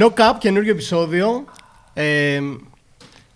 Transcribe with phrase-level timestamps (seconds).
[0.00, 1.44] No Cap, καινούργιο επεισόδιο.
[1.94, 2.40] Ε,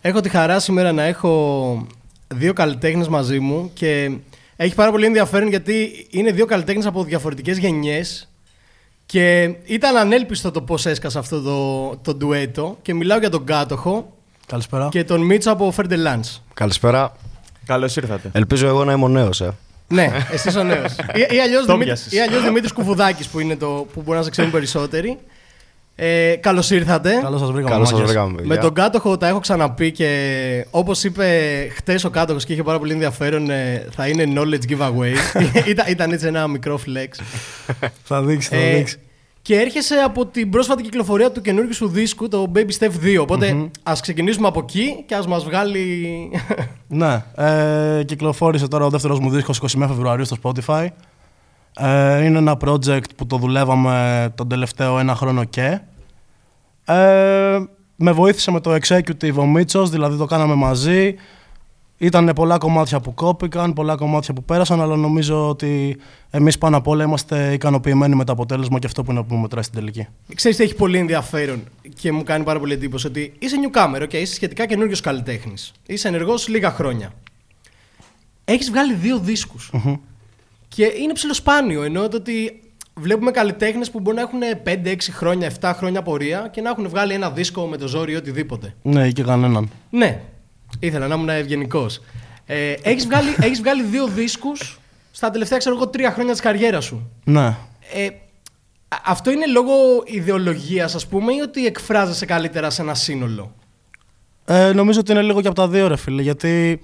[0.01, 1.87] έχω τη χαρά σήμερα να έχω
[2.29, 4.11] δύο καλλιτέχνες μαζί μου και
[4.57, 8.29] έχει πάρα πολύ ενδιαφέρον γιατί είναι δύο καλλιτέχνες από διαφορετικές γενιές
[9.07, 14.13] και ήταν ανέλπιστο το πώς έσκασα αυτό το, το ντουέτο και μιλάω για τον Κάτοχο
[14.47, 14.89] Καλησπέρα.
[14.91, 16.41] και τον Μίτσο από Φέρντε Lance.
[16.55, 17.17] Καλησπέρα.
[17.67, 18.31] Καλώς ήρθατε.
[18.33, 19.55] Ελπίζω εγώ να είμαι ο νέος, ε.
[19.89, 20.93] ναι, εσύ ο νέος.
[21.31, 22.13] ή, ή αλλιώς Το Δημήτρη, πιάσες.
[22.13, 25.19] ή αλλιώς Δημήτρης Κουβουδάκης που είναι το που μπορεί να σε ξέρουν περισσότεροι.
[26.05, 27.19] Ε, Καλώς ήρθατε.
[27.23, 27.71] Καλώς σας βρήκαμε.
[27.71, 28.13] Καλώς σας μάγκες.
[28.13, 28.55] βρήκαμε, παιδιά.
[28.55, 31.27] Με τον κάτοχο τα έχω ξαναπεί και όπως είπε
[31.77, 35.15] χτες ο κάτοχος και είχε πάρα πολύ ενδιαφέρον, ε, θα είναι knowledge giveaway.
[35.73, 37.09] ήταν, ήταν έτσι ένα μικρό flex.
[38.05, 38.97] Θα δείξει, θα Ε, δείξει.
[39.43, 43.21] και έρχεσαι από την πρόσφατη κυκλοφορία του καινούργιου σου δίσκου, το Baby Step 2.
[43.21, 46.07] οποτε ας ξεκινήσουμε από εκεί και ας μας βγάλει...
[46.89, 50.87] Ναι, ε, κυκλοφόρησε τώρα ο δεύτερος μου δίσκος 21 Φεβρουαρίου στο Spotify.
[51.79, 55.81] Ε, είναι ένα project που το δουλεύαμε τον τελευταίο ένα χρόνο και.
[56.85, 57.59] Ε,
[57.97, 61.15] με βοήθησε με το executive ο Μίτσος, δηλαδή το κάναμε μαζί.
[61.99, 65.97] Ήταν πολλά κομμάτια που κόπηκαν, πολλά κομμάτια που πέρασαν, αλλά νομίζω ότι
[66.31, 69.63] εμείς πάνω απ' όλα είμαστε ικανοποιημένοι με το αποτέλεσμα και αυτό που είναι που μετράει
[69.63, 70.07] στην τελική.
[70.35, 71.63] Ξέρεις τι έχει πολύ ενδιαφέρον
[71.95, 75.73] και μου κάνει πάρα πολύ εντύπωση ότι είσαι newcomer, okay, είσαι σχετικά καινούριο καλλιτέχνης.
[75.87, 77.13] Είσαι ενεργός λίγα χρόνια.
[78.45, 79.71] Έχεις βγάλει δύο δίσκους.
[80.69, 82.61] Και είναι ψηλοσπάνιο, ενώ το ότι
[82.95, 87.13] βλέπουμε καλλιτέχνες που μπορεί να έχουν 5-6 χρόνια, 7 χρόνια πορεία και να έχουν βγάλει
[87.13, 88.75] ένα δίσκο με το ζόρι ή οτιδήποτε.
[88.83, 89.71] Ναι, ή και κανέναν.
[89.91, 90.21] Ναι,
[90.81, 92.01] ήθελα να ήμουν ευγενικός.
[92.47, 94.81] Ε, έχεις, βγάλει, έχεις βγάλει δύο δίσκους
[95.11, 97.11] στα τελευταία, ξέρω εγώ, τρία χρόνια της καριέρας σου.
[97.25, 97.57] Ναι.
[97.95, 98.07] Ε,
[98.89, 99.73] α- αυτό είναι λόγω
[100.05, 103.55] ιδεολογίας, ας πούμε, ή ότι εκφράζεσαι καλύτερα σε ένα σύνολο;
[104.45, 106.23] Ε, νομίζω ότι είναι λίγο και από τα δύο, ρε φίλε.
[106.23, 106.81] Γιατί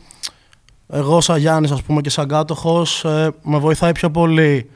[0.89, 4.71] εγώ, σαν Γιάννης, ας πούμε, και σαν κάτοχος, ε, με βοηθάει πιο πολύ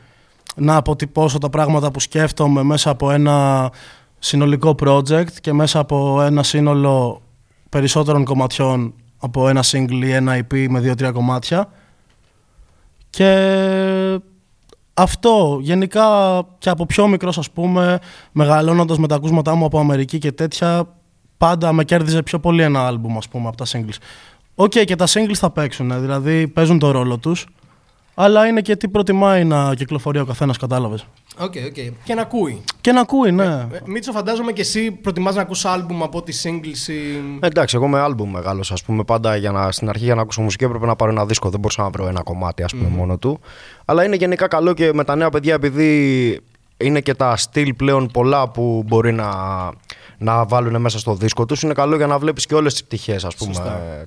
[0.57, 3.71] να αποτυπώσω τα πράγματα που σκέφτομαι μέσα από ένα
[4.19, 7.23] συνολικό project και μέσα από ένα σύνολο
[7.69, 11.69] περισσότερων κομματιών από ένα single ή ένα EP με δύο-τρία κομμάτια.
[13.11, 14.21] Και
[14.95, 16.07] αυτό γενικά
[16.59, 17.99] και από πιο μικρός ας πούμε
[18.33, 20.87] μεγαλώνοντας με τα ακούσματά μου από Αμερική και τέτοια
[21.37, 23.97] πάντα με κέρδιζε πιο πολύ ένα άλμπουμ ας πούμε από τα singles.
[24.55, 27.47] Οκ και τα singles θα παίξουν, δηλαδή παίζουν το ρόλο τους
[28.15, 31.07] αλλά είναι και τι προτιμάει να κυκλοφορεί ο καθένας κατάλαβες.
[31.39, 31.95] Οκ, οκ.
[32.05, 32.63] Και να ακούει.
[32.81, 33.45] Και να ακούει, ναι.
[33.45, 36.99] Ε, Μίτσο, φαντάζομαι και εσύ προτιμάς να ακούς άλμπουμ από τα singles ή...
[37.41, 38.73] Ε, Εντάξει, εγώ με άλμπουμ μεγάλος.
[38.73, 41.27] Ας πούμε, πάντα για να, στην αρχή για να ακούσω μουσική έπρεπε να πάρω ένα
[41.27, 41.51] δίσκο.
[41.51, 43.41] Δεν μπορούσα να βρω ένα κομμάτι, ας πούμε, μόνο του.
[43.85, 46.41] Αλλά είναι γενικά καλό και με τα νέα παιδιά, επειδή
[46.77, 49.29] είναι και τα στυλ πλέον πολλά που μπορεί να,
[50.23, 51.63] να βάλουν μέσα στο δίσκο τους.
[51.63, 53.25] Είναι καλό για να βλέπεις και όλες τις πτυχές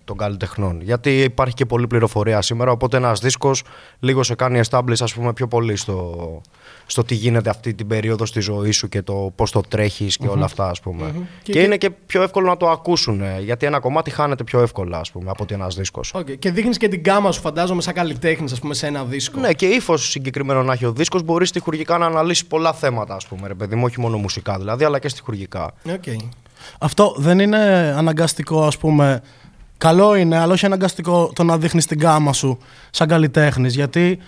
[0.06, 0.82] των καλλιτεχνών.
[0.82, 2.72] Γιατί υπάρχει και πολλή πληροφορία σήμερα.
[2.72, 3.64] Οπότε ένας δίσκος
[4.00, 6.42] λίγο σε κάνει establish, ας πούμε, πιο πολύ στο,
[6.86, 10.28] στο τι γίνεται αυτή την περίοδο στη ζωή σου και το πώς το τρέχεις και
[10.28, 11.12] όλα αυτά, ας πούμε.
[11.14, 13.22] Και- Και, και- είναι και πιο εύκολο να το ακούσουν.
[13.22, 16.14] ε, Γιατί ένα κομμάτι χάνεται πιο εύκολα, ας πούμε, από ότι ένας δίσκος.
[16.14, 16.32] Οκ.
[16.32, 19.40] Και δείχνεις και την γκάμα σου, φαντάζομαι, σαν καλλιτέχνης, ας πούμε, σε ένα δίσκο.
[19.40, 23.26] Ναι, και ύφος συγκεκριμένο να έχει ο δίσκος μπορείς στοιχουργικά να αναλύσεις πολλά θέματα, ας
[23.28, 25.72] πούμε, ρε παιδί μου, όχι μόνο μουσικά δηλαδή, αλλά και στοιχουργικά.
[26.08, 26.20] Οκ.
[26.80, 29.22] Αυτό δεν είναι αναγκαστικό, ας πούμε.
[29.78, 32.58] Καλό είναι, αλλά όχι αναγκαστικό το να δείχνεις την γκάμα σου
[32.90, 33.76] σαν καλλιτέχνης.
[33.76, 34.20] Γιατί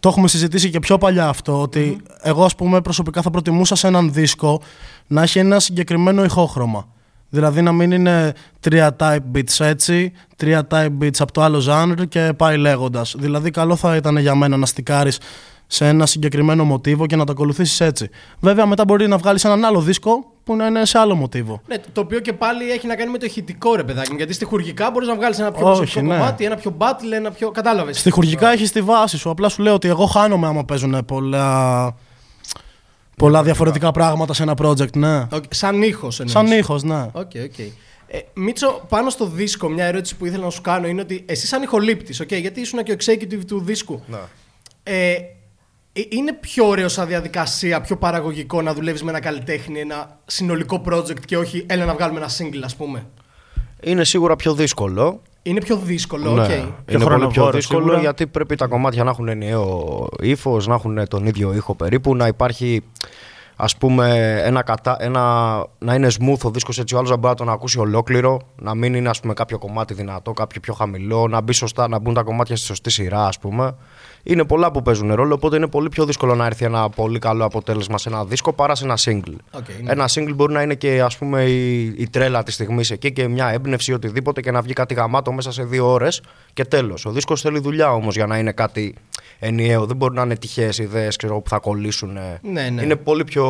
[0.00, 3.86] το έχουμε συζητήσει και πιο παλιά αυτό, ότι εγώ, ας πούμε, προσωπικά θα προτιμούσα σε
[3.86, 4.62] έναν δίσκο
[5.06, 6.86] να έχει ένα συγκεκριμένο ηχόχρωμα.
[7.28, 12.08] Δηλαδή να μην είναι τρία type beats έτσι, τρία type beats από το άλλο genre
[12.08, 13.14] και πάει λέγοντας.
[13.18, 15.18] Δηλαδή, καλό θα ήταν για μένα να στικάρεις
[15.66, 18.10] σε ένα συγκεκριμένο μοτίβο και να το ακολουθήσεις έτσι.
[18.40, 21.60] Βέβαια, μετά μπορεί να βγάλεις έναν άλλο δίσκο που να είναι σε άλλο μοτίβο.
[21.66, 24.16] Ναι, το οποίο και πάλι έχει να κάνει με το ηχητικό ρε παιδάκι μου.
[24.16, 26.18] Γιατί στιχουργικά μπορείς να βγάλεις ένα πιο Όχι, προσωπικό ναι.
[26.18, 27.50] κομμάτι, ένα πιο battle, ένα πιο.
[27.50, 27.98] Κατάλαβες.
[27.98, 29.30] Στιχουργικά έχει τη βάση σου.
[29.30, 31.94] Απλά σου λέω ότι εγώ χάνομαι άμα παίζουν πολλά,
[33.16, 35.26] πολλά διαφορετικά πράγματα σε ένα project, ναι.
[35.48, 36.32] Σαν ήχος εννοείς.
[36.32, 37.02] Σαν ήχος, ναι.
[37.12, 37.58] OK, OK.
[38.08, 41.46] Ε, Μίτσο, πάνω στο δίσκο, μια ερώτηση που ήθελα να σου κάνω είναι ότι εσύ,
[41.46, 44.02] σαν ηχολήπτης, okay, γιατί ήσουν και ο executive του δίσκου.
[44.06, 44.18] Ναι.
[44.82, 45.35] Ε, ε,
[46.08, 51.20] είναι πιο ωραίο σαν διαδικασία, πιο παραγωγικό να δουλεύεις με ένα καλλιτέχνη, ένα συνολικό project
[51.24, 53.06] και όχι έλα να βγάλουμε ένα single, ας πούμε.
[53.82, 55.22] Είναι σίγουρα πιο δύσκολο.
[55.42, 56.36] Είναι πιο δύσκολο, οκ.
[56.36, 58.00] Ναι, είναι πολύ πιο χρονοβόρο, δύσκολο σίγουρα.
[58.00, 62.26] γιατί πρέπει τα κομμάτια να έχουν ενιαίο ύφος, να έχουν τον ίδιο ήχο περίπου, να
[62.26, 62.82] υπάρχει
[63.56, 64.96] ας πούμε ένα κατα...
[65.00, 65.56] ένα...
[65.78, 68.74] να είναι smooth ο δίσκος έτσι ο άλλος να μπορεί να τον ακούσει ολόκληρο, να
[68.74, 72.14] μην είναι ας πούμε κάποιο κομμάτι δυνατό, κάποιο πιο χαμηλό, να, μπει σωστά, να μπουν
[72.14, 73.74] τα κομμάτια στη σωστή σειρά ας πούμε.
[74.28, 77.44] Είναι πολλά που παίζουν ρόλο, οπότε είναι πολύ πιο δύσκολο να έρθει ένα πολύ καλό
[77.44, 79.36] αποτέλεσμα σε ένα δίσκο παρά σε ένα single.
[79.50, 79.92] OK, ναι.
[79.92, 83.28] Ένα single μπορεί να είναι και ας πούμε η, η τρέλα της στιγμής εκεί και
[83.28, 87.06] μια έμπνευση ή οτιδήποτε και να βγει κάτι γαμάτο μέσα σε δύο ώρες και τέλος.
[87.06, 88.94] Ο δίσκος θέλει δουλειά όμως για να είναι κάτι
[89.38, 89.86] ενιαίο.
[89.86, 92.18] Δεν μπορεί να είναι τυχαίες ιδέες που θα κολλήσουν.
[92.42, 92.82] Ναι, ναι.
[92.82, 93.46] Είναι πολύ πιο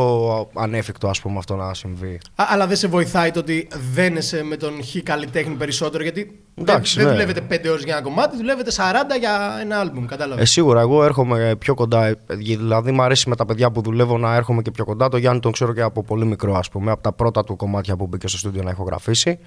[0.54, 2.20] ανέφικτο, ας πούμε, αυτό να συμβεί.
[2.34, 6.02] Α, αλλά δεν σε βοηθάει το ότι δένεσαι με τον χ καλλιτέχνη περισσότερο.
[6.02, 7.16] Γιατί Εντάξει, δεν, ναι.
[7.16, 10.04] δεν δουλεύετε 5 ώρες για ένα κομμάτι, δουλεύετε 40 για ένα άλμπουμ.
[10.04, 10.42] Κατάλαβες.
[10.42, 12.06] Ε, σίγουρα, εγώ έρχομαι πιο κοντά.
[12.06, 15.08] ε, Δηλαδή, μου αρέσει με τα παιδιά που δουλεύω να έρχομαι και πιο κοντά.
[15.08, 17.96] Το Γιάννη τον ξέρω και από πολύ μικρό, ας πούμε, από τα πρώτα του κομμάτια
[17.96, 19.38] που μπήκε στο στούντιο να ηχογραφήσει.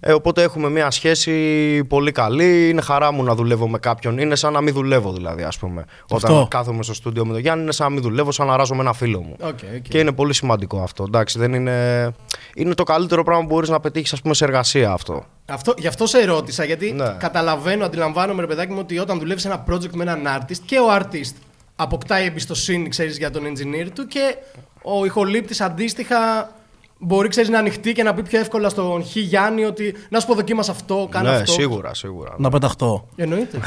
[0.00, 2.68] Ε, οπότε έχουμε μια σχέση πολύ καλή.
[2.68, 4.18] Είναι χαρά μου να δουλεύω με κάποιον.
[4.18, 5.84] Είναι σαν να μην δουλεύω, δηλαδή, ας πούμε.
[6.08, 6.46] Όταν Αυτό.
[6.50, 8.80] κάθομαι στο στούντιο με τον Γιάννη, είναι σαν να μην δουλεύω, σαν να αράζω με
[8.80, 9.36] ένα φίλο μου.
[9.40, 9.82] OK, OK.
[9.88, 11.04] Και είναι πολύ σημαντικό αυτό.
[11.06, 12.08] Εντάξει, δεν είναι...
[12.54, 15.24] είναι το καλύτερο πράγμα που μπορείς να πετύχεις, ας πούμε, σε εργασία αυτό.
[15.50, 17.14] Αυτό, γι' αυτό σε ρώτησα, γιατί Ναι.
[17.18, 20.86] καταλαβαίνω, αντιλαμβάνομαι, ρε παιδάκι μου, ότι όταν δουλεύεις ένα project με έναν artist και ο
[21.00, 21.34] artist
[21.76, 24.34] αποκτάει εμπιστοσύνη, ξέρεις, για τον engineer του και
[24.82, 26.50] ο ηχολήπτης αντίστοιχα
[26.98, 30.26] μπορεί, ξέρεις, να ανοιχτεί και να πει πιο εύκολα στον Χ Γιάννη ότι να σου
[30.26, 31.52] πω δοκίμασα αυτό, κάνε ναι, αυτό.
[31.52, 32.34] σίγουρα, σίγουρα.
[32.38, 33.08] Να πεταχτώ.
[33.16, 33.58] Εννοείται.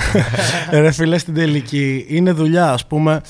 [0.71, 3.21] Ε, Ρε φίλε, στην τελική είναι δουλειά, ας πούμε.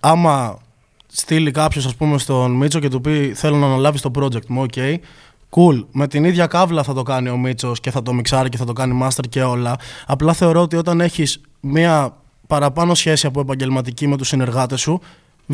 [0.00, 0.58] Άμα
[1.06, 4.62] στείλει κάποιος, ας πούμε, στον Μίτσο και του πει Θέλω να αναλάβεις το project μου,
[4.62, 5.00] OK.
[5.50, 5.86] Cool.
[5.92, 8.64] Με την ίδια κάβλα θα το κάνει ο Μίτσος και θα το μιξάρει και θα
[8.64, 9.76] το κάνει master και όλα.
[10.06, 12.16] Απλά θεωρώ ότι όταν έχεις μία
[12.46, 15.00] παραπάνω σχέση από επαγγελματική με τους συνεργάτες σου,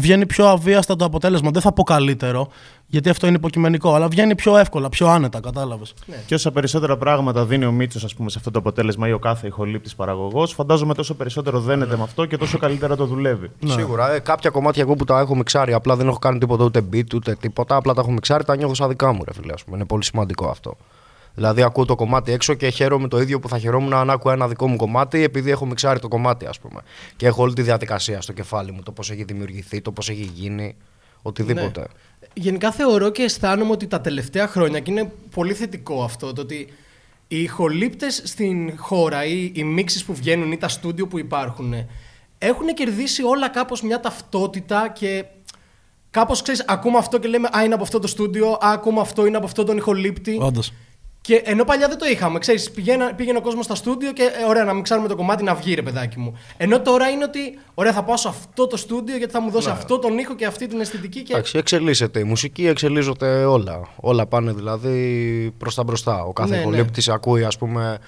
[0.00, 1.50] βγαίνει πιο αβίαστα το αποτέλεσμα.
[1.50, 2.48] Δεν θα πω καλύτερο,
[2.87, 5.94] γιατί αυτό είναι υποκειμενικό, αλλά βγαίνει πιο εύκολα, πιο άνετα, κατάλαβες.
[6.26, 9.19] Και όσα περισσότερα πράγματα δίνει ο Μίτσος, ας πούμε, σε αυτό το αποτέλεσμα ή ο
[9.19, 13.50] κάθε ηχολήπτης παραγωγός, φαντάζομαι τόσο περισσότερο δένεται με αυτό και τόσο καλύτερα το δουλεύει.
[13.66, 14.12] Σίγουρα.
[14.12, 17.14] Ε, κάποια κομμάτια εγώ που τα έχω μιξάρει, απλά δεν έχω κάνει τίποτα ούτε beat
[17.14, 17.76] ούτε τίποτα.
[17.76, 19.52] Απλά τα έχω μιξάρει, τα νιώθω σαν δικά μου, ρε φίλε.
[19.52, 19.76] ας πούμε.
[19.76, 20.76] Είναι πολύ σημαντικό αυτό.
[21.37, 24.49] Δηλαδή, ακούω το κομμάτι έξω και χαίρομαι το ίδιο που θα χαιρόμουν αν άκουγα ένα
[24.49, 26.81] δικό μου κομμάτι, επειδή έχω μιξάρει το κομμάτι, ας πούμε.
[27.17, 30.31] Και έχω όλη τη διαδικασία στο κεφάλι μου, το πώς έχει δημιουργηθεί, το πώς έχει
[30.35, 30.77] γίνει,
[31.23, 31.81] οτιδήποτε.
[31.81, 31.87] Ναι.
[32.35, 36.69] Γενικά θεωρώ και αισθάνομαι ότι τα τελευταία χρόνια, και είναι πολύ θετικό αυτό, το ότι
[37.29, 41.75] οι ηχολήπτες στην χώρα ή οι μίξεις που βγαίνουν ή τα στούντιο που υπάρχουν
[42.39, 45.25] έχουν κερδίσει όλα κάπως μια ταυτότητα και
[46.11, 49.27] κάπως ξέρεις ακούμε αυτό και λέμε α είναι από αυτό το στούντιο, α ακούμε αυτό
[49.27, 50.73] είναι από αυτό τον ηχολήπτη Όντως.
[51.26, 54.44] Και ενώ παλιά δεν το είχαμε, ξέρεις, πηγαίνα, πήγαινε ο κόσμος στα στούντιο και ε,
[54.49, 56.38] ωραία να μην ξέρουμε το κομμάτι να βγει, ρε παιδάκι μου.
[56.56, 59.69] Ενώ τώρα είναι ότι, ωραία, θα πάω σε αυτό το στούντιο γιατί θα μου δώσει
[59.69, 61.23] αυτό τον ήχο και αυτή την αισθητική.
[61.23, 61.32] Και...
[61.32, 63.81] Εντάξει, εξελίσσεται η μουσική, εξελίσσονται όλα.
[63.96, 66.23] Όλα πάνε δηλαδή προς τα μπροστά.
[66.23, 67.12] Ο κάθε Ναι, ναι, ναι.
[67.12, 67.99] ακούει, ας πούμε.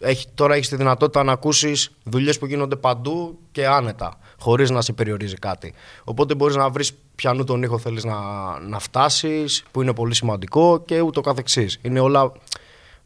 [0.00, 4.80] Έχει, τώρα έχεις τη δυνατότητα να ακούσεις δουλειές που γίνονται παντού και άνετα, χωρίς να
[4.80, 5.74] σε περιορίζει κάτι.
[6.04, 8.16] Οπότε μπορείς να βρεις πιανού τον ήχο θέλεις να,
[8.60, 11.78] να φτάσεις, που είναι πολύ σημαντικό και ούτω καθεξής.
[11.82, 12.32] Είναι όλα.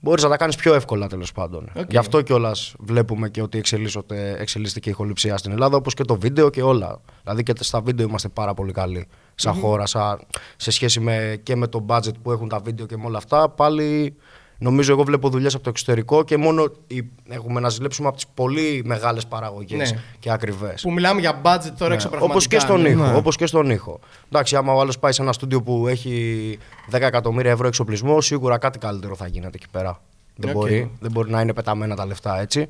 [0.04, 1.70] Μπορείς να τα κάνεις πιο εύκολα τέλος πάντων.
[1.76, 1.90] Οκ.
[1.90, 6.04] Γι' αυτό κιόλας βλέπουμε και ότι εξελίσσονται- εξελίσσεται και η ηχοληψία στην Ελλάδα, όπως και
[6.04, 7.00] το βίντεο και όλα.
[7.22, 10.20] Δηλαδή και στα βίντεο είμαστε πάρα πολύ καλοί σαν χώρα, σαν-
[10.56, 13.48] σε σχέση με, και με το budget που έχουν τα βίντεο και με όλα αυτά.
[13.48, 14.16] Πάλι
[14.62, 18.26] νομίζω εγώ βλέπω δουλειές από το εξωτερικό και μόνο οι- έχουμε να ζηλέψουμε από τις
[18.34, 19.98] πολύ μεγάλες παραγωγές Ναι.
[20.18, 20.82] και ακριβές.
[20.82, 22.24] Που μιλάμε για budget τώρα εξωπραγματικά.
[22.24, 22.88] Όπως και στον ναι.
[22.88, 23.02] ήχο.
[23.06, 23.16] Ναι.
[23.16, 24.00] Όπως και στον ήχο.
[24.28, 26.58] Εντάξει, άμα ο άλλος πάει σε ένα στούντιο που έχει
[26.90, 30.00] 10 εκατομμύρια ευρώ εξοπλισμό, σίγουρα κάτι καλύτερο θα γίνεται εκεί πέρα.
[30.36, 30.56] Δεν, Οκ.
[30.56, 32.68] μπορεί, δεν μπορεί να είναι πεταμένα τα λεφτά έτσι.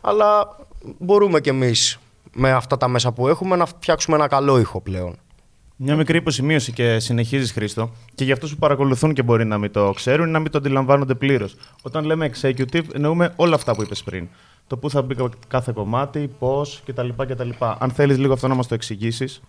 [0.00, 0.56] Αλλά
[0.98, 1.98] μπορούμε κι εμείς
[2.34, 5.16] με αυτά τα μέσα που έχουμε να φτιάξουμε ένα καλό ήχο πλέον.
[5.76, 7.90] Μια μικρή υποσημείωση και συνεχίζεις Χρήστο.
[8.14, 10.58] Και για αυτούς που παρακολουθούν και μπορεί να μην το ξέρουν ή να μην το
[10.58, 11.56] αντιλαμβάνονται πλήρως.
[11.82, 14.28] Όταν λέμε executive, εννοούμε όλα αυτά που είπες πριν.
[14.66, 15.16] Το πού θα μπει
[15.48, 17.08] κάθε κομμάτι, πώς κτλ.
[17.16, 17.50] κτλ.
[17.78, 19.40] Αν θέλεις λίγο αυτό να μας το εξηγήσεις.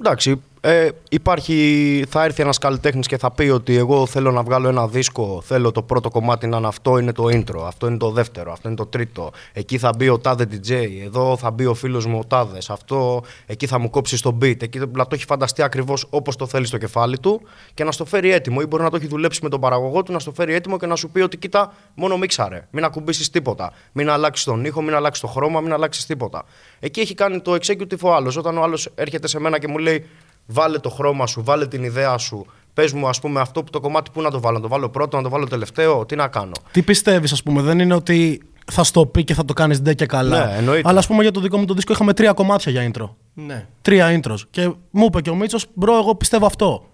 [0.00, 4.68] Εντάξει, ε, υπάρχει, θα έρθει ένας καλλιτέχνης και θα πει ότι εγώ θέλω να βγάλω
[4.68, 8.10] ένα δίσκο, θέλω το πρώτο κομμάτι να είναι αυτό, είναι το intro, αυτό είναι το
[8.10, 9.30] δεύτερο, αυτό είναι το τρίτο.
[9.52, 10.72] Εκεί θα μπει ο τάδε DJ,
[11.04, 14.62] εδώ θα μπει ο φίλος μου ο τάδες, αυτό, εκεί θα μου κόψει το beat,
[14.62, 17.40] εκεί να το έχει φανταστεί ακριβώς όπως το θέλει στο κεφάλι του
[17.74, 20.12] και να στο φέρει έτοιμο ή μπορεί να το έχει δουλέψει με τον παραγωγό του,
[20.12, 23.72] να στο φέρει έτοιμο και να σου πει ότι κοίτα, μόνο μίξαρε, μην ακουμπήσεις τίποτα,
[23.92, 26.44] μην αλλάξεις τον ήχο, μην αλλάξεις το χρώμα, μην αλλάξεις τίποτα.
[26.80, 29.78] Εκεί έχει κάνει το executive ο άλλος, όταν ο άλλος έρχεται σε μένα και μου
[29.78, 30.06] λέει
[30.48, 32.46] βάλε το χρώμα σου, βάλε την ιδέα σου.
[32.74, 34.56] Πες μου, ας πούμε, αυτό που το κομμάτι που να το βάλω.
[34.56, 36.52] Να το βάλω πρώτο, να το βάλω τελευταίο, τι να κάνω.
[36.72, 39.94] Τι πιστεύεις, ας πούμε, δεν είναι ότι θα στο πει και θα το κάνεις ντε
[39.94, 40.46] και καλά.
[40.46, 40.88] Ναι, εννοείται.
[40.88, 43.08] Αλλά ας πούμε για το δικό μου το δίσκο είχαμε τρία κομμάτια για intro.
[43.34, 43.66] Ναι.
[43.82, 44.38] Τρία intros.
[44.50, 46.84] Και μου είπε και ο Μίτσος, bro, εγώ πιστεύω αυτό.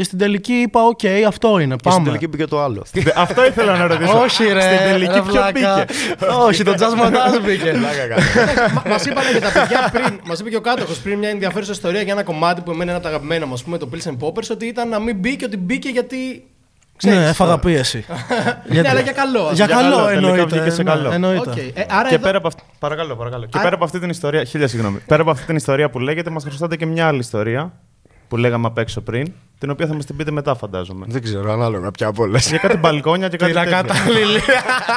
[0.00, 1.74] Και στην τελική είπα, οκ, αυτό είναι.
[1.74, 1.92] Και Πάμε.
[1.94, 2.82] στην τελική πήγε το άλλο.
[3.16, 4.18] αυτό ήθελα να ρωτήσω.
[4.20, 4.60] Όχι, ρε.
[4.60, 5.52] Στην τελική ρε, ποιο βλάκα.
[5.52, 5.84] μπήκε.
[6.46, 7.72] Όχι, το jazz montage μπήκε.
[8.86, 12.02] Μα είπαν και τα παιδιά πριν, μας είπε και ο κάτοχος πριν μια ενδιαφέρουσα ιστορία
[12.02, 14.16] για ένα κομμάτι που εμένα είναι από τα αγαπημένα μου, ας πούμε, το Pills and
[14.26, 16.16] Poppers, ότι ήταν να μην μπει και ότι μπήκε γιατί.
[17.04, 17.28] Ναι, ξέρεις.
[17.28, 18.04] έφαγα πίεση.
[18.72, 19.42] Ναι, αλλά για καλό.
[19.46, 19.80] ας Για πούμε.
[19.80, 20.56] καλό καλό, τελικά εννοείται.
[20.56, 21.10] βγήκε σε ναι, καλό.
[21.12, 21.50] εννοείται.
[21.50, 21.56] Οκ.
[21.56, 22.62] Ε, άρα Και εδώ- πέρα από αυτή.
[22.78, 23.46] Παρακαλώ, παρακαλώ.
[23.46, 24.44] Και Α- πέρα από αυτή την ιστορία.
[24.44, 24.98] Χίλια συγγνώμη.
[25.06, 27.72] Πέρα από αυτή την ιστορία που λέγεται, μας χρωστάτε και μια άλλη ιστορία
[28.30, 31.06] που λέγαμε απ' έξω πριν, την οποία θα μας την πείτε μετά, φαντάζομαι.
[31.08, 32.48] Δεν ξέρω, ανάλογα πια από όλες.
[32.48, 33.78] Για κάτι μπαλκόνια και κάτι Την τέτοιο.
[33.78, 34.40] ακατάλληλη.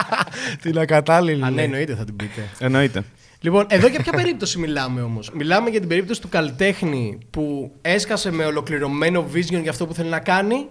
[0.63, 1.43] Την ακατάλληλη.
[1.43, 2.49] Α, ναι, εννοείται θα την πείτε.
[2.59, 3.03] Εννοείται.
[3.39, 8.31] Λοιπόν, εδώ για ποια περίπτωση μιλάμε όμως; Μιλάμε για την περίπτωση του καλλιτέχνη που έσκασε
[8.31, 10.67] με ολοκληρωμένο vision για αυτό που θέλει να κάνει,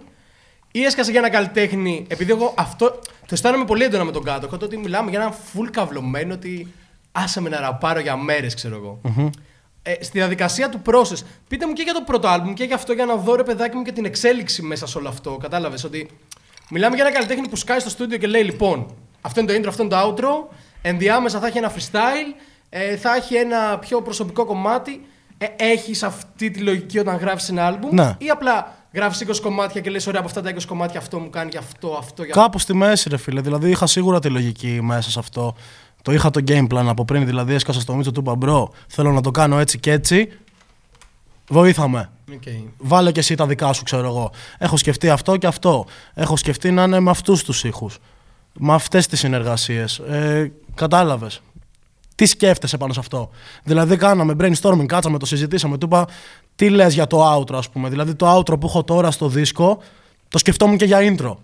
[0.71, 2.05] ή έσκασε για ένα καλλιτέχνη.
[2.07, 2.89] Επειδή εγώ αυτό.
[2.99, 4.47] Το αισθάνομαι πολύ έντονα με τον κάτω.
[4.47, 6.73] Τότε ότι μιλάμε για ένα full καυλωμένο ότι
[7.11, 8.99] άσε με να ραπάρω για μέρες, ξέρω εγώ.
[9.85, 12.93] Ε, στη διαδικασία του process, πείτε μου και για το πρώτο album και για αυτό
[12.93, 15.37] για να δω ρε παιδάκι μου και την εξέλιξη μέσα σε όλο αυτό.
[15.37, 16.09] Κατάλαβες ότι
[16.69, 19.67] μιλάμε για ένα καλλιτέχνη που σκάει στο στούντιο και λέει: Λοιπόν, αυτό είναι το intro,
[19.67, 20.55] αυτό είναι το outro.
[20.81, 25.05] Ενδιάμεσα θα έχει ένα freestyle, ε, θα έχει ένα πιο προσωπικό κομμάτι.
[25.37, 28.15] Ε, έχεις αυτή τη λογική όταν γράφεις ένα album, Ναι.
[28.17, 31.29] ή απλά γράφεις 20 κομμάτια και λες: Ωραία, από αυτά τα 20 κομμάτια αυτό μου
[31.29, 33.41] κάνει για αυτό, αυτό, για Κάπου στη μέση, ρε φίλε.
[33.41, 35.55] Δηλαδή είχα σίγουρα τη λογική μέσα σε αυτό.
[36.03, 37.25] Το είχα το game plan από πριν.
[37.25, 38.71] Δηλαδή έσκασα στο Μίτσο του είπα bro.
[38.87, 40.29] Θέλω να το κάνω έτσι και έτσι.
[41.49, 42.09] Βόηθα με.
[42.33, 42.43] Οκ.
[42.77, 44.31] Βάλε και εσύ τα δικά σου, ξέρω εγώ.
[44.57, 45.85] Έχω σκεφτεί αυτό και αυτό.
[46.13, 47.97] Έχω σκεφτεί να είναι με αυτούς τους ήχους.
[48.53, 49.97] Με αυτές τις συνεργασίες.
[49.97, 51.41] Ε, Κατάλαβες.
[52.15, 53.29] Τι σκέφτεσαι πάνω σε αυτό;
[53.63, 55.77] Δηλαδή, κάναμε brainstorming, κάτσαμε, το συζητήσαμε.
[55.77, 56.07] Του είπα,
[56.55, 59.81] τι λες για το outro, ας πούμε; Δηλαδή, το outro που έχω τώρα στο δίσκο,
[60.27, 61.35] το σκεφτόμουν και για intro.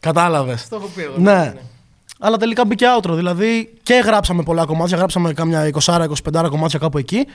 [0.00, 0.68] Κατάλαβες.
[0.68, 1.14] Το έχω πει εγώ.
[1.18, 1.54] Ναι.
[2.22, 3.12] Αλλά τελικά μπήκε outro.
[3.12, 4.96] Δηλαδή και γράψαμε πολλά κομμάτια.
[4.96, 7.26] Γράψαμε κάμια 20-25 κομμάτια κάπου εκεί.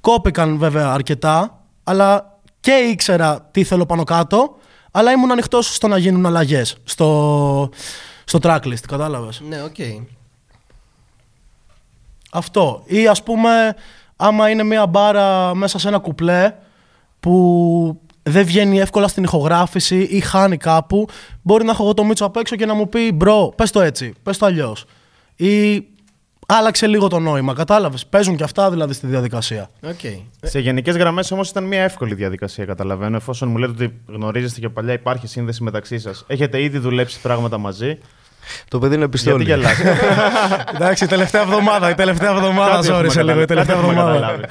[0.00, 1.62] Κόπηκαν βέβαια αρκετά.
[1.84, 4.56] Αλλά και ήξερα τι θέλω πάνω κάτω.
[4.90, 7.70] Αλλά ήμουν ανοιχτός στο να γίνουν αλλαγές στο,
[8.24, 8.84] στο tracklist.
[8.88, 9.42] Κατάλαβες.
[9.48, 9.76] Ναι, οκ.
[12.30, 12.82] Αυτό.
[12.84, 13.74] Ή ας πούμε,
[14.16, 16.54] άμα είναι μια μπάρα μέσα σε ένα κουπλέ
[17.20, 21.08] που δεν βγαίνει εύκολα στην ηχογράφηση ή χάνει κάπου,
[21.42, 23.80] μπορεί να έχω εγώ το Μίτσο απ' έξω και να μου πει bro, πες το
[23.80, 24.84] έτσι, πες το αλλιώς.
[25.36, 25.84] Ή
[26.46, 28.06] άλλαξε λίγο το νόημα, κατάλαβες.
[28.06, 29.70] Παίζουν και αυτά δηλαδή στη διαδικασία.
[29.82, 30.00] Οκ.
[30.42, 33.16] Σε γενικές γραμμές όμως ήταν μια εύκολη διαδικασία, καταλαβαίνω.
[33.16, 36.24] Εφόσον μου λέτε ότι γνωρίζεστε και παλιά, υπάρχει σύνδεση μεταξύ σας.
[36.26, 37.98] Έχετε ήδη δουλέψει πράγματα μαζί.
[38.68, 39.44] Το παιδί είναι Γιατί πιστόλι.
[39.44, 39.96] γελάτε.
[40.74, 43.88] Εντάξει, η τελευταία εβδομάδα, η τελευταία εβδομάδα, Κάτι έχουμε ζόρισε λίγο, η καταλάβει, τελευταία κάτι
[43.88, 44.46] έχουμε εβδομάδα.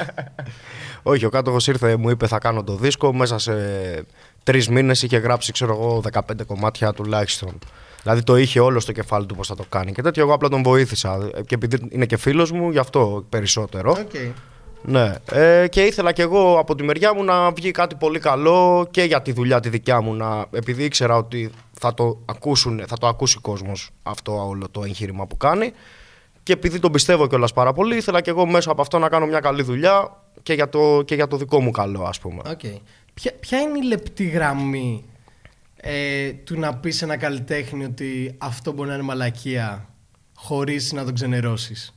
[1.07, 1.15] Καταλάβει.
[1.15, 3.13] Όχι, ο κάτοχος ήρθε, μου είπε θα κάνω το δίσκο.
[3.13, 3.53] Μέσα σε
[4.43, 7.59] τρεις μήνες είχε γράψει, ξέρω εγώ, 15 κομμάτια τουλάχιστον.
[8.01, 9.91] Δηλαδή το είχε όλο στο κεφάλι του πώς θα το κάνει.
[9.91, 11.29] Και τέτοιο εγώ απλά τον βοήθησα.
[11.45, 13.91] Και επειδή είναι και φίλος μου, γι' αυτό περισσότερο.
[13.91, 14.13] Οκ.
[14.81, 15.13] Ναι.
[15.31, 19.03] Ε, και ήθελα κι εγώ από τη μεριά μου να βγει κάτι πολύ καλό και
[19.03, 20.13] για τη δουλειά τη δικιά μου.
[20.13, 21.49] Να, επειδή ήξερα ότι
[21.79, 25.71] θα το, ακούσουν, θα το ακούσει ο κόσμος αυτό όλο το εγχείρημα που κάνει.
[26.43, 29.25] Και επειδή τον πιστεύω κιόλας πάρα πολύ, ήθελα κι εγώ μέσα από αυτό να κάνω
[29.25, 30.11] μια καλή δουλειά
[30.47, 32.41] και για το, και για το δικό μου καλό, ας πούμε.
[32.49, 32.59] Οκ.
[33.13, 35.05] Ποια, ποια είναι η λεπτή γραμμή
[35.75, 39.89] ε, του να πεις σε ένα καλλιτέχνη ότι αυτό μπορεί να είναι μαλακία
[40.35, 41.93] χωρίς να τον ξενερώσεις;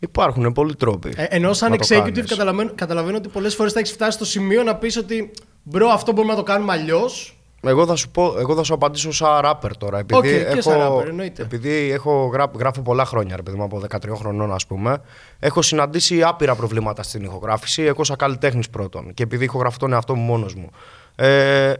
[0.00, 1.12] Υπάρχουν πολλοί τρόποι.
[1.16, 2.30] Ε, ενώ σαν να το executive κάνεις.
[2.30, 5.30] καταλαβαίνω, καταλαβαίνω ότι πολλές φορές θα έχεις φτάσει στο σημείο να πεις ότι
[5.62, 7.39] bro, αυτό μπορούμε να το κάνουμε αλλιώς.
[7.62, 9.98] Εγώ θα σου, πω, εγώ θα σου απαντήσω σαν ράπερ τώρα.
[9.98, 11.42] Επειδή Οκ, και έχω, σαν ράπερ, εννοείται.
[11.42, 15.00] επειδή έχω γρά, γράφω πολλά χρόνια, ρε παιδί μου, από 13 χρονών, ας πούμε,
[15.38, 17.82] έχω συναντήσει άπειρα προβλήματα στην ηχογράφηση.
[17.82, 19.14] Εγώ σαν καλλιτέχνης πρώτον.
[19.14, 20.70] Και επειδή ηχογραφώ τον εαυτό μου μόνος μου.
[21.14, 21.72] Ε,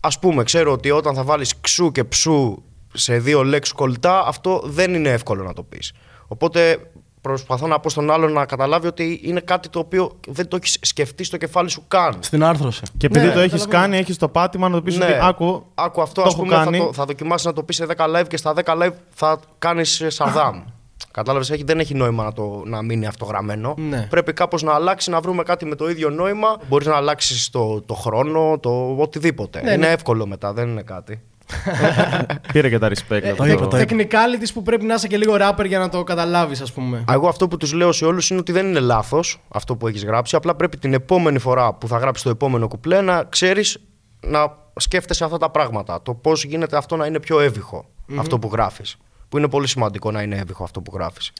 [0.00, 4.62] Α πούμε, ξέρω ότι όταν θα βάλεις ξου και ψου σε δύο λέξεις κολλητά, αυτό
[4.64, 5.92] δεν είναι εύκολο να το πεις.
[6.26, 6.90] Οπότε
[7.28, 10.78] προσπαθώ να πω στον άλλον να καταλάβει ότι είναι κάτι το οποίο δεν το έχεις
[10.80, 12.16] σκεφτεί στο κεφάλι σου καν.
[12.20, 12.82] Στην άρθρωση.
[12.96, 13.82] Και επειδή Ναι, το έχεις καταλαβαίνω.
[13.82, 15.66] κάνει, έχεις το πάτημα να το πεις ότι άκου.
[15.74, 16.78] Άκου αυτό, το ας έχω πούμε, θα, κάνει.
[16.78, 20.04] το, θα δοκιμάσεις να το πεις σε 10 live και στα 10 live θα κάνεις
[20.06, 20.62] Σαρδάμ.
[21.10, 23.74] Κατάλαβες, έχει, δεν έχει νόημα να, το, να μείνει αυτό γραμμένο.
[23.78, 24.06] Ναι.
[24.10, 26.56] Πρέπει κάπως να αλλάξει, να βρούμε κάτι με το ίδιο νόημα.
[26.68, 29.62] Μπορείς να αλλάξεις το, το χρόνο, το οτιδήποτε.
[29.62, 29.92] Ναι, είναι ναι.
[29.92, 31.20] εύκολο μετά, δεν είναι κάτι.
[32.52, 33.22] Πήρε και τα respect.
[33.22, 34.06] Ε, από το είπε, το- το είπε.
[34.10, 36.96] Technicalities που πρέπει να είσαι και λίγο rapper για να το καταλάβεις, ας πούμε.
[36.98, 39.88] Α, Εγώ αυτό που τους λέω σε όλους είναι ότι δεν είναι λάθος αυτό που
[39.88, 40.36] έχεις γράψει.
[40.36, 43.78] Απλά πρέπει την επόμενη φορά που θα γράψεις το επόμενο κουπλέ να ξέρεις
[44.20, 46.02] να σκέφτεσαι αυτά τα πράγματα.
[46.02, 47.84] Το πώς γίνεται αυτό να είναι πιο εύηχο
[48.18, 48.96] αυτό που γράφεις.
[49.28, 51.32] Που είναι πολύ σημαντικό να είναι εύηχο αυτό που γράφεις.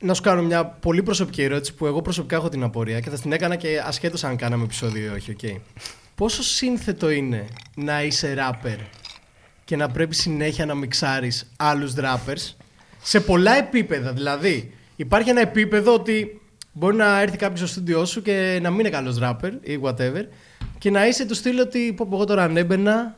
[0.00, 3.18] Να σου κάνω μια πολύ προσωπική ερώτηση που εγώ προσωπικά έχω την απορία και θα
[3.18, 5.60] την έκανα και ασχέτως αν κάναμε επεισόδιο ή όχι, οκ.
[6.14, 8.76] Πόσο σύνθετο είναι να είσαι rapper
[9.68, 12.54] και να πρέπει συνέχεια να μιξάρεις άλλους rappers
[13.02, 14.12] σε πολλά επίπεδα.
[14.12, 16.40] Δηλαδή, υπάρχει ένα επίπεδο ότι
[16.72, 20.22] μπορεί να έρθει κάποιος στο στούντιό σου και να μην είναι καλός rapper ή whatever
[20.78, 23.14] και να είσαι του στυλ ότι πω πω εγώ τώρα αν έμπαινα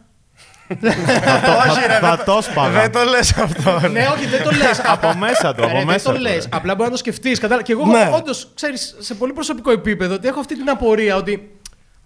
[0.80, 2.80] Θα- Θα το σπάγα.
[2.80, 3.88] Δεν το λες αυτό.
[3.88, 4.80] ναι, όχι, δεν το λες.
[4.94, 6.34] Από μέσα του, από δεν μέσα το του, λες.
[6.34, 6.48] ρε.
[6.52, 7.38] Απλά μπορεί να το σκεφτείς.
[7.38, 8.10] Και εγώ, Ναι.
[8.14, 11.50] όντως, ξέρεις, σε πολύ προσωπικό επίπεδο, ότι έχω αυτή την απορία ότι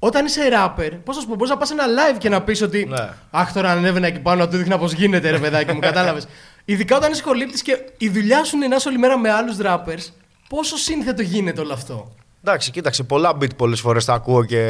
[0.07, 2.63] όταν είσαι rapper, πώς να σου πω, μπορείς να πας ένα live και να πεις
[2.63, 2.85] ότι.
[2.85, 3.09] Ναι.
[3.31, 6.27] Αχ, τώρα ανέβαινα εκεί πάνω να του δείχνα πώς γίνεται, ρε παιδάκι μου, κατάλαβες.
[6.65, 9.57] Ειδικά όταν είσαι χολύπτη και η δουλειά σου είναι να είσαι όλη μέρα με άλλους
[9.63, 10.13] rappers,
[10.49, 14.61] πόσο σύνθετο γίνεται όλο αυτό; Εντάξει, κοίταξε, πολλά beat πολλές φορές τα ακούω και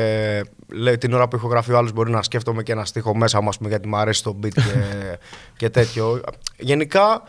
[0.73, 3.41] λέει, την ώρα που έχω γραφεί ο άλλος μπορεί να σκέφτομαι και ένα στίχο μέσα
[3.41, 4.61] μου, ας πούμε, γιατί μου αρέσει το beat και,
[5.59, 6.21] και τέτοιο.
[6.57, 7.23] Γενικά,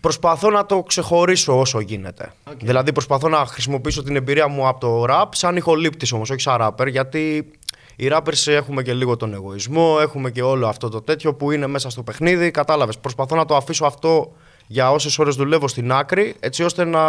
[0.00, 2.32] Προσπαθώ να το ξεχωρίσω όσο γίνεται.
[2.50, 2.58] Οκ.
[2.62, 6.56] Δηλαδή προσπαθώ να χρησιμοποιήσω την εμπειρία μου από το rap σαν ηχολήπτης όμως, όχι σαν
[6.60, 7.50] rapper, γιατί
[7.96, 11.66] οι rappers έχουμε και λίγο τον εγωισμό, έχουμε και όλο αυτό το τέτοιο που είναι
[11.66, 12.98] μέσα στο παιχνίδι, κατάλαβες.
[12.98, 14.32] Προσπαθώ να το αφήσω αυτό
[14.66, 17.00] για όσες ώρες δουλεύω στην άκρη, έτσι ώστε να,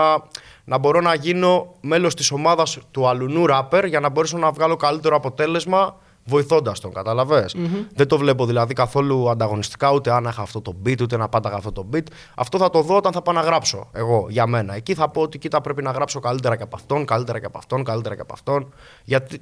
[0.63, 4.75] να μπορώ να γίνω μέλος της ομάδας του αλουνού rapper για να μπορέσω να βγάλω
[4.75, 5.95] καλύτερο αποτέλεσμα
[6.29, 7.55] βοηθώντας τον, καταλαβες;
[7.95, 11.55] Δεν το βλέπω δηλαδή καθόλου ανταγωνιστικά, ούτε αν είχα αυτό το beat, ούτε να πάταγα
[11.55, 12.03] αυτό το beat.
[12.35, 14.75] Αυτό θα το δω όταν θα πάω να γράψω εγώ για μένα.
[14.75, 17.57] Εκεί θα πω ότι κοίτα πρέπει να γράψω καλύτερα και από αυτόν, καλύτερα και από
[17.57, 18.73] αυτόν, καλύτερα και από αυτόν.
[19.03, 19.41] Γιατί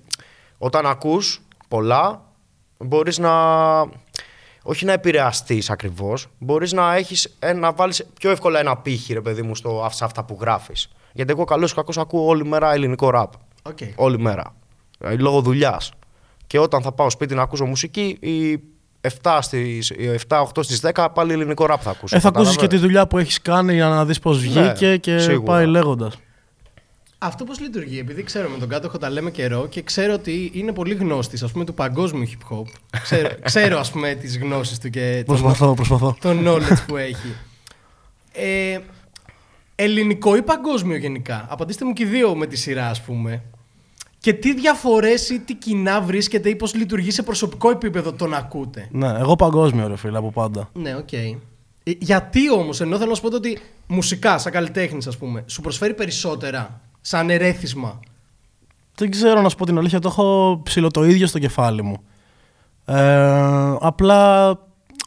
[0.58, 2.22] όταν ακούς πολλά,
[2.78, 3.32] μπορείς να.
[4.64, 9.22] Όχι να επηρεαστείς ακριβώς, μπορείς να, έχεις, ε, να βάλεις πιο εύκολα ένα πύχη, ρε
[9.22, 10.90] παιδί μου, στο, σε αυτά που γράφεις.
[11.14, 13.34] Γιατί εγώ καλό ή κακό ακούω όλη μέρα ελληνικό ραπ.
[13.64, 13.78] Οκ.
[13.96, 14.56] Όλη μέρα.
[15.00, 15.92] Ε, Λόγω δουλειάς.
[16.48, 18.60] Και όταν θα πάω σπίτι να ακούσω μουσική, οι
[19.22, 22.16] 7 στις, οι 7-8 στις 10 πάλι ελληνικό ραπ θα ακούσω.
[22.16, 22.82] Ε, θα ακούσεις και τη καταλαβαίνεις.
[22.86, 25.44] δουλειά που έχεις κάνει για να δεις πώς βγήκε και Ναι, σίγουρα.
[25.52, 26.18] πάει λέγοντας.
[27.20, 30.72] Αυτό πώς λειτουργεί, επειδή ξέρω με τον Κάτοχο τα λέμε καιρό και ξέρω ότι είναι
[30.74, 32.64] πολύ γνώστης ας πούμε του παγκόσμιου hip hop.
[33.02, 36.18] Ξέρω, ξέρω ας πούμε τις γνώσεις του και τον, Προσπαθώ, προσπαθώ.
[36.22, 37.36] το knowledge που έχει.
[38.34, 38.80] Ε,
[39.76, 43.44] ελληνικό ή παγκόσμιο γενικά; Απαντήστε μου και οι δύο με τη σειρά, ας πούμε.
[44.20, 48.88] Και τι διαφορές ή τι κοινά βρίσκετε ή πώς λειτουργεί σε προσωπικό επίπεδο τον ακούτε;
[48.92, 50.70] Ναι, εγώ παγκόσμιο ρε φίλε από πάντα.
[50.74, 51.14] Ναι, οκ.
[51.14, 51.38] Ε,
[51.84, 55.94] Γιατί όμως, ενώ θέλω να σου πω ότι μουσικά, σαν καλλιτέχνης, ας πούμε, σου προσφέρει
[55.94, 58.00] περισσότερα σαν ερέθισμα;
[58.96, 61.98] Δεν ξέρω να σου πω την αλήθεια, το έχω ψιλο το ίδιο στο κεφάλι μου.
[62.86, 64.52] Ε, απλά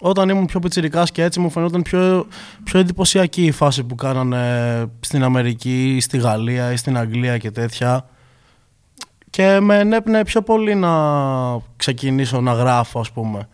[0.00, 2.26] όταν ήμουν πιο πιτσιρικάς και έτσι μου φαινόταν πιο,
[2.64, 7.50] πιο εντυπωσιακή η φάση που κάνανε στην Αμερική ή στη Γαλλία ή στην Αγγλία και
[7.50, 8.08] τέτοια.
[9.30, 10.90] Και με ενέπνεε πιο πολύ να
[11.76, 13.48] ξεκινήσω να γράφω ας πούμε.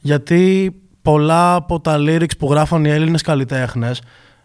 [0.00, 0.72] Γιατί
[1.02, 4.02] πολλά από τα lyrics που γράφαν οι Έλληνες καλλιτέχνες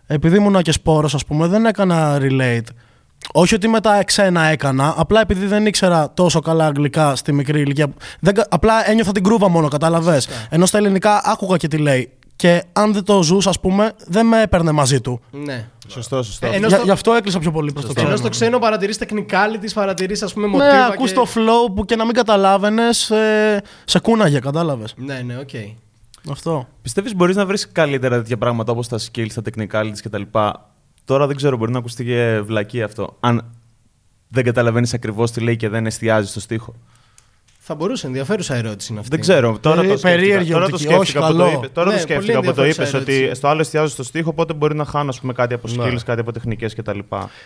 [0.08, 2.62] επειδή ήμουν και σπόρος ας πούμε δεν έκανα relate
[3.34, 7.88] όχι ότι μετά ξένα έκανα, απλά επειδή δεν ήξερα τόσο καλά αγγλικά στη μικρή ηλικία.
[8.20, 10.28] Δεν, κα- απλά ένιωθα την γκρούβα μόνο, κατάλαβες.
[10.50, 12.12] Ενώ στα ελληνικά άκουγα και τι λέει.
[12.38, 15.22] Και αν δεν το ζούσα, ας πούμε, δεν με έπαιρνε μαζί του.
[15.32, 15.68] Ναι.
[15.88, 16.46] Σωστό, σωστό.
[16.48, 18.08] Ε, ενώ Για, στο- γι' αυτό έκλινα πιο πολύ προς το ξένο.
[18.08, 20.86] Ενώ στο ξένο παρατηρείς technicalities, παρατηρείς ας πούμε Ναι, μοτίβα.
[20.86, 21.16] ακούς και...
[21.16, 24.94] το flow που και να μην καταλάβαινες, ε, σε κούναγε, κατάλαβες.
[24.98, 25.50] Ναι, ναι, οκ.
[26.32, 26.68] Αυτό.
[26.82, 30.22] Πιστεύεις μπορείς να βρεις καλύτερα τέτοια πράγματα όπως τα skills, τα technicalities κτλ.
[31.06, 33.16] Τώρα δεν ξέρω, μπορεί να ακουστεί και βλακεία αυτό.
[33.20, 33.52] Αν
[34.28, 36.74] δεν καταλαβαίνεις ακριβώς τι λέει και δεν εστιάζει στο στίχο.
[37.70, 39.12] Θα μπορούσε, ενδιαφέρουσα ερώτηση είναι αυτή.
[39.12, 39.58] Δεν ξέρω.
[39.62, 41.58] Τώρα Περί- το σκέφτηκα, περίεργη τώρα το οπτική, σκέφτηκα όχι, που το καλό.
[41.58, 41.68] είπε.
[41.68, 43.36] Τώρα Ναι, το σκέφτηκα πολύ που το είπες ενδιαφέρουσα ότι ερώτηση.
[43.40, 46.00] στο άλλο εστιάζω στο στίχο, οπότε μπορεί να χάνω ας πούμε, κάτι από skills, Ναι.
[46.06, 47.00] κάτι από τεχνικές κτλ.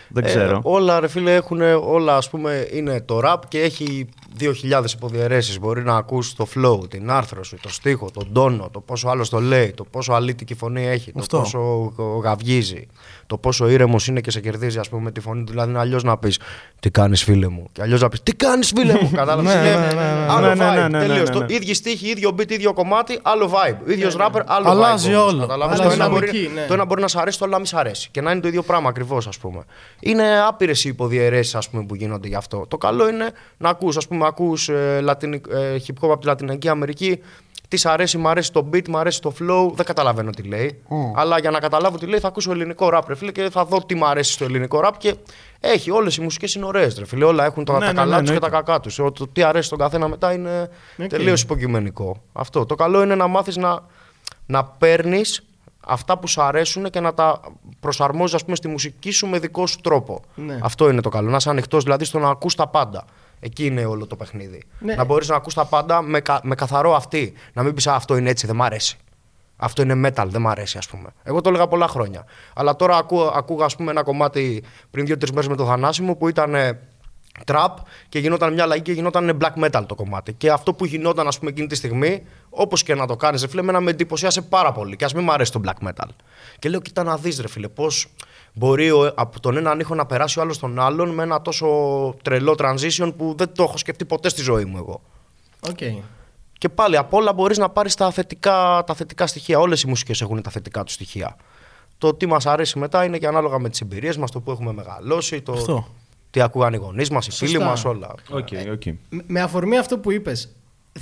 [0.08, 0.60] Δεν Ε, ξέρω.
[0.62, 4.08] όλα ρε φίλε έχουν, όλα ας πούμε είναι το rap και έχει
[4.38, 5.58] 2.000 υποδιαιρέσεις.
[5.58, 9.40] Μπορεί να ακούσει το flow, την άρθρωση, το στίχο, τον τόνο, το πόσο άλλος το
[9.40, 11.36] λέει, το πόσο αλήτικη φωνή έχει, Αυτό.
[11.36, 12.86] το πόσο γαυγίζει,
[13.32, 15.50] το πόσο ήρεμος είναι και σε κερδίζει ας πούμε με τη φωνή του.
[15.50, 16.38] Δηλαδή είναι αλλιώς να πεις
[16.80, 19.10] τι κάνεις φίλε μου και αλλιώς να πεις τι κάνεις φίλε μου.
[19.14, 20.26] Κατάλαβες, Ναι, είναι ναι, ναι, ναι.
[20.28, 21.30] άλλο Ναι, ναι, vibe, ναι, ναι, τελείως.
[21.30, 21.46] ναι, ναι.
[21.46, 23.90] Το ίδιο στίχη, ίδιο beat, ίδιο κομμάτι, άλλο vibe.
[23.90, 25.16] Ίδιος rapper, άλλο Αλλάζει vibe.
[25.18, 25.40] όμως, όλο.
[25.40, 25.78] καταλάβες.
[25.80, 26.64] Αλλάζει Το ένα μπορεί- δυναμική, ναι.
[26.66, 28.08] το ένα μπορεί να σ' αρέσει, το άλλο να μην σ' αρέσει.
[28.10, 29.64] Και να είναι το ίδιο πράγμα ακριβώς, ας πούμε.
[30.00, 32.64] Είναι άπειρες οι υποδιαιρέσεις που γίνονται γι' αυτό.
[32.68, 36.26] Το καλό είναι να ακούς, ας πούμε, ακούς ε, λατινικ- ε, hip hop από τη
[36.26, 37.20] Λατινική Αμερική.
[37.72, 39.72] Τι σ' αρέσει, μ' αρέσει το beat, μ' αρέσει το flow.
[39.74, 40.82] Δεν καταλαβαίνω τι λέει.
[41.14, 43.84] Αλλά για να καταλάβω τι λέει, θα ακούσω ελληνικό rap, ρε φίλε, και θα δω
[43.86, 44.90] τι μ' αρέσει στο ελληνικό rap.
[44.98, 45.14] Και
[45.60, 47.24] έχει όλες οι μουσικές είναι ωραίες, ρε φίλε.
[47.24, 48.64] Όλα έχουν τα, Ναι, τα ναι, καλά ναι, τους και τα εννοείται.
[48.72, 48.94] κακά τους.
[48.94, 50.70] Το τι αρέσει στον καθένα μετά είναι
[51.02, 51.06] Οκ.
[51.08, 52.16] τελείως υποκειμενικό.
[52.32, 52.66] Αυτό.
[52.66, 53.78] Το καλό είναι να μάθεις να,
[54.46, 55.42] να παίρνεις
[55.86, 57.40] αυτά που σου αρέσουν και να τα
[57.80, 60.20] προσαρμόζεις πούμε, στη μουσική σου με δικό σου τρόπο.
[60.34, 60.58] Ναι.
[60.62, 61.30] Αυτό είναι το καλό.
[61.30, 63.04] Να είσαι ανοιχτός δηλαδή στο να ακούς τα πάντα.
[63.44, 64.62] Εκεί είναι όλο το παιχνίδι.
[64.78, 64.94] Ναι.
[64.94, 67.32] Να μπορείς να ακούς τα πάντα με, κα- με καθαρό αυτή.
[67.52, 68.96] Να μην πεις αυτό είναι έτσι, δεν μ' αρέσει.
[69.56, 71.08] Αυτό είναι metal, δεν μ' αρέσει, ας πούμε.
[71.22, 72.24] Εγώ το έλεγα πολλά χρόνια.
[72.54, 76.16] Αλλά τώρα ακούω, ακούγα, ας πούμε, ένα κομμάτι πριν δύο-τρει μέρες με το Θανάση μου
[76.16, 76.80] που ήταν ε,
[77.46, 77.68] trap
[78.08, 80.32] και γινόταν μια αλλαγή και γινόταν black metal το κομμάτι.
[80.32, 83.48] Και αυτό που γινόταν, ας πούμε, εκείνη τη στιγμή, όπως και να το κάνεις, ρε
[83.48, 84.96] φίλε, εμένα με εντυπωσίασε πάρα πολύ.
[84.96, 86.08] Και ας μην μ' αρέσει το black metal.
[86.58, 88.06] Και λέω, κοίτα να δεις, ρε φίλε, πώς
[88.54, 91.66] μπορεί ο, από τον έναν ήχο να περάσει ο άλλος στον άλλον με ένα τόσο
[92.22, 95.00] τρελό transition που δεν το έχω σκεφτεί ποτέ στη ζωή μου εγώ.
[95.68, 95.78] Οκ.
[96.58, 99.58] Και πάλι απ' όλα μπορείς να πάρεις τα θετικά, τα θετικά στοιχεία.
[99.58, 101.36] Όλες οι μουσικές έχουν τα θετικά τους στοιχεία.
[101.98, 104.72] Το τι μας αρέσει μετά είναι και ανάλογα με τις εμπειρίες μας, το που έχουμε
[104.72, 105.86] μεγαλώσει, το Αυτό.
[106.30, 107.64] τι ακούγαν οι γονείς μας, οι φίλοι Σωστά.
[107.66, 108.14] μας, όλα.
[108.30, 108.82] OK, OK.
[109.08, 110.54] Με- Με αφορμή αυτό που είπες,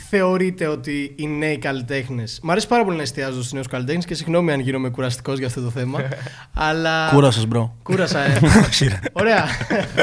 [0.09, 2.24] θεωρείτε ότι οι νέοι καλλιτέχνες.
[2.42, 5.46] Μ' αρέσει πάρα πολύ να εστιάζω στους νέους καλλιτέχνες και συγγνώμη αν γίνομαι κουραστικός για
[5.46, 6.00] αυτό το θέμα.
[6.68, 7.09] αλλά.
[7.12, 7.76] Κούρασες, bro.
[7.83, 8.38] Κούρασα, ε.
[9.12, 9.44] Ωραία.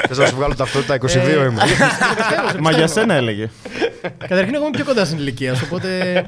[0.07, 1.53] Θες να σου βγάλω ταυτότητα 22 είμαι.
[2.15, 2.87] Πιστεύω, σε Μα για πιστεύω.
[2.87, 3.49] σένα έλεγε.
[4.17, 5.63] Καταρχήν, εγώ είμαι πιο κοντά στην ηλικία σου.
[5.65, 6.23] Οπότε...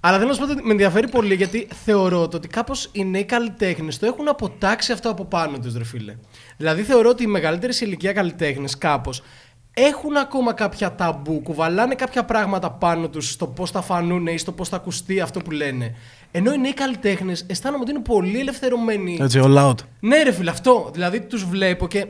[0.00, 3.04] Αλλά θέλω να σου πω ότι με ενδιαφέρει πολύ γιατί θεωρώ το ότι κάπως οι
[3.04, 6.14] νέοι καλλιτέχνες το έχουν αποτινάξει αυτό από πάνω τους, ρε φίλε.
[6.56, 9.22] Δηλαδή, θεωρώ ότι οι μεγαλύτεροι σε ηλικία καλλιτέχνες κάπως
[9.86, 14.52] έχουν ακόμα κάποια ταμπού, κουβαλάνε κάποια πράγματα πάνω τους στο πώς θα φανούν ή στο
[14.52, 15.94] πώς θα ακουστεί αυτό που λένε.
[16.30, 19.18] Ενώ οι νέοι καλλιτέχνες αισθάνομαι ότι είναι πολύ ελευθερωμένοι.
[19.20, 19.74] Έτσι, all out.
[20.00, 20.90] Ναι, ρε φίλε, αυτό.
[20.92, 22.06] Δηλαδή τους βλέπω και.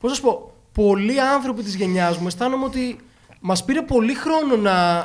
[0.00, 2.98] Πώς να σου πω, πολλοί άνθρωποι της γενιάς μου αισθάνομαι ότι
[3.40, 5.04] μας πήρε πολύ χρόνο να,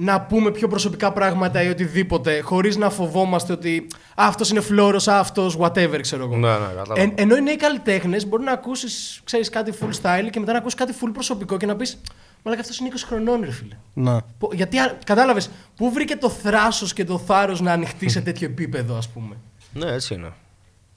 [0.00, 5.56] να πούμε πιο προσωπικά πράγματα ή οτιδήποτε, χωρίς να φοβόμαστε ότι αυτός είναι φλόρος, αυτός
[5.60, 6.36] whatever, ξέρω εγώ.
[6.36, 7.00] Ναι, ναι, κατάλαβα.
[7.00, 10.78] Ε, ενώ οι νέοι καλλιτέχνες μπορεί να ακούσεις κάτι full style και μετά να ακούσεις
[10.78, 12.00] κάτι full προσωπικό και να πεις
[12.42, 13.76] Μαλάκα αυτός είναι 20 χρονών, ρε φίλε.
[13.94, 14.16] Ναι.
[14.38, 18.96] Πο- Γιατί κατάλαβες, πού βρήκε το θράσος και το θάρρος να ανοιχτείς σε τέτοιο επίπεδο,
[18.96, 19.36] ας πούμε.
[19.72, 20.32] Ναι, έτσι είναι.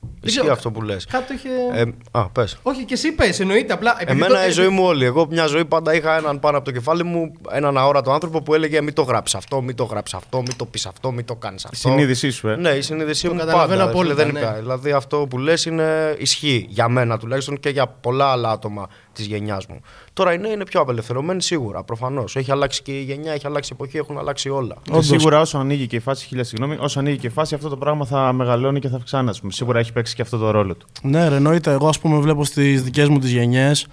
[0.03, 1.05] Δεν Ισχύει ξέρω, αυτό που λες.
[1.05, 1.79] Κάτι το είχε.
[1.81, 2.57] Ε, α, πες.
[2.61, 3.73] Όχι, και εσύ πες, εννοείται.
[3.73, 5.05] Απλά, επειδή Εμένα το- η ζωή μου όλη.
[5.05, 8.53] Εγώ μια ζωή πάντα είχα έναν πάνω από το κεφάλι μου, έναν αόρατο άνθρωπο που
[8.53, 11.35] έλεγε Μην το γράψεις αυτό, μην το γράψεις αυτό, μην το πεις αυτό, μην το
[11.35, 11.89] κάνεις αυτό.
[11.89, 12.55] Η συνείδησή σου, ε.
[12.55, 13.89] Ναι, η συνείδησή Το μου καταλαβαίνω πάντα.
[13.91, 14.39] απόλυτα, φίλε, δεν ναι.
[14.39, 14.59] υπάρχει.
[14.59, 19.25] Δηλαδή αυτό που λες είναι ισχύει για μένα τουλάχιστον και για πολλά άλλα άτομα της
[19.25, 19.79] γενιάς μου.
[20.13, 22.35] Τώρα οι νέοι είναι πιο απελευθερωμένοι σίγουρα, προφανώς.
[22.35, 24.75] Έχει αλλάξει και η γενιά, έχει αλλάξει η εποχή, έχουν αλλάξει όλα.
[24.83, 25.05] Και Όντως.
[25.05, 27.77] σίγουρα όσο ανοίγει και η φάση, χίλια συγγνώμη, όσο ανοίγει και η φάση, αυτό το
[27.77, 29.29] πράγμα θα μεγαλώνει και θα αυξάνει.
[29.29, 29.51] ας πούμε.
[29.51, 30.87] Σίγουρα έχει παίξει και αυτό το ρόλο του.
[31.01, 31.71] Ναι, ρε, εννοείται.
[31.71, 33.87] Εγώ, ας πούμε, βλέπω στις δικές μου τις γενιές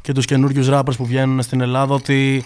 [0.00, 2.44] και τους καινούριους ράπερ που βγαίνουν στην Ελλάδα ότι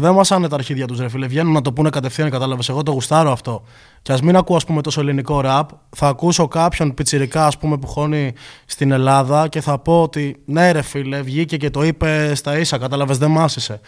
[0.00, 1.26] δεν μασάνε τα αρχίδια τους, ρε φίλε.
[1.26, 2.68] Βγαίνουν να το πούνε κατευθείαν, κατάλαβες.
[2.68, 3.62] Εγώ το γουστάρω αυτό.
[4.02, 7.78] Και ας μην ακούω, ας πούμε, τόσο ελληνικό ραπ, θα ακούσω κάποιον πιτσιρικά, ας πούμε,
[7.78, 8.32] που χώνει
[8.66, 12.78] στην Ελλάδα και θα πω ότι ναι, ρε φίλε, βγήκε και το είπε στα ίσα,
[12.78, 13.80] κατάλαβες, δεν μάσησε.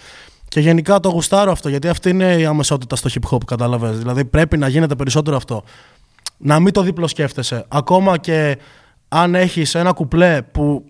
[0.49, 3.99] Και γενικά το γουστάρω αυτό, γιατί αυτή είναι η αμεσότητα στο hip hop, κατάλαβες.
[3.99, 5.65] Δηλαδή πρέπει να γίνεται περισσότερο αυτό.
[6.37, 7.65] Να μην το δίπλο σκέφτεσαι.
[7.69, 8.59] Ακόμα και
[9.09, 10.85] αν έχεις ένα κουπλέ που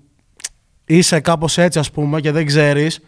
[0.85, 3.00] είσαι κάπως έτσι, ας πούμε, και δεν ξέρεις,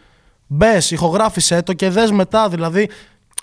[0.47, 2.49] μπες, ηχογράφησε το και δες μετά.
[2.49, 2.89] Δηλαδή,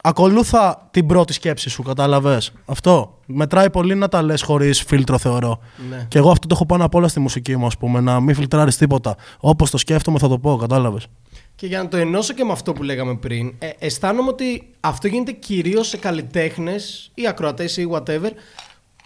[0.02, 2.52] ακολούθα την πρώτη σκέψη σου, κατάλαβες.
[2.64, 3.18] Αυτό.
[3.26, 5.60] Μετράει πολύ να τα λες χωρίς φίλτρο, θεωρώ.
[5.90, 6.06] Ναι.
[6.08, 8.00] Και εγώ αυτό το έχω πάνω απ' όλα στη μουσική μου, ας πούμε.
[8.00, 9.16] Να μην φιλτράρεις τίποτα.
[9.40, 11.06] Όπως το σκέφτομαι, θα το πω, κατάλαβες.
[11.54, 15.06] Και για να το ενώσω και με αυτό που λέγαμε πριν, ε, αισθάνομαι ότι αυτό
[15.06, 18.30] γίνεται κυρίως σε καλλιτέχνες ή ακροατές ή whatever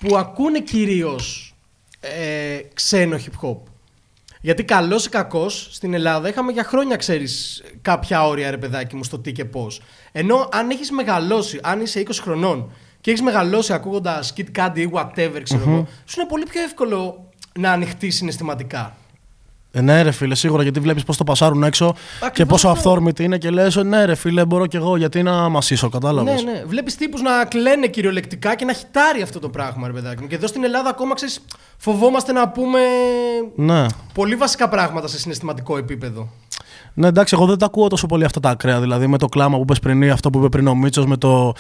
[0.00, 1.54] που ακούνε κυρίως
[2.00, 3.56] ε, ξένο hip hop.
[4.44, 9.04] Γιατί καλός ή κακός στην Ελλάδα είχαμε για χρόνια, ξέρεις, κάποια όρια ρε παιδάκι μου
[9.04, 9.80] στο τι και πώς.
[10.12, 14.90] Ενώ αν έχεις μεγαλώσει, αν είσαι 20 χρονών και έχεις μεγαλώσει ακούγοντας Kid Cudi ή
[14.92, 18.96] whatever, ξερω εγώ, σου είναι πολύ πιο εύκολο να ανοιχτείς συναισθηματικά.
[19.76, 22.80] Ε, ναι, ρε φίλε, σίγουρα γιατί βλέπεις πώς το πασάρουν έξω και Ακριβώς πόσο αυτό.
[22.80, 26.42] αυθόρμητοι είναι και λες: Ναι, ρε φίλε, μπορώ κι εγώ γιατί να μασίσω, κατάλαβες.
[26.42, 26.62] Ναι, ναι.
[26.66, 30.28] Βλέπεις τύπους να κλαίνε κυριολεκτικά και να χιτάρει αυτό το πράγμα, ρε παιδάκι μου.
[30.28, 31.40] Και εδώ στην Ελλάδα ακόμα ξέρεις,
[31.76, 32.78] φοβόμαστε να πούμε
[33.54, 33.86] ναι.
[34.14, 36.28] πολύ βασικά πράγματα σε συναισθηματικό επίπεδο.
[36.94, 38.80] Ναι, εντάξει, εγώ δεν τα ακούω τόσο πολύ αυτά τα ακραία.
[38.80, 41.16] Δηλαδή με το κλάμα που είπε πριν ή αυτό που είπε πριν ο Μίτσος με
[41.16, 41.52] το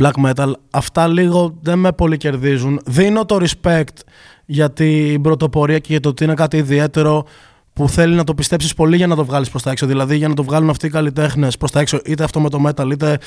[0.00, 0.52] black metal.
[0.70, 2.80] Αυτά λίγο δεν με πολύ κερδίζουν.
[2.86, 3.96] Δίνω το respect
[4.44, 7.24] για την πρωτοπορία και για το ότι είναι κάτι ιδιαίτερο
[7.72, 9.86] που θέλει να το πιστέψεις πολύ για να το βγάλεις προς τα έξω.
[9.86, 12.64] Δηλαδή για να το βγάλουν αυτοί οι καλλιτέχνες προς τα έξω, είτε αυτό με το
[12.66, 13.18] metal, είτε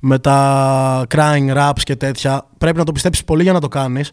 [0.00, 2.46] με τα crying raps και τέτοια.
[2.58, 4.12] Πρέπει να το πιστέψεις πολύ για να το κάνεις.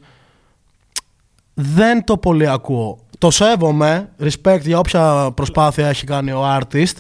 [1.54, 2.98] Δεν το πολύ ακούω.
[3.18, 6.96] Το σέβομαι, respect για όποια προσπάθεια έχει κάνει ο artist,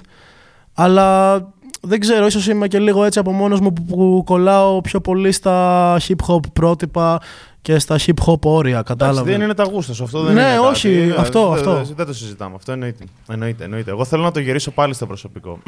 [0.73, 1.35] αλλά
[1.81, 5.31] δεν ξέρω, ίσως είμαι και λίγο έτσι από μόνος μου που, που κολλάω πιο πολύ
[5.31, 7.21] στα hip hop πρότυπα
[7.61, 9.31] και στα hip hop όρια, Εντάξει, κατάλαβε.
[9.31, 10.03] δεν είναι τα γούστας σου.
[10.03, 10.49] Αυτό δεν Ναι, είναι.
[10.49, 10.65] κάτι.
[10.67, 11.73] όχι, Ε, αυτό, δεν- αυτό.
[11.83, 12.55] Δεν, δεν το συζητάμε.
[12.55, 13.03] Αυτό εννοείται.
[13.29, 13.63] εννοείται.
[13.63, 13.91] εννοείται.
[13.91, 15.59] Εγώ θέλω να το γυρίσω πάλι στο προσωπικό.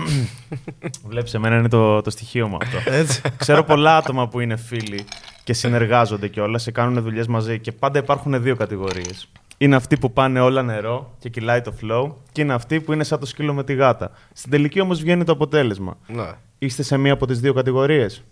[1.08, 2.92] Βλέπεις, εμένα είναι το, το στοιχείο μου αυτό.
[2.92, 3.22] Έτσι.
[3.38, 5.06] Ξέρω πολλά άτομα που είναι φίλοι
[5.44, 9.28] και συνεργάζονται κιόλας και κάνουν δουλειές μαζί και πάντα υπάρχουν δύο κατηγορίες.
[9.58, 13.04] Είναι αυτοί που πάνε όλα νερό και κυλάει το flow και είναι αυτοί που είναι
[13.04, 14.12] σαν το σκύλο με τη γάτα.
[14.34, 15.98] Στην τελική όμως βγαίνει το αποτέλεσμα.
[16.08, 16.28] Ναι.
[16.60, 18.24] Είστε σε μία από τις δύο κατηγορίες.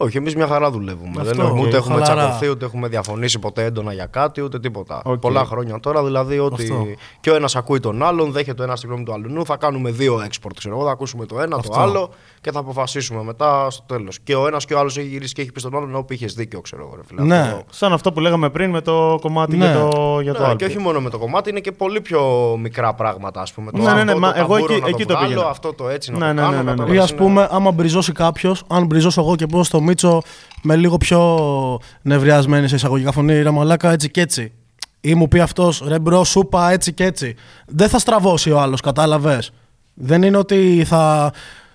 [0.00, 1.10] Όχι, εμείς μια χαρά δουλεύουμε.
[1.20, 2.22] Αυτό, δεν έχουμε, ούτε οκ, έχουμε χαλαρά.
[2.28, 5.02] τσακωθεί, ούτε έχουμε διαφωνήσει ποτέ έντονα για κάτι, ούτε τίποτα.
[5.04, 5.18] Οκ.
[5.18, 6.86] Πολλά χρόνια τώρα, δηλαδή ότι Αυτό.
[7.20, 9.44] και ο ένας ακούει τον άλλον, δέχεται ο ένας τη γνώμη του αλλού.
[9.44, 10.84] Θα κάνουμε δύο export, ξέρω εγώ.
[10.84, 11.68] Θα ακούσουμε το ένα, Αυτό.
[11.72, 14.18] το άλλο και θα αποφασίσουμε μετά στο τέλος.
[14.20, 16.34] Και ο ένας και ο άλλος έχει γυρίσει και έχει πει στον άλλον, όπου είχες
[16.34, 16.96] δίκιο, ξέρω εγώ.
[16.96, 17.22] Ρε, φίλε.
[17.22, 17.38] Ναι.
[17.38, 19.64] Αυτό- Σαν αυτό που λέγαμε πριν με το κομμάτι Ναι.
[19.64, 20.56] για το, για το Ναι, άλλο.
[20.56, 22.22] και όχι μόνο με το κομμάτι, είναι και πολύ πιο
[22.60, 23.70] μικρά πράγματα, ας πούμε.
[23.70, 25.28] Το Ναι, ναι, ναι, αυτό μα το εγώ ταμπούρο εκεί- να εκεί το το βγάλω,
[25.32, 25.50] πήγαινα.
[25.50, 26.50] αυτό το έτσι να Ναι, το ναι, κάνω.
[26.50, 26.70] ναι, ναι, ναι.
[26.70, 30.22] κατάλαβες, Ή ας είναι- πούμε, άμα πριζώσει κάποιος, αν πριζώσω εγώ και πω στο Μίτσο
[30.62, 34.52] με λίγο πιο νευριασμένη σε εισαγωγικά φωνή, ρε μαλάκα, έτσι και έτσι.
[35.00, 37.34] Ή μου πει αυτός, ρε bro, σου είπα έτσι και έτσι.
[37.66, 39.50] Δεν θα στραβώσει ο άλλος, κατάλαβες.
[39.94, 41.32] Δεν είναι ότι θα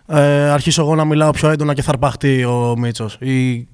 [0.08, 3.18] ε, αρχίσω εγώ να μιλάω πιο έντονα και θα αρπαχτεί ο Μίτσος.
[3.20, 3.68] Ή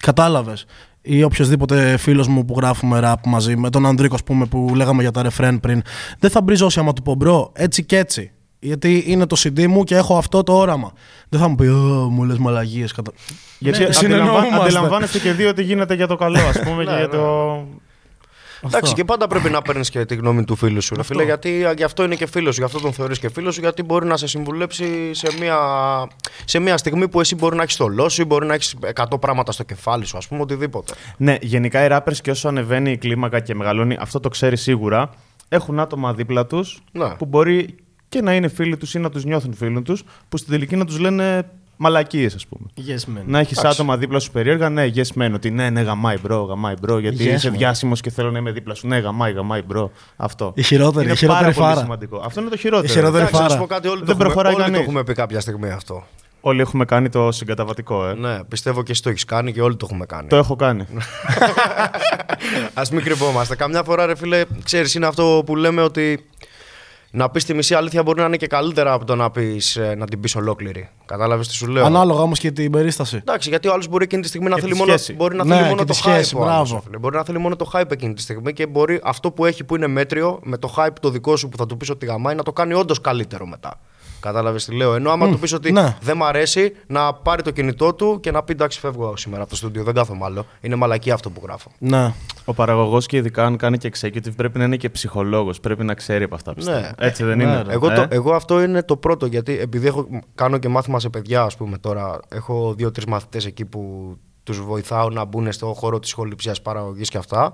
[0.00, 0.64] κατάλαβες.
[1.02, 5.02] Ή οποιοδήποτε φίλος μου που γράφουμε ραπ μαζί, με τον Ανδρίκος, ας πούμε, που λέγαμε
[5.02, 5.82] για τα ρεφρέν πριν.
[6.18, 8.30] Δεν θα πριζώσει άμα του πω bro, έτσι και έτσι.
[8.66, 10.92] Γιατί είναι το CD μου και έχω αυτό το όραμα.
[11.28, 12.92] Δεν θα μου πει, Ω, μου λες μαλαγίες.
[12.92, 13.12] Κατα...
[13.58, 14.14] Γιατί Ναι, αντιλαμβα...
[14.14, 14.62] συνεννοούμαστε.
[14.64, 17.18] αντιλαμβάνεστε και δύο ότι γίνεται για το καλό, ας πούμε, και Ναι, για το.
[18.60, 18.92] Εντάξει, Αυτό.
[18.96, 20.94] και πάντα πρέπει να παίρνεις και τη γνώμη του φίλου σου.
[20.94, 23.54] Ρε φίλε, γιατί γι' αυτό είναι και φίλος σου, γι' αυτό τον θεωρείς και φίλος
[23.54, 25.56] σου, γιατί μπορεί να σε συμβουλέψει σε μια,
[26.44, 28.74] σε μια στιγμή που εσύ μπορεί να έχεις το λόσι, μπορεί να έχεις
[29.10, 30.94] 100 πράγματα στο κεφάλι σου, ας πούμε, οτιδήποτε.
[31.16, 35.10] Ναι, γενικά οι rappers και όσο ανεβαίνει η κλίμακα και μεγαλώνει, αυτό το ξέρει σίγουρα.
[35.48, 37.08] Έχουν άτομα δίπλα τους Ναι.
[37.14, 37.74] που μπορεί
[38.08, 40.84] και να είναι φίλοι τους ή να τους νιώθουν φίλοι τους, που στην τελική να
[40.84, 42.66] τους λένε μαλακίες, ας πούμε.
[42.76, 43.22] Yes, man.
[43.26, 43.80] Να έχεις Εντάξει.
[43.80, 47.16] άτομα δίπλα σου περίεργα, ναι, yes man, ότι ναι, ναι, γαμάει bro, γαμάει bro, γιατί
[47.30, 47.56] Yes, είσαι man.
[47.56, 48.86] διάσημος και θέλω να είμαι δίπλα σου.
[48.86, 49.88] Ναι, γαμάει, γαμάει bro.
[50.16, 50.52] Αυτό.
[50.56, 51.80] Η χειρότερη, είναι η χειρότερη πάρα πολύ φάρα.
[51.80, 52.22] σημαντικό.
[52.24, 52.86] Αυτό είναι το χειρότερο.
[52.92, 53.60] Η χειρότερη Εντάξει, να σου φάρα.
[53.60, 54.80] πω κάτι, όλοι, Δεν το, έχουμε, προχωράει όλοι το κανείς.
[54.86, 56.06] έχουμε πει κάποια στιγμή αυτό.
[56.40, 58.14] Όλοι έχουμε κάνει το συγκαταβατικό, ε.
[58.14, 60.28] Ναι, πιστεύω και εσύ το έχεις κάνει και όλοι το έχουμε κάνει.
[60.28, 60.86] Το έχω κάνει.
[62.74, 63.56] Α μην κρυβόμαστε.
[63.56, 66.26] Καμιά φορά, ρε φίλε, ξέρεις, είναι αυτό που λέμε ότι
[67.16, 69.94] να πεις τη μισή αλήθεια μπορεί να είναι και καλύτερα από το να, πεις, ε,
[69.94, 70.88] να την πεις ολόκληρη.
[71.06, 73.16] Κατάλαβες τι σου λέω; Ανάλογα όμως και την περίσταση.
[73.16, 75.12] Εντάξει, γιατί ο άλλος μπορεί εκείνη τη στιγμή να Και θέλει τη μόνο, σχέση.
[75.12, 76.40] μπορεί να Ναι, θέλει και μόνο τη το σχέση, hype.
[76.40, 76.74] ο άλλος, μπράβο.
[76.74, 76.98] ρε φίλε.
[76.98, 79.76] Μπορεί να θέλει μόνο το hype εκείνη τη στιγμή και μπορεί αυτό που έχει που
[79.76, 82.42] είναι μέτριο με το hype το δικό σου που θα του πεις ότι γαμάει να
[82.42, 83.80] το κάνει όντως καλύτερο μετά.
[84.20, 84.94] Κατάλαβες τι λέω.
[84.94, 85.96] Ενώ άμα του πεις ότι ναι.
[86.00, 89.50] δεν μ' αρέσει, να πάρει το κινητό του και να πει εντάξει, φεύγω σήμερα από
[89.50, 89.82] το στούντιο.
[89.84, 90.46] Δεν κάθομαι άλλο.
[90.60, 91.70] Είναι μαλακή αυτό που γράφω.
[91.78, 92.12] Ναι.
[92.44, 95.60] Ο παραγωγός και ειδικά αν κάνει και executive πρέπει να είναι και ψυχολόγος.
[95.60, 96.78] Πρέπει να ξέρει από αυτά πιστεύω.
[96.78, 96.90] Ναι.
[96.98, 97.62] Έτσι δεν Ναι, είναι.
[97.62, 97.72] ρε.
[97.72, 101.08] Εγώ, Ε; το, εγώ αυτό είναι το πρώτο γιατί επειδή έχω, κάνω και μάθημα σε
[101.08, 102.20] παιδιά, ας πούμε τώρα.
[102.28, 107.18] Έχω δύο-τρεις μαθητές εκεί που τους βοηθάω να μπουν στο χώρο της ηχοληψία παραγωγής και
[107.18, 107.52] αυτά.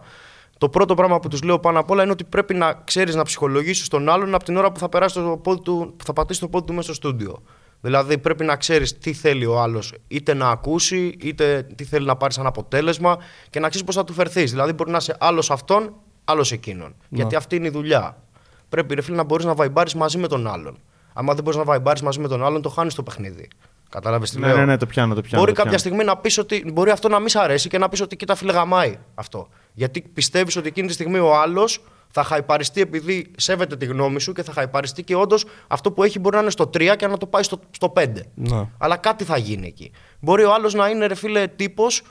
[0.58, 3.22] Το πρώτο πράγμα που τους λέω πάνω απ' όλα είναι ότι πρέπει να ξέρεις να
[3.22, 6.40] ψυχολογήσεις τον άλλον από την ώρα που θα, περάσει το πόδι του, που θα πατήσει
[6.40, 7.42] το πόδι του μέσα στο στούντιο.
[7.80, 12.16] Δηλαδή πρέπει να ξέρεις τι θέλει ο άλλος, είτε να ακούσει, είτε τι θέλει να
[12.16, 13.16] πάρει σαν αποτέλεσμα
[13.50, 14.50] και να ξέρεις πώς θα του φερθείς.
[14.50, 16.94] Δηλαδή μπορεί να είσαι άλλος αυτόν, άλλος εκείνον.
[17.08, 18.16] Γιατί αυτή είναι η δουλειά.
[18.68, 20.78] Πρέπει ρε φίλε να μπορείς να βαϊμπάρεις μαζί με τον άλλον.
[21.12, 23.48] Αν δεν μπορείς να βαϊμπάρεις μαζί με τον άλλον, το χάνεις το παιχνίδι.
[23.92, 25.38] Κατάλαβες τι Ναι, λέω; ναι, ναι, το πιάνω, το πιάνω.
[25.44, 25.78] Μπορεί το κάποια πιάνω.
[25.78, 26.70] στιγμή να πεις ότι.
[26.72, 29.48] Μπορεί αυτό να μην σ' αρέσει και να πεις ότι κοίτα φίλε γαμάει αυτό.
[29.72, 34.32] Γιατί πιστεύεις ότι εκείνη τη στιγμή ο άλλος θα χαϊπαριστεί επειδή σέβεται τη γνώμη σου
[34.32, 37.16] και θα χαϊπαριστεί και όντως αυτό που έχει μπορεί να είναι στο 3 και να
[37.18, 38.08] το πάει στο, στο 5.
[38.34, 38.68] Ναι.
[38.78, 39.90] Αλλά κάτι θα γίνει εκεί.
[40.20, 42.02] Μπορεί ο άλλος να είναι ρε φίλε τύπος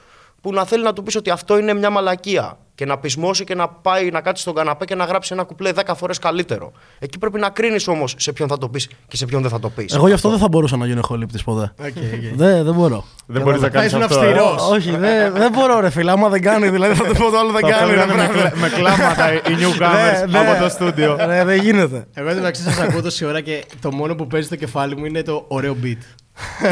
[0.42, 3.56] που να θέλει να του πεις ότι αυτό είναι μια μαλακία και να πεισμώσει και
[3.56, 6.72] να πάει να κάτσει στον καναπέ και να γράψει ένα κουπλέ 10 φορές καλύτερο.
[7.00, 9.60] Εκεί πρέπει να κρίνεις όμως σε ποιον θα το πεις και σε ποιον δεν θα
[9.60, 9.94] το πεις.
[9.94, 11.74] Εγώ γι' αυτό δεν θα μπορούσα να γίνω εχολήπτη ποτέ.
[11.80, 12.36] Οκ, οκ.
[12.36, 13.04] Δεν, δεν μπορώ.
[13.26, 14.20] Δεν μπορείς να Θα κάνεις ήσουν αυτό.
[14.20, 14.44] αυστηρό.
[14.46, 16.12] ε; Πώς; Όχι, δεν, δεν μπορώ, ρε φίλε.
[16.12, 17.92] Άμα δεν κάνει, δηλαδή θα το πω το άλλο δεν Θα κάνει.
[17.92, 18.50] ρε, φεύγανε με, πράγμα.
[18.50, 20.50] κλα- με κλάματα οι newcomers Ναι, ναι.
[20.50, 21.18] από το στούντιο.
[21.26, 22.06] Ρε, δεν γίνεται.
[22.14, 25.22] Εγώ εντωμεταξύ σας ακούω τόση ώρα και το μόνο που παίζει στο κεφάλι μου είναι
[25.24, 25.98] το ωραίο beat.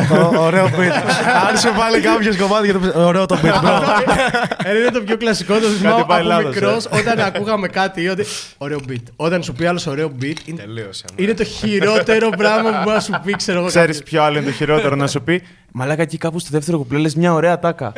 [0.09, 1.03] Το ωραίο beat.
[1.49, 3.41] Αν σου βάλει κάποιος κομμάτι για το Ωραίο το beat.
[3.61, 3.85] μπράβο.
[4.63, 6.97] Ε, είναι το πιο κλασικό, το θυμάμαι πάει από Ελλάδος, μικρός ε.
[6.99, 8.25] όταν ακούγαμε κάτι ή ότι.
[8.57, 9.03] Ωραίο beat.
[9.15, 11.05] Όταν σου πει άλλος ωραίο beat, είναι, Τελείωσε.
[11.15, 11.23] ναι.
[11.23, 13.67] είναι το χειρότερο πράγμα που μπορεί να σου πει, ξέρω εγώ.
[13.67, 14.09] Ξέρεις κάποιος.
[14.09, 17.15] ποιο άλλο είναι το χειρότερο να σου πει; Μαλάκα εκεί κάπου στο δεύτερο κουπλέ λες
[17.15, 17.93] μια ωραία τάκα.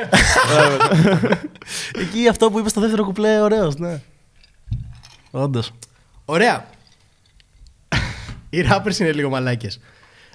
[2.02, 4.00] Εκεί αυτό που είπες στο δεύτερο κουπλέ, ωραίος, ναι.
[5.32, 5.72] Όντως.
[6.26, 6.66] Ωραία.
[8.50, 9.80] Οι rappers είναι λίγο μαλάκες.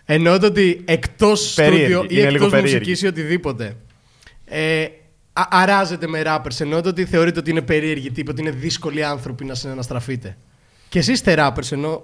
[0.09, 2.79] Εννοώ το ότι εκτός Περίεργοι, στούντιο ή είναι λίγο εκτός περίεργοι.
[2.79, 3.77] μουσικής ή οτιδήποτε.
[4.45, 4.83] Ε,
[5.33, 6.61] α- αράζεται με rappers.
[6.61, 10.37] Εννοώ το ότι θεωρείτε ότι είναι περίεργοι τύποι, ότι είναι δύσκολοι άνθρωποι να συναναστραφείτε.
[10.89, 12.03] Και εσείς είστε rappers, ενώ.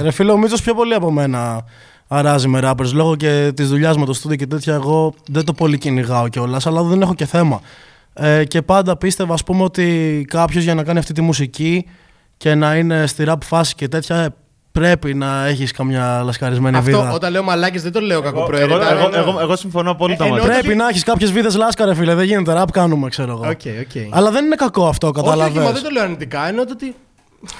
[0.00, 1.64] Ρε φίλε, ο Μίτσος πιο πολύ από μένα
[2.08, 2.92] αράζει με rappers.
[2.92, 6.66] Λόγω και της δουλειάς με το στούντιο και τέτοια, εγώ δεν το πολύ κυνηγάω κιόλας,
[6.66, 7.60] αλλά δεν έχω και θέμα.
[8.14, 11.86] Ε, και πάντα πίστευα, ας πούμε, ότι κάποιος για να κάνει αυτή τη μουσική
[12.36, 14.28] και να είναι στη rap φάση και τέτοια, ε,
[14.80, 17.12] πρέπει να έχεις καμιά λασκαρισμένη Αυτό βίδα.
[17.12, 18.74] όταν λέω μαλάκες δεν το λέω εγώ, κακοπροαίρετα.
[18.92, 20.40] εγώ, εννοώ- εγώ, εγώ συμφωνώ απόλυτα Ε, μαζί.
[20.40, 22.14] εννοώ- Πρέπει ότι- να έχεις κάποιες βίδες λάσκα, ρε φίλε.
[22.14, 23.40] Δεν γίνεται rap, κάνουμε, ξέρω εγώ.
[23.48, 24.14] Οκ, οκ.
[24.16, 25.72] Αλλά δεν είναι κακό αυτό, Όχι, όχι, μα κατάλαβε.
[25.72, 26.48] δεν το λέω αρνητικά.
[26.48, 26.94] Εννοώ το ότι.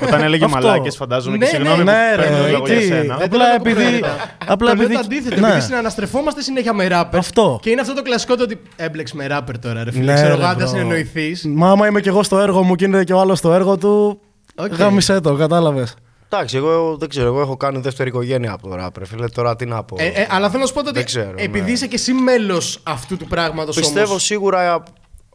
[0.02, 0.56] Όταν έλεγε Αυτό.
[0.66, 2.82] μαλάκες, φαντάζομαι Ναι, και συγγνώμη ναι, που ναι, παίρνω ρε, το λόγο για τι.
[2.86, 2.98] σένα.
[3.00, 4.16] Δεν το Απλά λέω επειδή- κακοπροαίρετα.
[4.46, 5.40] απλά Το λέω επειδή- το αντίθετο.
[5.40, 5.46] ναι.
[5.48, 7.18] Επειδή συναναστρεφόμαστε συνέχεια με rappers.
[7.18, 7.58] Αυτό.
[7.62, 9.84] Και είναι αυτό το κλασικό το ότι έμπλεξε με rapper τώρα.
[9.84, 10.70] Ρε φίλε, Ναι, ξέρω ρε, εγώ, αν δεν bro.
[10.70, 11.44] συνεννοηθείς.
[11.54, 13.76] Μα άμα είμαι κι εγώ στο έργο μου και είναι και ο άλλος στο έργο
[13.78, 14.20] του.
[14.56, 14.74] Οκ.
[14.74, 15.94] Γάμισε το, κατάλαβες.
[16.28, 17.26] Εντάξει, εγώ δεν ξέρω.
[17.26, 18.98] Εγώ έχω κάνει δεύτερη οικογένεια από το ράπ.
[18.98, 19.96] ρε Φίλε, τώρα τι να πω.
[19.98, 21.70] Ε, ε, αλλά θέλω να σου πω το ότι Δεν ξέρω, επειδή ναι.
[21.70, 24.82] είσαι και εσύ μέλος αυτού του πράγματος Πιστεύω σίγουρα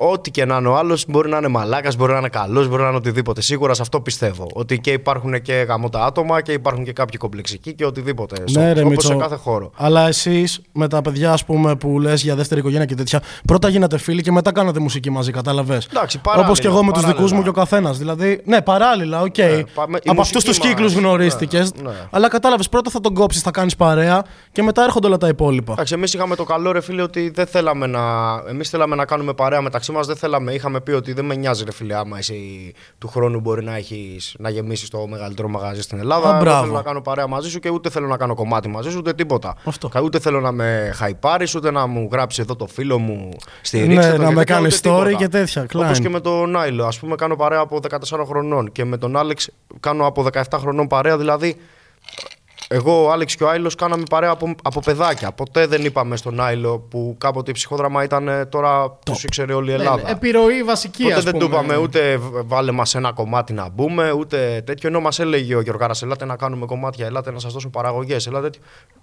[0.09, 2.81] ό,τι και να είναι ο άλλος μπορεί να είναι μαλάκας, μπορεί να είναι καλός, μπορεί
[2.81, 3.41] να είναι οτιδήποτε.
[3.41, 4.47] Σίγουρα σε αυτό πιστεύω.
[4.53, 8.43] Ότι και υπάρχουν και γαμώτα άτομα και υπάρχουν και κάποιοι κομπλεξικοί και οτιδήποτε.
[8.51, 9.07] Ναι, ρε, Όπως Μητσό.
[9.07, 9.71] σε κάθε χώρο.
[9.75, 13.69] Αλλά εσείς με τα παιδιά, ας πούμε, που λες για δεύτερη οικογένεια και τέτοια, πρώτα
[13.69, 16.91] γίνατε φίλοι και μετά κάνατε μουσική μαζί, κατάλαβες; Εντάξει, παράλληλα, Όπως και εγώ με τους
[16.91, 17.15] παράλληλα.
[17.17, 17.97] δικούς μου και ο καθένας.
[17.97, 19.35] Δηλαδή, ναι, παράλληλα, οκ.
[19.73, 21.73] πάμε- η Από αυτούς τους μουσική κύκλους μας, γνωρίστηκες.
[21.73, 21.95] ναι, ναι.
[22.11, 25.71] Αλλά κατάλαβες, πρώτα θα τον κόψεις, θα κάνεις παρέα και μετά έρχονται όλα τα υπόλοιπα.
[25.71, 27.99] Εντάξει, εμείς είχαμε το καλό ρε φίλε ότι δεν θέλαμε να.
[28.49, 30.53] Εμείς θέλαμε να κάνουμε παρέα μεταξύ άποψή μας δεν θέλαμε.
[30.53, 34.35] Είχαμε πει ότι δεν με νοιάζει, ρε φίλε, άμα εσύ του χρόνου μπορεί να, έχεις,
[34.39, 36.27] να γεμίσεις το μεγαλύτερο μαγαζί στην Ελλάδα.
[36.29, 36.61] Α, δεν μπράβο.
[36.61, 39.13] θέλω να κάνω παρέα μαζί σου και ούτε θέλω να κάνω κομμάτι μαζί σου, ούτε
[39.13, 39.55] τίποτα.
[39.65, 39.87] Αυτό.
[39.89, 43.29] Κα- Ούτε θέλω να με χαϊπάρεις, ούτε να μου γράψει εδώ το φίλο μου
[43.61, 45.13] στηρίξτε Ναι, το να και με τέτοια, κάνει ούτε story τίποτα.
[45.13, 46.01] και τέτοια, Όπως Klein.
[46.01, 46.85] και με τον Άιλο.
[46.85, 49.49] Α πούμε, κάνω παρέα από 14 χρονών και με τον Άλεξ
[49.79, 51.17] κάνω από 17 χρονών παρέα.
[51.17, 51.57] Δηλαδή,
[52.73, 55.31] εγώ, ο Άλεξ και ο Άιλος κάναμε παρέα από, από παιδάκια.
[55.31, 59.71] Ποτέ δεν είπαμε στον Άιλο που κάποτε η ψυχόδραμα ήταν ε, τώρα τους ήξερε όλη
[59.71, 60.01] η Ναι, Ελλάδα.
[60.03, 61.45] ναι, επιρροή βασική, Ποτέ ας δεν πούμε.
[61.45, 64.89] του είπαμε ούτε β- βάλε μας ένα κομμάτι να μπούμε, ούτε τέτοιο.
[64.89, 68.29] Ενώ μας έλεγε ο Γιωργάρας, ελάτε να κάνουμε κομμάτια, ελάτε να σας δώσω παραγωγές.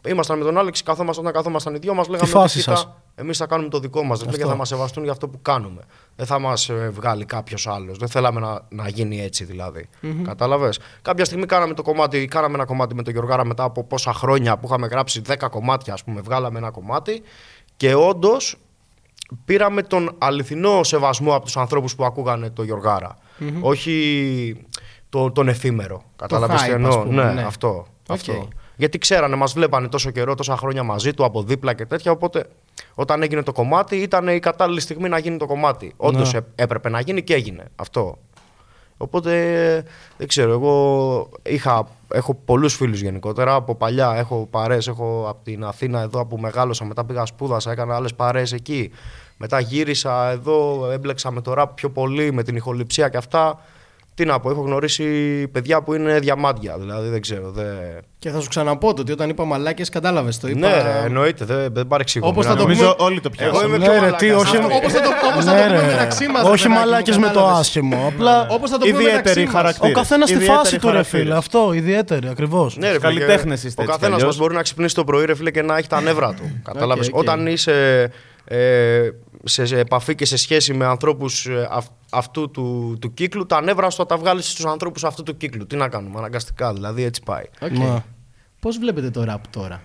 [0.07, 2.89] Ήμασταν με τον Άλεξ, καθόμασταν όταν καθόμασταν οι δυο μας, λέγαμε φάση ότι κοίτα, σας.
[3.19, 4.19] Εμείς θα κάνουμε το δικό μας.
[4.25, 5.83] Δεν και θα μας σεβαστούν για αυτό που κάνουμε.
[6.17, 7.99] Δεν θα μας βγάλει κάποιος άλλος.
[7.99, 9.89] Δεν θέλαμε να, να γίνει έτσι δηλαδή.
[10.25, 14.13] Κατάλαβες; Κάποια στιγμή κάναμε, το κομμάτι, κάναμε ένα κομμάτι με τον Γιωργάρα μετά από πόσα
[14.13, 17.23] χρόνια που είχαμε γράψει 10 κομμάτια, ας πούμε, βγάλαμε ένα κομμάτι.
[17.77, 18.57] Και όντως
[19.45, 23.19] πήραμε τον αληθινό σεβασμό από τους ανθρώπους που ακούγανε το γιωργαρα
[23.61, 24.67] Όχι
[25.09, 26.03] το, τον εφήμερο.
[26.17, 27.43] Κατάλαβες τι hype, εννοώ; ας πούμε, ναι, ναι.
[27.43, 27.87] αυτό.
[28.09, 28.15] Οκ.
[28.17, 28.49] αυτό.
[28.81, 32.45] Γιατί ξέρανε, μας βλέπανε τόσο καιρό, τόσα χρόνια μαζί του, από δίπλα και τέτοια, οπότε
[32.95, 35.93] όταν έγινε το κομμάτι ήταν η κατάλληλη στιγμή να γίνει το κομμάτι.
[35.97, 36.39] Όντως Ναι.
[36.39, 38.19] έ- έπρεπε να γίνει και έγινε αυτό.
[38.97, 39.31] Οπότε
[40.17, 43.55] δεν ξέρω, εγώ είχα, έχω πολλούς φίλους γενικότερα.
[43.55, 47.95] Από παλιά έχω παρέες, έχω από την Αθήνα εδώ που μεγάλωσα, μετά πήγα σπούδασα, έκανα
[47.95, 48.91] άλλες παρέες εκεί.
[49.37, 53.61] Μετά γύρισα εδώ, έμπλεξα με το ραπ πιο πολύ, με την ηχοληψία και αυτά.
[54.19, 55.05] Τι να πω, έχω γνωρίσει
[55.53, 57.51] παιδιά που είναι διαμάντια, δηλαδή δεν ξέρω.
[57.51, 57.67] Δεν...
[58.19, 60.49] Και θα σου ξαναπώ το ότι όταν είπα μαλάκες, κατάλαβες το.
[60.49, 60.59] Είπα...
[60.59, 62.29] Ναι, ρε, εννοείται, δεν, δεν παρεξηγώ.
[62.29, 63.77] Όπως θα το Νομίζω πούμε- όλοι το Εγώ πιάσαμε.
[63.77, 64.43] είμαι Ναι, πιο ρε, τι, μαλάκας.
[64.47, 65.87] όχι- Αυτό, Όπως θα το, όπως θα Ναι, το πούμε ρε.
[65.87, 67.59] μεταξύ μας, Όχι παιδάκι μου, μαλάκες με το κατάλαβες.
[67.59, 68.13] άσχημο.
[68.15, 69.55] Απλά Όπως θα το πούμε μεταξύ Ιδιαίτερη μας.
[69.55, 69.89] χαρακτήρα.
[69.89, 71.25] ο καθένας στη Ιδιαίτεροι φάση του, ρε χαρακτήρες.
[71.25, 71.37] φίλε.
[71.37, 72.77] Αυτό, ιδιαίτερη, ακριβώς.
[72.77, 74.37] Ναι, ρε, φίλε, Καλλιτέχνες και είστε Ο έτσι κι καθένας μας αλλιώς.
[74.39, 76.61] μπορεί να ξυπνήσει το πρωί, ρε φίλε, και να έχει τα νεύρα του.
[76.65, 77.09] Κατάλαβες.
[77.09, 77.17] οκ.
[77.17, 78.11] Όταν είσαι
[78.45, 79.09] ε,
[79.45, 81.49] σε, σε επαφή και σε σχέση με ανθρώπους
[82.11, 85.67] αυτού του, του κύκλου, τα νεύρα σου θα τα βγάλεις στους ανθρώπους αυτού του κύκλου.
[85.67, 87.45] Τι να κάνουμε, αναγκαστικά δηλαδή, έτσι πάει.
[87.61, 87.71] Οκ.
[87.71, 88.03] Ναι.
[88.61, 89.83] Πώς βλέπετε το ραπ τώρα;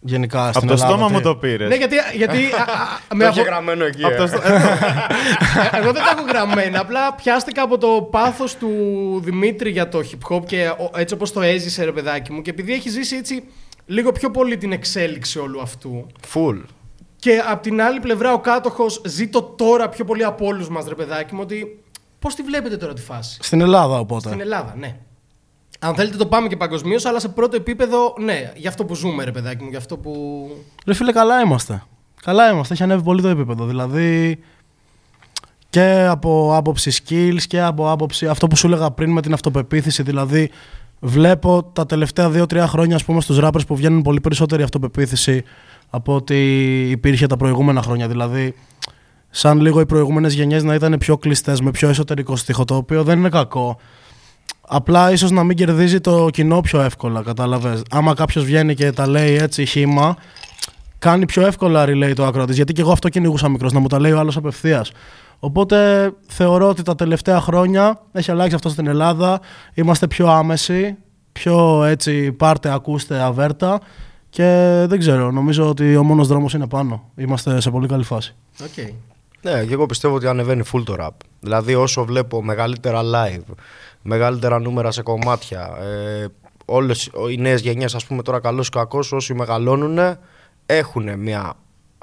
[0.00, 1.12] Γενικά Από στην το Ελλάδα, στόμα τι.
[1.12, 1.68] μου το πήρες.
[1.68, 4.04] Ναι, γιατί, γιατί α, α, με Το αφο- είχε γραμμένο εκεί.
[4.04, 4.16] Από ε.
[4.16, 4.40] το στο-
[5.78, 6.80] Εγώ δεν τα έχω γραμμένα.
[6.80, 8.68] Απλά πιάστηκα από το πάθος του
[9.24, 12.42] Δημήτρη για το hip hop και ο- έτσι όπως το έζησε, ρε παιδάκι μου.
[12.42, 13.44] Και επειδή έχει ζήσει έτσι
[13.86, 16.06] λίγο πιο πολύ την εξέλιξη όλου αυτού.
[16.34, 16.60] Full.
[17.20, 20.86] Και απ' την άλλη πλευρά ο κάτοχος ζει το τώρα πιο πολύ από όλους μας,
[20.88, 21.82] ρε παιδάκι μου, ότι
[22.18, 24.28] πώς τη βλέπετε τώρα τη φάση; Στην Ελλάδα οπότε.
[24.28, 24.96] Στην Ελλάδα, ναι.
[25.78, 29.24] Αν θέλετε το πάμε και παγκοσμίως, αλλά σε πρώτο επίπεδο, ναι, για αυτό που ζούμε,
[29.24, 30.12] ρε παιδάκι μου, για αυτό που.
[30.86, 31.82] Ρε φίλε, καλά είμαστε.
[32.22, 32.74] Καλά είμαστε.
[32.74, 33.64] Έχει ανέβει πολύ το επίπεδο.
[33.64, 34.38] Δηλαδή
[35.70, 40.02] και από άποψη skills και από άποψη αυτό που σου έλεγα πριν με την αυτοπεποίθηση.
[40.02, 40.50] Δηλαδή,
[41.00, 45.44] βλέπω τα τελευταία 2-3 χρόνια, ας πούμε, στους rappers που βγαίνουν πολύ περισσότερη αυτοπεποίθηση
[45.90, 48.08] από ότι υπήρχε τα προηγούμενα χρόνια.
[48.08, 48.54] Δηλαδή,
[49.30, 53.02] σαν λίγο οι προηγούμενες γενιές να ήταν πιο κλειστές, με πιο εσωτερικό στίχο, το οποίο
[53.02, 53.78] δεν είναι κακό.
[54.60, 57.82] Απλά ίσως να μην κερδίζει το κοινό πιο εύκολα, κατάλαβες.
[57.90, 60.16] Άμα κάποιος βγαίνει και τα λέει έτσι χήμα,
[60.98, 62.52] κάνει πιο εύκολα relay το ακροατή.
[62.52, 64.92] Γιατί και εγώ αυτό κυνηγούσα μικρός, να μου τα λέει ο άλλος απευθείας.
[65.38, 69.40] Οπότε θεωρώ ότι τα τελευταία χρόνια έχει αλλάξει αυτό στην Ελλάδα.
[69.74, 70.96] Είμαστε πιο άμεσοι,
[71.32, 73.80] πιο έτσι πάρτε, ακούστε, αβέρτα.
[74.30, 77.10] Και δεν ξέρω, νομίζω ότι ο μόνος δρόμος είναι πάνω.
[77.16, 78.34] Είμαστε σε πολύ καλή φάση.
[78.62, 78.92] Οκ.
[79.42, 81.10] Ναι, και εγώ πιστεύω ότι ανεβαίνει full το rap.
[81.40, 83.54] Δηλαδή, όσο βλέπω μεγαλύτερα live,
[84.02, 86.26] μεγαλύτερα νούμερα σε κομμάτια, ε,
[86.64, 89.98] όλες οι νέες γενιές, ας πούμε τώρα, καλός ή κακός, όσοι μεγαλώνουν,
[90.66, 91.54] έχουν μια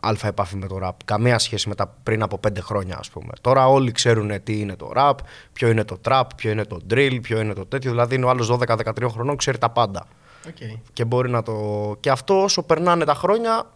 [0.02, 0.92] αλφα επαφή με το rap.
[1.06, 3.32] Καμία σχέση με τα πριν από πέντε χρόνια, ας πούμε.
[3.42, 5.14] Τώρα όλοι ξέρουν τι είναι το rap,
[5.54, 7.92] ποιο είναι το trap, ποιο είναι το drill, ποιο είναι το τέτοιο.
[7.92, 10.06] Δηλαδή, είναι ο άλλος 12-13 χρονών, ξέρει τα πάντα.
[10.48, 10.80] Οκ.
[10.94, 11.96] Και μπορεί να το.
[12.00, 13.72] Και αυτό όσο περνάνε τα χρόνια,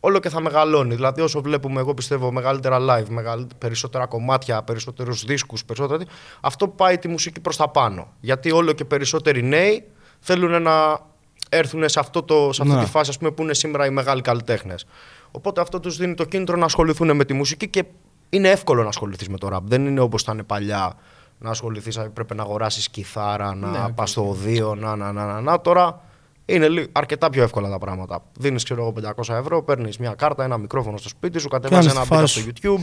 [0.00, 0.94] όλο και θα μεγαλώνει.
[0.94, 3.46] Δηλαδή, όσο βλέπουμε, εγώ πιστεύω, μεγαλύτερα live, μεγαλ...
[3.58, 5.98] περισσότερα κομμάτια, περισσότερους δίσκους, περισσότερα.
[5.98, 8.12] τέτοια, Αυτό πάει τη μουσική προς τα πάνω.
[8.20, 9.84] Γιατί όλο και περισσότεροι νέοι
[10.20, 11.00] θέλουν να
[11.48, 12.84] έρθουν σε, αυτό το, σε αυτή Ναι.
[12.84, 14.86] τη φάση ας πούμε, που είναι σήμερα οι μεγάλοι καλλιτέχνες.
[15.30, 17.84] Οπότε αυτό τους δίνει το κίνητρο να ασχοληθούν με τη μουσική και
[18.28, 19.60] είναι εύκολο να ασχοληθείς με το rap.
[19.62, 20.94] Δεν είναι όπως ήταν παλιά
[21.42, 25.24] να ασχοληθείς, πρέπει να αγοράσεις κιθάρα, να Ναι, οκ, πας στο ωδείο, να, να, να,
[25.24, 25.60] να, να.
[25.60, 26.00] Τώρα
[26.46, 28.22] είναι λι- αρκετά πιο εύκολα τα πράγματα.
[28.38, 28.92] Δίνεις, ξέρω εγώ,
[29.26, 32.18] 500 ευρώ, παίρνεις μια κάρτα, ένα μικρόφωνο στο σπίτι σου, κατεβάζει Κάνεις ένα τη beat
[32.18, 32.80] φάση στο YouTube,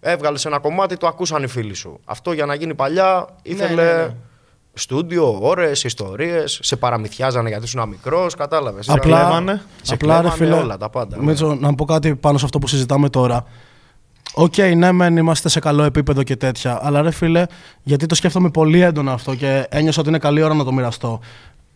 [0.00, 2.00] έβγαλες ένα κομμάτι, το ακούσαν οι φίλοι σου.
[2.04, 4.14] Αυτό για να γίνει παλιά ήθελε ναι, ναι.
[4.72, 8.88] στούντιο, ώρες, ιστορίες, σε παραμυθιάζανε γιατί ήσουν μικρός, κατάλαβες.
[8.88, 9.62] Απλά, κλέβανε.
[9.82, 11.22] Σε απλά ρε κλέβανε φίλε, όλα τα πάντα, ναι.
[11.24, 13.44] Μήτσο, να πω κάτι πάνω σε αυτό που συζητάμε τώρα.
[14.34, 17.44] Οκ, ναι, μεν είμαστε σε καλό επίπεδο και τέτοια, αλλά ρε φίλε,
[17.82, 21.20] γιατί το σκέφτομαι πολύ έντονα αυτό και ένιωσα ότι είναι καλή ώρα να το μοιραστώ.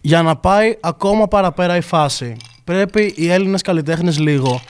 [0.01, 4.61] Για να πάει ακόμα παραπέρα η φάση, πρέπει οι Έλληνες καλλιτέχνες λίγο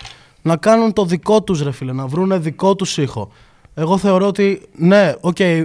[0.42, 3.30] να κάνουν το δικό τους ρε φίλε, να βρουν δικό τους ήχο.
[3.74, 5.64] Εγώ θεωρώ ότι ναι, οκ, okay,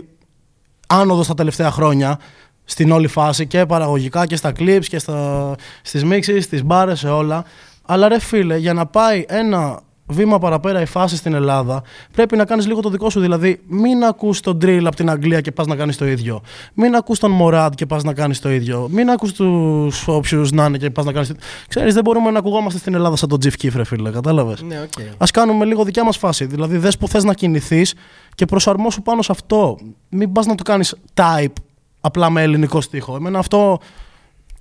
[0.88, 2.20] άνοδο τα τελευταία χρόνια
[2.64, 7.10] στην όλη φάση και παραγωγικά και στα clips και στα, στις μίξεις, στις μπάρες, σε
[7.10, 7.46] όλα.
[7.86, 11.84] Αλλά ρε φίλε, για να πάει ένα βήμα παραπέρα η φάση στην Ελλάδα,
[12.14, 13.20] πρέπει να κάνεις λίγο το δικό σου.
[13.20, 16.42] Δηλαδή, μην ακούς τον drill από την Αγγλία και πας να κάνεις το ίδιο.
[16.74, 18.88] Μην ακούς τον Μωράντ και πας να κάνεις το ίδιο.
[18.92, 21.32] Μην ακούς τους όποιους να είναι και πας να κάνεις.
[21.68, 24.12] Ξέρεις, δεν μπορούμε να ακουγόμαστε στην Ελλάδα σαν τον Τζιφ Κίφρε, φίλε.
[24.12, 25.14] Κατάλαβες; Ναι, okay.
[25.18, 26.46] Α κάνουμε λίγο δικιά μας φάση.
[26.46, 27.94] Δηλαδή, δες που θες να κινηθείς
[28.36, 29.78] και προσαρμόσου πάνω σε αυτό.
[30.10, 31.54] Μην πας να το κάνεις type
[32.02, 33.16] απλά με ελληνικό στίχο.
[33.16, 33.80] Εμένα αυτό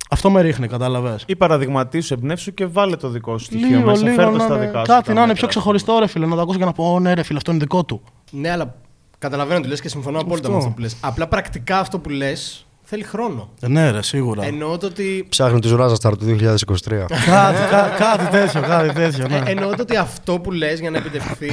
[0.09, 1.23] αυτό με ρίχνει, κατάλαβες.
[1.27, 4.03] Ή παραδειγματίσου, εμπνεύσου και βάλε το δικό σου στοιχείο λίγο, μέσα.
[4.03, 4.85] Λίγο, Φέρ το να στα είναι- δικά σου.
[4.85, 6.25] Κάτι τα να είναι μέτρα, πιο ξεχωριστό, ρε φίλε.
[6.25, 8.01] Να το ακούσω και να πω: Ω, ναι, ρε φίλε, αυτό είναι δικό του.
[8.31, 8.75] Ναι, αλλά
[9.17, 10.67] καταλαβαίνω τι λες και συμφωνώ απόλυτα με Αυτό.
[10.67, 10.95] αυτό που λες.
[11.01, 13.49] Απλά πρακτικά αυτό που λες θέλει χρόνο.
[13.61, 14.45] Ε, ναι, ρε, σίγουρα.
[14.45, 15.25] Εννοώ το ότι.
[15.29, 17.05] Ψάχνει του Ράζασταρ του 2023.
[17.25, 19.27] κάτι, κα- κάτι τέτοιο, κάτι τέτοιο.
[19.27, 19.35] Ναι.
[19.35, 21.51] Ε, εννοώ το ότι αυτό που λες για να επιτευχθεί.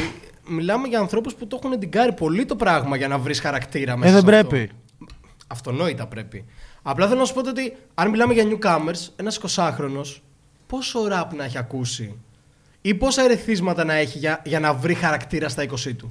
[0.48, 4.10] Μιλάμε για ανθρώπους που το έχουν εντυγκάρει πολύ το πράγμα για να βρεις χαρακτήρα μέσα.
[4.10, 4.48] ε, δεν σε αυτό.
[4.48, 4.70] πρέπει.
[5.46, 6.44] Αυτονόητα πρέπει.
[6.82, 10.02] Απλά θέλω να σου πω ότι αν μιλάμε για newcomers, ένας 20χρονο,
[10.66, 12.18] πόσο ραπ να έχει ακούσει
[12.80, 16.08] ή πόσα ερεθίσματα να έχει για, για να βρει χαρακτήρα στα 20 του;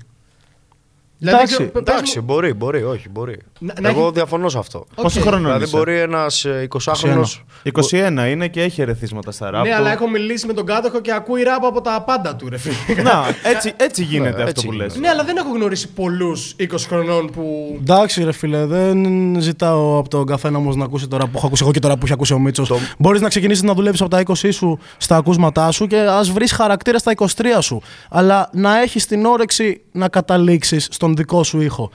[1.29, 3.37] Εντάξει, ξέρω, πε- πες Εντάξει, μου- μπορεί, μπορεί, όχι, μπορεί.
[3.59, 4.85] Να- να Εγώ έχει- διαφωνώ σε αυτό.
[4.95, 5.25] Πόσο Οκ.
[5.27, 7.23] χρόνο Δηλαδή, είσαι; μπορεί ένας 20χρονο.
[7.63, 9.63] 21 είναι και έχει ερεθίσματα στα ράπ.
[9.63, 9.75] Ναι, του.
[9.75, 13.01] αλλά έχω μιλήσει με τον Κάτοχο και ακούει ραπ από τα πάντα του, ρε φίλε.
[13.09, 14.89] Να, έτσι, έτσι γίνεται Ναι, αυτό έτσι που γίνεται.
[14.91, 14.99] λες.
[15.01, 17.75] ναι, αλλά δεν έχω γνωρίσει πολλούς 20 χρονών που.
[17.81, 19.05] Εντάξει, ρε φίλε, δεν
[19.39, 22.01] ζητάω από τον καθένα όμως να ακούσει τώρα που έχω ακούσει εγώ και τώρα που
[22.05, 22.67] έχει ακούσει ο Μίτσος.
[22.67, 26.31] Το- Μπορείς να ξεκινήσεις να δουλεύεις από τα 20 σου στα ακούσματά σου και ας
[26.31, 27.81] βρεις χαρακτήρα στα 23 σου.
[28.09, 31.89] Αλλά να έχεις την όρεξη να καταλήξεις στον δικό σου ήχο.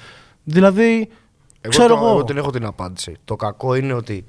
[0.44, 0.92] Δηλαδή,
[1.60, 2.08] Εγώ, ξέρω το, εγώ.
[2.08, 3.16] εγώ την έχω την απάντηση.
[3.24, 4.24] Το κακό είναι ότι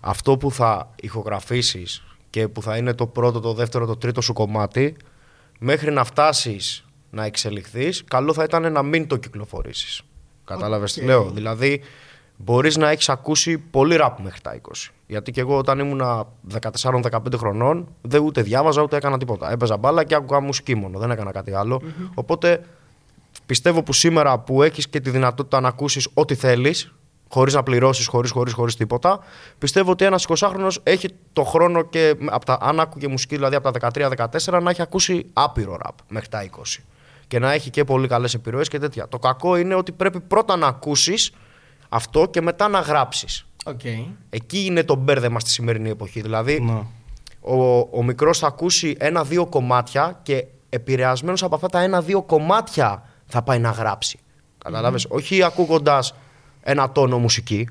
[0.00, 4.32] αυτό που θα ηχογραφήσεις και που θα είναι το πρώτο, το δεύτερο, το τρίτο σου
[4.32, 4.96] κομμάτι,
[5.58, 10.02] μέχρι να φτάσεις να εξελιχθείς, καλό θα ήταν να μην το κυκλοφορήσεις.
[10.44, 11.06] Κατάλαβες τι Οκ.
[11.06, 11.82] λέω; Δηλαδή,
[12.36, 14.92] μπορείς να έχεις ακούσει πολύ ραπ μέχρι τα 20.
[15.06, 16.02] Γιατί και εγώ όταν ήμουν
[16.80, 19.50] 14-15 χρονών, δεν ούτε διάβαζα ούτε έκανα τίποτα.
[19.52, 21.82] Έπαιζα μπάλα και άκουγα μουσική μόνο, δεν έκανα κάτι άλλο.
[22.14, 22.64] Οπότε
[23.46, 26.92] πιστεύω που σήμερα που έχεις και τη δυνατότητα να ακούσεις ό,τι θέλεις,
[27.28, 29.18] χωρίς να πληρώσεις, χωρίς χωρίς, χωρίς τίποτα,
[29.58, 33.70] πιστεύω ότι ένας 20χρονος έχει το χρόνο και από τα, αν άκουγε μουσική δηλαδή από
[33.70, 33.90] τα
[34.46, 36.82] 13-14 να έχει ακούσει άπειρο ραπ μέχρι τα 20.
[37.28, 39.08] Και να έχει και πολύ καλές επιρροές και τέτοια.
[39.08, 41.32] Το κακό είναι ότι πρέπει πρώτα να ακούσεις
[41.88, 43.46] αυτό και μετά να γράψεις.
[43.64, 43.80] Οκ.
[44.30, 46.20] Εκεί είναι το μπέρδεμα στη σημερινή εποχή.
[46.20, 46.82] Δηλαδή, Ναι.
[47.40, 53.42] ο, ο μικρός θα ακούσει ένα-δύο κομμάτια και επηρεασμένος από αυτά τα ένα-δύο κομμάτια θα
[53.42, 54.18] πάει να γράψει.
[54.58, 56.14] Καταλάβες; Όχι ακούγοντας
[56.62, 57.68] ένα τόνο μουσική.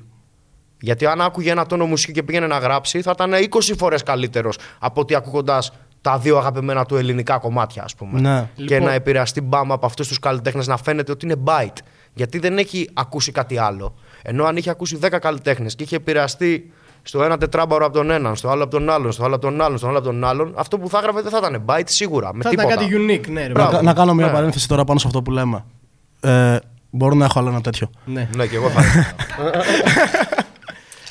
[0.80, 4.58] Γιατί αν άκουγε ένα τόνο μουσική και πήγαινε να γράψει, θα ήταν 20 φορές καλύτερος
[4.78, 8.20] από ότι ακούγοντας τα δύο αγαπημένα του ελληνικά κομμάτια, ας πούμε.
[8.20, 8.48] Ναι.
[8.54, 11.78] Και Λοιπόν- να επηρεαστεί μπάμα από αυτούς τους καλλιτέχνες να φαίνεται ότι είναι bite.
[12.14, 13.94] Γιατί δεν έχει ακούσει κάτι άλλο.
[14.22, 16.72] Ενώ αν είχε ακούσει 10 καλλιτέχνες και είχε επηρεαστεί
[17.08, 19.60] στο ένα τετράμπαρο από τον έναν, στο άλλο από τον άλλον, στο άλλο από τον
[19.60, 22.34] άλλον, στο άλλο από τον άλλον, αυτό που θα έγραφε δεν θα ήταν bite σίγουρα.
[22.34, 22.82] Με Θα ήταν τίποτα.
[22.86, 23.46] κάτι unique, ναι, ρε.
[23.46, 23.70] Να, Μπράβο.
[23.70, 24.32] κα- να κάνω μια Ναι.
[24.32, 25.64] παρένθεση τώρα πάνω σε αυτό που λέμε.
[26.20, 26.56] Ε,
[26.90, 28.28] μπορώ να έχω άλλο ένα τέτοιο; Ναι.
[28.36, 29.14] Ναι, και εγώ θα ήθελα.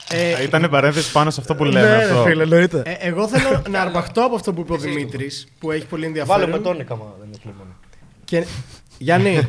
[0.09, 1.87] Ε, Ήταν παρένθεση πάνω σε αυτό που λέμε.
[1.97, 2.23] Ναι, αυτό.
[2.23, 2.81] ρε φίλε, εννοείται.
[2.85, 6.39] ε, εγώ θέλω να αρπαχτώ από αυτό που είπε ο Δημήτρης, που έχει πολύ ενδιαφέρον.
[6.41, 7.65] Βάλε με τόνικα, μα δεν είναι κλίμα.
[8.25, 8.45] Και...
[8.97, 9.45] Γιάννη,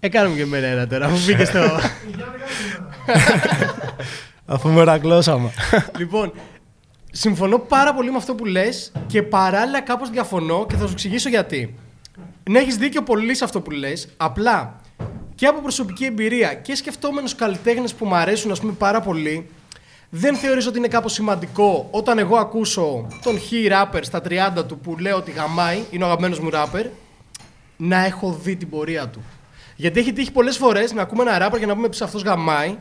[0.00, 1.58] έκαναμε και εμένα ένα τώρα, αφού μπήκε στο.
[4.46, 5.52] Αφού μερακλώσαμε.
[5.98, 6.32] λοιπόν,
[7.10, 11.28] συμφωνώ πάρα πολύ με αυτό που λες και παράλληλα κάπως διαφωνώ και θα σου εξηγήσω
[11.28, 11.74] γιατί.
[12.50, 14.08] Ναι, έχεις δίκιο πολύ σε αυτό που λες.
[14.16, 14.80] Απλά
[15.34, 19.48] και από προσωπική εμπειρία και σκεφτόμενος καλλιτέχνες που μου αρέσουν, ας πούμε, πάρα πολύ,
[20.10, 24.78] δεν θεωρείς ότι είναι κάπως σημαντικό όταν εγώ ακούσω τον χι ράπερ στα 30 του
[24.78, 26.86] που λέω ότι γαμάει, είναι ο αγαπημένος μου ράπερ,
[27.76, 29.22] να έχω δει την πορεία του.
[29.76, 32.78] Γιατί έχει τύχει πολλές φορές να ακούμε ένα ράπερ και να πούμε ότι αυτός γαμάει,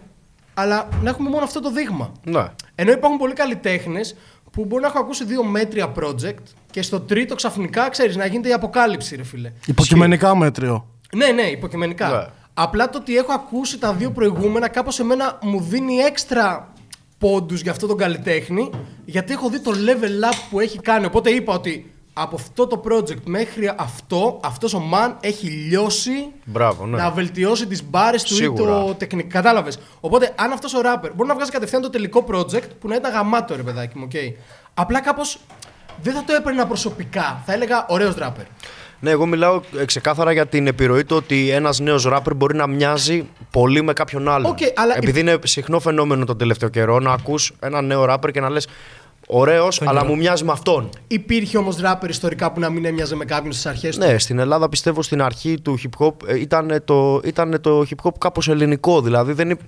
[0.53, 2.11] αλλά να έχουμε μόνο αυτό το δείγμα.
[2.23, 2.43] Ναι.
[2.75, 4.15] Ενώ υπάρχουν πολλοί καλλιτέχνες
[4.51, 8.49] που μπορεί να έχω ακούσει δύο μέτρια project και στο τρίτο ξαφνικά ξέρεις να γίνεται
[8.49, 9.51] η αποκάλυψη, ρε φίλε.
[9.65, 10.87] Υποκειμενικά μέτριο.
[11.15, 12.09] Ναι, ναι, υποκειμενικά.
[12.09, 12.25] Ναι.
[12.53, 16.73] Απλά το ότι έχω ακούσει τα δύο προηγούμενα κάπως εμένα μου δίνει έξτρα
[17.17, 18.69] πόντους για αυτό τον καλλιτέχνη
[19.05, 21.05] γιατί έχω δει το level up που έχει κάνει.
[21.05, 26.11] Οπότε είπα ότι από αυτό το project μέχρι αυτό, αυτός ο man έχει λιώσει
[26.45, 26.97] Μπράβο, ναι.
[26.97, 28.61] να βελτιώσει τις μπάρες του Σίγουρα.
[28.83, 29.27] ή το τεχνικό.
[29.31, 29.79] Κατάλαβες.
[29.99, 33.11] Οπότε αν αυτός ο rapper μπορεί να βγάζει κατευθείαν το τελικό project που να ήταν
[33.11, 34.33] γαμάτο ρε παιδάκι μου, οκ.
[34.73, 35.37] Απλά κάπως
[36.01, 37.41] δεν θα το έπαιρνα προσωπικά.
[37.45, 38.45] Θα έλεγα ωραίος rapper.
[38.99, 42.67] Ναι, εγώ μιλάω ε, ξεκάθαρα για την επιρροή του ότι ένας νέος ράπερ μπορεί να
[42.67, 44.51] μοιάζει πολύ με κάποιον άλλον.
[44.51, 48.39] Οκ, αλλά- Επειδή είναι συχνό φαινόμενο τον τελευταίο καιρό να ακούς ένα νέο ράπερ και
[48.39, 48.67] να λες.
[49.27, 50.89] Ωραίος, αλλά μου μοιάζει με αυτόν.
[51.07, 54.39] Υπήρχε όμως ράπερ ιστορικά που να μην έμοιαζε με κάποιον στις αρχές του; Ναι, στην
[54.39, 58.47] Ελλάδα πιστεύω στην αρχή του hip hop ε, ήταν το, ήτανε το hip hop κάπως
[58.49, 59.01] ελληνικό.
[59.01, 59.59] Δηλαδή δεν, υ-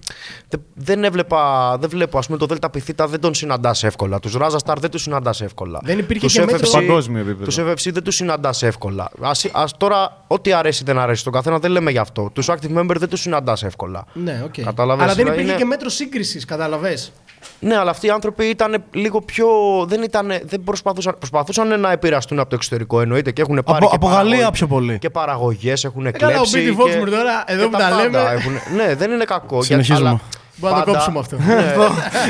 [0.49, 4.19] δεν, δεν έβλεπα, δεν βλέπω, ας πούμε το Δέλτα Πιθήτα δεν τον συναντάς εύκολα.
[4.19, 5.79] Τους Ράζα Σταρ δεν τους συναντάς εύκολα.
[5.83, 7.43] Δεν υπήρχε Τους και μέτρο- FFC Σε παγκόσμιο επίπεδο.
[7.43, 9.09] Τους FFC δεν τους συναντάς εύκολα.
[9.21, 12.29] Ας, ας τώρα, ό,τι αρέσει δεν αρέσει στον καθένα, δεν λέμε γι' αυτό.
[12.33, 14.05] Τους active member δεν τους συναντάς εύκολα.
[14.13, 14.61] Ναι, οκ.
[14.63, 17.11] Κατάλαβες, Αλλά δεν δηλαδή υπήρχε είναι- και μέτρο σύγκρισης, κατάλαβες;
[17.59, 19.42] Ναι, αλλά αυτοί οι άνθρωποι ήταν λίγο πιο.
[19.85, 23.77] Δεν, ήταν, δεν προσπαθούσαν, προσπαθούσαν να επηρεαστούν από το εξωτερικό εννοείται και έχουν πάρει.
[23.77, 24.99] Από- και από παραγω- Γαλλία πιο πολύ.
[24.99, 26.57] Και παραγωγές έχουν καλά, ο κλέψει.
[26.57, 28.19] Μπίτι και- Φόξμουρ τώρα, εδώ και που τα πάντα λέμε.
[28.19, 29.55] έχουν- ναι, δεν είναι κακό.
[29.63, 30.09] γιατί- Συνεχίζουμε.
[30.09, 30.19] αλλά
[30.55, 31.35] Μπορούμε να το πάντα- κόψουμε αυτό.
[31.53, 31.73] ναι,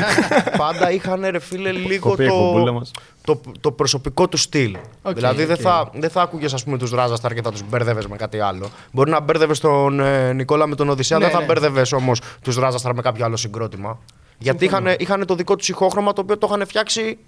[0.62, 2.90] πάντα είχαν ρε φίλε λίγο Κοπεί η εκπομπούλα το, μας.
[3.24, 4.76] το, το προσωπικό του στυλ.
[5.02, 5.60] Οκ, δηλαδή δεν οκ.
[5.62, 8.70] θα, δεν θα άκουγες ας πούμε τους Razastarr και θα τους μπέρδευε με κάτι άλλο.
[8.92, 11.44] Μπορεί να μπέρδευε τον ε, Νικόλα με τον Οδυσσέα, Ναι, δεν θα ναι.
[11.46, 13.98] μπέρδευε όμως τους Razastarr με κάποιο άλλο συγκρότημα.
[14.38, 17.18] Γιατί είχαν, είχαν το δικό τους ηχόχρωμα το οποίο το είχαν φτιάξει.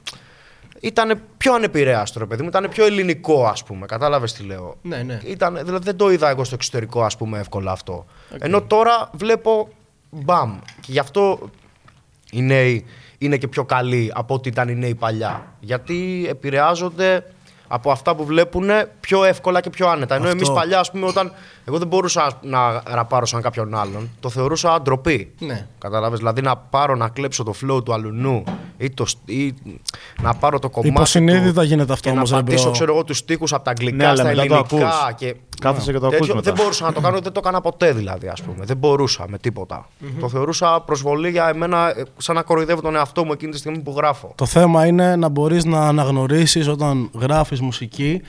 [0.80, 2.48] Ήταν πιο ανεπηρέαστο, ρε παιδί μου.
[2.48, 3.86] Ήταν πιο ελληνικό, ας πούμε.
[3.86, 4.76] Κατάλαβες τι λέω.
[4.82, 5.20] Ναι, ναι.
[5.24, 8.06] Ήταν, δηλαδή δεν το είδα εγώ στο εξωτερικό, ας πούμε, εύκολα αυτό.
[8.38, 9.68] Ενώ τώρα βλέπω
[10.10, 10.58] μπαμ.
[10.80, 11.50] Και γι' αυτό
[12.30, 12.84] οι νέοι
[13.18, 15.54] είναι και πιο καλοί από ό,τι ήταν οι νέοι παλιά.
[15.60, 17.24] Γιατί επηρεάζονται
[17.68, 20.14] από αυτά που βλέπουν πιο εύκολα και πιο άνετα.
[20.14, 20.36] Ενώ Αυτό.
[20.36, 21.32] εμείς παλιά, ας πούμε, όταν.
[21.68, 24.10] Εγώ δεν μπορούσα να ραπάρω σαν κάποιον άλλον.
[24.20, 25.32] Το θεωρούσα ντροπή.
[25.38, 25.66] Ναι.
[25.78, 28.44] Κατάλαβες; Δηλαδή να πάρω να κλέψω το flow του αλλουνού
[28.78, 29.54] ή, το, σ- ή
[30.22, 30.88] να πάρω το κομμάτι.
[30.94, 32.72] Υποσυνείδητα του γίνεται αυτό και όμως, να ρε πατήσω, bro.
[32.72, 34.88] ξέρω εγώ, τους στίχους από τα αγγλικά Ναι, αλλά στα μετά το ελληνικά.
[34.98, 35.14] ακούς.
[35.16, 36.34] Και Κάθεσαι και το ακούς τέτοιο.
[36.34, 36.52] μετά.
[36.52, 38.64] Δεν μπορούσα να το κάνω, δεν το έκανα ποτέ δηλαδή, ας πούμε.
[38.64, 39.88] Δεν μπορούσα με τίποτα.
[40.20, 43.78] Το θεωρούσα προσβολή για εμένα, ε, σαν να κοροϊδεύω τον εαυτό μου εκείνη τη στιγμή
[43.78, 44.32] που γράφω.
[44.34, 48.20] Το θέμα είναι να μπορείς να αναγνωρίσεις όταν γράφεις μουσική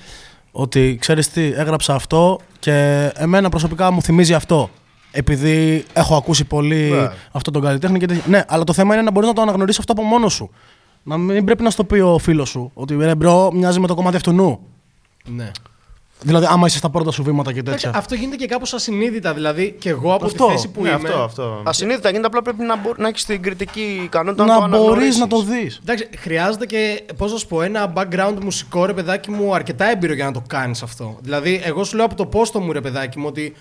[0.59, 2.71] ότι ξέρεις τι, έγραψα αυτό και
[3.15, 4.69] εμένα προσωπικά μου θυμίζει αυτό.
[5.11, 7.09] Επειδή έχω ακούσει πολύ Ναι.
[7.31, 8.23] αυτό τον καλλιτέχνη και τέτοια.
[8.27, 10.49] Ναι, αλλά το θέμα είναι να μπορείς να το αναγνωρίσεις αυτό από μόνος σου.
[11.03, 13.95] Να μην πρέπει να στο πει ο φίλος σου ότι ρε bro, μοιάζει με το
[13.95, 14.59] κομμάτι αυτουνού.
[15.25, 15.51] ναι.
[16.21, 17.99] Δηλαδή, άμα είσαι στα πρώτα σου βήματα και Εντάξει, τέτοια.
[17.99, 19.33] αυτό γίνεται και κάπως ασυνείδητα.
[19.33, 20.45] Δηλαδή, και εγώ από Αυτό.
[20.45, 20.95] τη θέση που Ναι, είμαι.
[21.09, 21.61] αυτό, αυτό.
[21.65, 24.79] Ασυνείδητα γίνεται, απλά πρέπει να, μπο- να έχεις την κριτική ικανότητα να, Να το μπορείς
[24.83, 25.19] αναγνωρίσεις.
[25.19, 25.79] να το δεις.
[25.81, 30.13] Εντάξει, χρειάζεται και, πώς να σου πω, ένα background μουσικό ρε παιδάκι μου αρκετά έμπειρο
[30.13, 31.17] για να το κάνεις αυτό.
[31.21, 33.53] Δηλαδή, εγώ σου λέω από το πόστο μου ρε παιδάκι μου ότι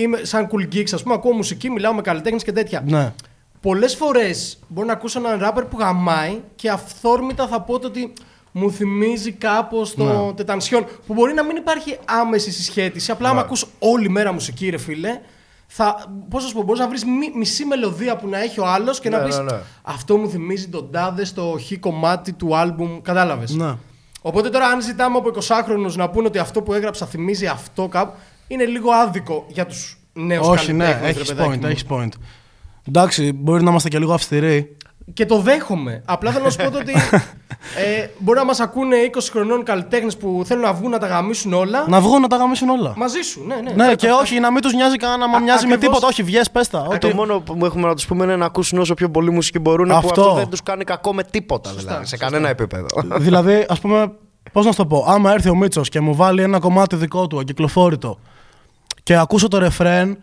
[0.00, 2.82] είμαι σαν cool geeks, ας πούμε, ακούω μουσική, μιλάω με καλλιτέχνες και τέτοια.
[2.86, 3.12] Ναι.
[3.60, 8.12] Πολλές φορές μπορεί να ακούσω έναν ράπερ που γαμάει και αυθόρμητα θα πω ότι
[8.58, 10.32] μου θυμίζει κάπως το Ναι.
[10.32, 10.84] τετανσιόν.
[11.06, 13.10] Που μπορεί να μην υπάρχει άμεση συσχέτιση.
[13.10, 15.20] Απλά, άμα ακούς όλη μέρα μουσική, ρε φίλε,
[15.66, 18.66] θα, πώς να σου πω, μπορείς να βρεις μη- μισή μελωδία που να έχει ο
[18.66, 19.58] άλλος και να Ναι, πεις ναι, ναι.
[19.82, 23.54] αυτό μου θυμίζει τον τάδε στο χ κομμάτι του άλμπουμ, κατάλαβες.
[23.54, 23.74] Ναι.
[24.22, 28.18] Οπότε τώρα αν ζητάμε από 20χρονους να πούνε ότι αυτό που έγραψα θυμίζει αυτό κάπου,
[28.48, 31.66] είναι λίγο άδικο για τους νέους Όχι, ναι, καλλιτέχνες, ρε έχεις παιδάκι point, μου.
[31.66, 32.08] έχεις point.
[32.88, 34.76] Εντάξει, μπορεί να είμαστε και λίγο αυστηροί.
[35.12, 36.02] Και το δέχομαι.
[36.04, 36.92] Απλά θέλω να σου πω το ότι
[37.76, 41.52] ε, μπορεί να μας ακούνε 20 χρονών καλλιτέχνες που θέλουν να βγουν να τα γαμίσουν
[41.52, 41.84] όλα.
[41.88, 42.92] Να βγουν να τα γαμίσουν όλα.
[42.96, 43.70] Μαζί σου, ναι, ναι.
[43.70, 44.16] Ναι, Πες και τα.
[44.16, 45.94] όχι, να μην τους νοιάζει κανένα, μα Α, μοιάζει με ακριβώς.
[45.94, 46.06] τίποτα.
[46.12, 46.86] Όχι, βγες, πες τα.
[46.90, 47.08] Ε, Ότι...
[47.08, 49.88] Το μόνο που έχουμε να τους πούμε είναι να ακούσουν όσο πιο πολύ μουσική μπορούν
[49.88, 50.08] που Αυτό.
[50.20, 52.86] αυτό δεν τους κάνει κακό με τίποτα δηλαδή, σε κανένα επίπεδο.
[53.18, 54.12] δηλαδή, ας πούμε,
[54.52, 57.26] πώς να σου το πω, άμα έρθει ο Μίτσος και μου βάλει ένα κομμάτι δικό
[57.26, 58.18] του, ακυκλοφόρητο,
[59.02, 60.18] και ακούσω το ρεφρέν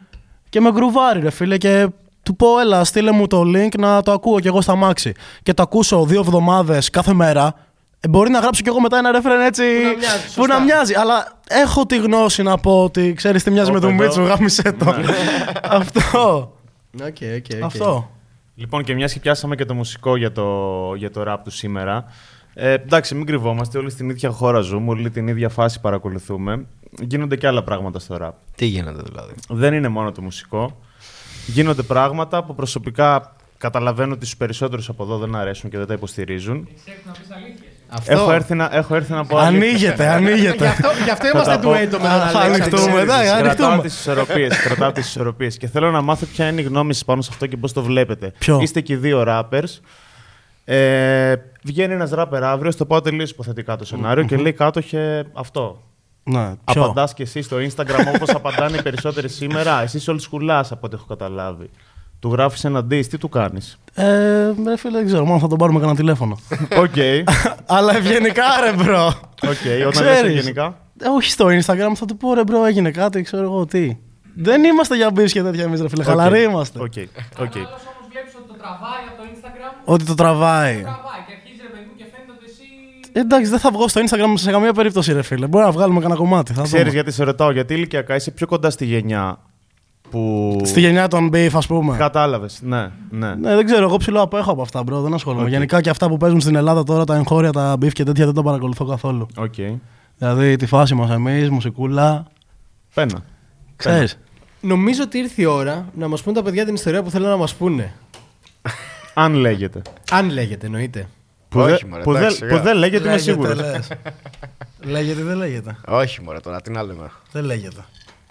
[0.49, 1.87] και με γκρουβάρει, ρε φίλε, και
[2.23, 5.13] του πω, έλα, στείλε μου το link να το ακούω κι εγώ στα μάξι.
[5.43, 7.55] Και το ακούσω δύο εβδομάδες κάθε μέρα.
[7.99, 9.63] ε, Μπορεί να γράψω κι εγώ μετά ένα ρεφρέν έτσι.
[9.63, 10.59] Που να μοιάζει, που να σωστά.
[10.63, 10.93] μοιάζει.
[10.93, 14.29] Αλλά έχω τη γνώση να πω ότι ξέρεις τι μοιάζει με τον Όπα, Μίτσο, εδώ.
[14.29, 14.85] γάμισε το.
[15.79, 16.53] Αυτό.
[17.01, 17.63] OK, OK, OK.
[17.63, 18.09] Αυτό.
[18.55, 20.47] Λοιπόν, και μιας και πιάσαμε και το μουσικό για το,
[20.95, 22.05] για το rap του σήμερα.
[22.53, 23.77] Ε, εντάξει, μην κρυβόμαστε.
[23.77, 26.65] Όλοι στην ίδια χώρα ζούμε, όλη την ίδια φάση παρακολουθούμε.
[27.01, 28.29] Γίνονται και άλλα πράγματα στο rap.
[28.55, 30.77] Τι γίνεται δηλαδή; Δεν είναι μόνο το μουσικό.
[31.45, 35.93] Γίνονται πράγματα που προσωπικά καταλαβαίνω ότι στους περισσότερους από εδώ δεν αρέσουν και δεν τα
[35.93, 36.67] υποστηρίζουν.
[37.95, 38.11] Αυτό.
[38.13, 39.37] Έχω έρθει, να, έχω έρθει να πω.
[39.37, 39.67] αλήθεια.
[39.69, 40.67] Ανοίγεται, Γι' ανοίγεται.
[40.67, 41.69] αυτό, γι' αυτό είμαστε Θα τα πω.
[41.73, 42.61] ντουέτο με τον Θα Αλέξη.
[42.61, 43.03] ανοιχτούμε, ξέρεις.
[43.03, 43.81] εντάξει, Κρατάω ανοιχτούμε.
[43.81, 44.57] τι ισορροπίες.
[44.61, 45.57] κρατάω τις ισορροπίες.
[45.57, 47.81] Και θέλω να μάθω ποια είναι η γνώμη σας πάνω σε αυτό και πώς το
[47.83, 48.31] βλέπετε.
[48.37, 49.79] Ποιο; Είστε και οι δύο rappers.
[50.65, 51.33] Ε,
[51.63, 55.81] βγαίνει ένας rapper αύριο, στο πάω τελείως υποθετικά το σενάριο και λέει κάτοχε αυτό.
[56.23, 59.81] Ναι, ποιο; Απαντάς και εσύ στο Instagram όπως απαντάνε οι περισσότεροι σήμερα.
[59.81, 61.69] Εσύ old school-ά από ό,τι έχω καταλάβει.
[62.19, 64.05] Του γράφεις ένα diss, τι του κάνεις; Ε,
[64.65, 66.37] ρε φίλε, δεν ξέρω, μόνο θα τον πάρουμε κανένα τηλέφωνο.
[66.83, 66.95] Οκ.
[67.75, 69.05] Αλλά ευγενικά, ρε bro.
[69.41, 70.21] OK, όταν Ξέρεις.
[70.33, 70.77] λες γενικά.
[70.99, 73.97] Ε, όχι στο Instagram, θα του πω ρε bro, έγινε κάτι, ξέρω εγώ τι.
[74.35, 76.03] Δεν είμαστε για beef και τέτοια εμείς, ρε φίλε.
[76.03, 76.79] Χαλαροί είμαστε.
[76.79, 76.85] OK.
[76.85, 76.95] OK.
[76.95, 79.73] Άλλο όμως βλέπει ότι το τραβάει από το Instagram.
[79.93, 80.73] Ότι το τραβάει.
[80.81, 82.67] Τραβάει και αρχίζει ρε παιδί μου και φαίνεται ότι εσύ.
[83.01, 85.47] Ε, Εντάξει, δεν θα βγω στο Instagram σε καμία περίπτωση, ρε φίλε.
[85.47, 86.53] Μπορεί να βγάλουμε κανένα κομμάτι.
[86.53, 86.93] Θα Ξέρεις δούμε.
[86.95, 89.39] γιατί σε ρωτάω, γιατί ηλικιακά είσαι πιο κοντά στη γενιά
[90.09, 90.57] που.
[90.63, 91.97] Στη γενιά των beef, ας πούμε.
[91.97, 92.59] Κατάλαβες.
[92.63, 93.35] Ναι, ναι.
[93.35, 93.83] Ναι, δεν ξέρω.
[93.83, 94.91] Εγώ ψιλοαπέχω από αυτά, bro.
[94.91, 95.43] Δεν ασχολούμαι.
[95.43, 95.49] Οκ.
[95.49, 98.33] Γενικά και αυτά που παίζουν στην Ελλάδα τώρα, τα εγχώρια, τα beef και τέτοια δεν
[98.33, 99.27] τα παρακολουθώ καθόλου.
[99.37, 99.53] Οκ.
[100.17, 102.25] Δηλαδή τη φάση μας εμείς, μουσικούλα.
[102.93, 103.23] Πένα.
[103.75, 104.19] Ξέρεις.
[104.61, 107.37] Νομίζω ότι ήρθε η ώρα να μας πούν τα παιδιά την ιστορία που θέλουν να
[107.37, 107.93] μας πούνε.
[109.13, 109.81] Αν λέγεται.
[110.11, 111.07] Αν λέγεται, εννοείται.
[111.53, 112.57] Που, Όχι, δε- μωρέ, που, εντάξει, δεν- σιγά.
[112.57, 113.55] που δεν λέγεται, είμαι σίγουρος.
[113.55, 113.87] λες.
[114.81, 115.77] λέγεται ή δεν λέγεται.
[115.87, 117.11] Όχι, μωρέ τώρα, τι να λέμε.
[117.31, 117.85] Δεν λέγεται.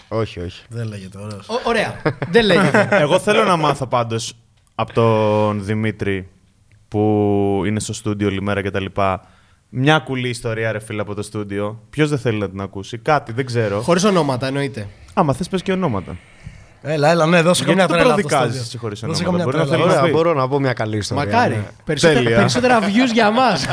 [0.09, 0.63] Όχι, όχι.
[0.69, 1.49] Δεν λέγεται, ωραίος.
[1.49, 1.95] Ω- ωραία.
[2.31, 2.89] Δεν λέγεται.
[3.05, 4.35] Εγώ θέλω να μάθω πάντως
[4.75, 6.29] από τον Δημήτρη
[6.89, 8.85] που είναι στο στούντιο όλη μέρα κτλ.
[9.69, 11.81] Μια κουλή ιστορία, ρε φίλε, από το στούντιο.
[11.91, 13.81] Ποιος δεν θέλει να την ακούσει; Κάτι, δεν ξέρω.
[13.81, 14.89] Χωρίς ονόματα, εννοείται.
[15.15, 16.17] Άμα θες, πες και ονόματα.
[16.83, 18.13] Έλα, έλα, ναι, δώσε Γιατί καμιά το τρέλα.
[18.15, 18.67] από το προδικάζεις στούντιο.
[18.67, 19.77] εσύ χωρίς Δώσε ονόματα, καμιά μπορεί να τρέλα.
[19.83, 20.17] θέλει να Ωραία, πει.
[20.17, 21.25] μπορώ να πω μια καλή ιστορία.
[21.25, 21.55] Μακάρι.
[21.55, 21.63] ναι.
[21.85, 22.37] Περισσότερα, Τέλεια.
[22.39, 23.67] περισσότερα views για μας.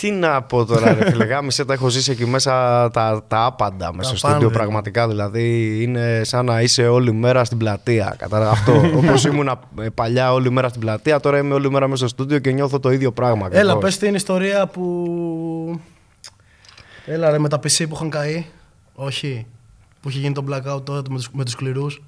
[0.00, 1.24] Τι να πω τώρα, ρε φίλε.
[1.24, 2.52] Γάμισε, τα έχω ζήσει εκεί μέσα
[2.92, 4.38] τα, τα άπαντα μέσα στο πάντα.
[4.40, 4.58] στούντιο.
[4.58, 8.14] Πραγματικά δηλαδή είναι σαν να είσαι όλη μέρα στην πλατεία.
[8.18, 8.82] Κατά αυτό.
[8.96, 9.48] Όπως ήμουν
[9.80, 12.80] ε, παλιά όλη μέρα στην πλατεία, τώρα είμαι όλη μέρα μέσα στο στούντιο και νιώθω
[12.80, 13.46] το ίδιο πράγμα.
[13.50, 13.82] Έλα, ακριβώς.
[13.82, 15.80] πες την ιστορία που...
[17.06, 18.46] Έλα ρε, με τα PC που είχαν καεί.
[19.00, 19.46] Όχι.
[20.00, 22.02] Που είχε γίνει το blackout τώρα με τους, με τους σκληρούς.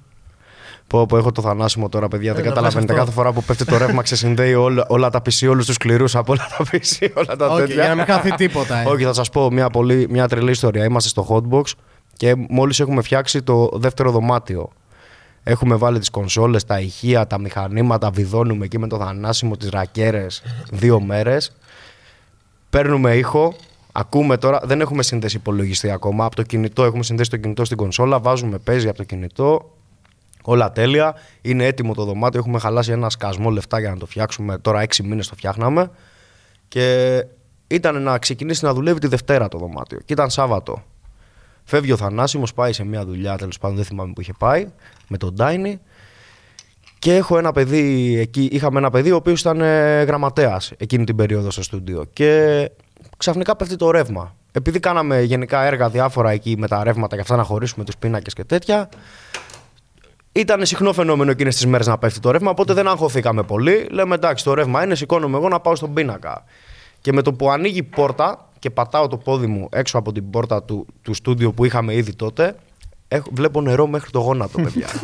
[0.87, 2.33] Πω, πω, έχω το θανάσιμο τώρα, παιδιά.
[2.33, 2.85] δεν Έλα, καταλαβαίνετε.
[2.93, 3.21] πες Κάθε αυτό.
[3.21, 6.47] φορά που πέφτει το ρεύμα, ξεσυνδέει όλα, όλα τα PC, όλους τους σκληρούς από όλα
[6.57, 7.75] τα PC, όλα τα Όχι, τέτοια.
[7.75, 8.77] για να μην χαθεί τίποτα.
[8.77, 8.85] ε.
[8.85, 10.83] Όχι, θα σας πω μια, πολύ, μια τρελή ιστορία.
[10.85, 11.63] Είμαστε στο hotbox
[12.17, 14.69] και μόλις έχουμε φτιάξει το δεύτερο δωμάτιο.
[15.43, 20.41] Έχουμε βάλει τις κονσόλες, τα ηχεία, τα μηχανήματα, βιδώνουμε εκεί με το θανάσιμο, τις ρακέρες
[20.71, 21.51] δύο μέρες.
[22.69, 23.53] Παίρνουμε ήχο,
[23.91, 24.59] ακούμε τώρα.
[24.63, 26.25] Δεν έχουμε συνδέσει υπολογιστή ακόμα.
[26.25, 28.19] Από το κινητό έχουμε συνδέσει το κινητό στην κονσόλα.
[28.19, 29.75] Βάζουμε παίζει από το κινητό.
[30.43, 31.15] Όλα τέλεια.
[31.41, 32.39] Είναι έτοιμο το δωμάτιο.
[32.39, 34.57] Έχουμε χαλάσει ένα σκασμό λεφτά για να το φτιάξουμε.
[34.57, 35.91] Τώρα έξι μήνες το φτιάχναμε.
[36.67, 37.25] Και
[37.67, 39.99] ήταν να ξεκινήσει να δουλεύει τη Δευτέρα το δωμάτιο.
[40.05, 40.83] Και ήταν Σάββατο.
[41.63, 44.67] Φεύγει ο Θανάσιμος, πάει σε μια δουλειά, τέλος πάντων δεν θυμάμαι που είχε πάει,
[45.07, 45.79] με τον Ντάινι.
[46.99, 51.15] Και έχω ένα παιδί εκεί, είχαμε ένα παιδί ο οποίος ήταν ε, γραμματέας εκείνη την
[51.15, 52.05] περίοδο στο στούντιο.
[52.13, 52.71] Και
[53.17, 54.35] ξαφνικά πέφτει το ρεύμα.
[54.51, 58.33] Επειδή κάναμε γενικά έργα διάφορα εκεί με τα ρεύματα και αυτά να χωρίσουμε τους πίνακες
[58.33, 58.89] και τέτοια,
[60.31, 63.87] ήταν συχνό φαινόμενο εκείνες τις μέρες να πέφτει το ρεύμα, οπότε δεν αγχωθήκαμε πολύ.
[63.91, 66.43] Λέμε εντάξει, το ρεύμα είναι, σηκώνομαι εγώ να πάω στον πίνακα.
[67.01, 70.29] Και με το που ανοίγει η πόρτα και πατάω το πόδι μου έξω από την
[70.29, 72.55] πόρτα του, του στούντιο που είχαμε ήδη τότε,
[73.07, 74.87] έχω, βλέπω νερό μέχρι το γόνατο, παιδιά.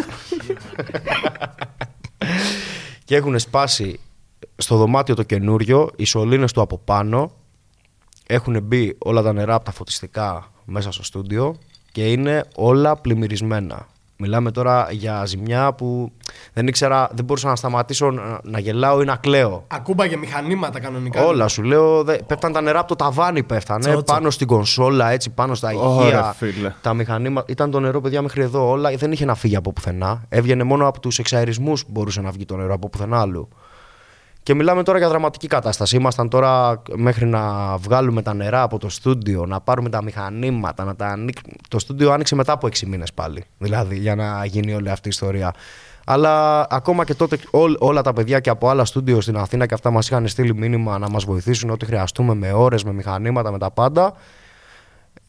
[3.05, 3.99] και έχουν σπάσει
[4.55, 7.31] στο δωμάτιο το καινούριο, οι σωλήνες του από πάνω,
[8.27, 11.55] έχουν μπει όλα τα νερά από τα φωτιστικά μέσα στο στούντιο
[11.91, 13.87] και είναι όλα πλημμυρισμένα.
[14.19, 16.11] Μιλάμε τώρα για ζημιά που
[16.53, 19.63] δεν ήξερα, δεν μπορούσα να σταματήσω να, να γελάω ή να κλαίω.
[19.67, 21.25] Ακούμπαγε μηχανήματα κανονικά.
[21.25, 24.13] Όλα σου λέω, δε, πέφταν τα νερά από το ταβάνι, πέφτανε Τσότσα.
[24.13, 26.33] πάνω στην κονσόλα, έτσι πάνω στα Ωραία, ηχεία.
[26.37, 26.73] φίλε.
[26.81, 27.45] Τα μηχανήματα.
[27.51, 28.89] Ήταν το νερό, παιδιά, μέχρι εδώ όλα.
[28.95, 30.23] Δεν είχε να φύγει από πουθενά.
[30.29, 33.49] Έβγαινε μόνο από τους εξαερισμούς που μπορούσε να βγει το νερό από πουθενά άλλου.
[34.47, 35.95] Και μιλάμε τώρα για δραματική κατάσταση.
[35.95, 40.95] Ήμασταν τώρα μέχρι να βγάλουμε τα νερά από το στούντιο, να πάρουμε τα μηχανήματα, να
[40.95, 41.53] τα ανοίξουμε.
[41.67, 43.43] Το στούντιο άνοιξε μετά από 6 μήνες πάλι.
[43.57, 45.53] Δηλαδή, για να γίνει όλη αυτή η ιστορία.
[46.05, 49.73] Αλλά ακόμα και τότε ό- όλα τα παιδιά και από άλλα στούντιο στην Αθήνα και
[49.73, 53.57] αυτά μας είχαν στείλει μήνυμα να μας βοηθήσουν ό,τι χρειαστούμε με ώρες, με μηχανήματα, με
[53.57, 54.13] τα πάντα.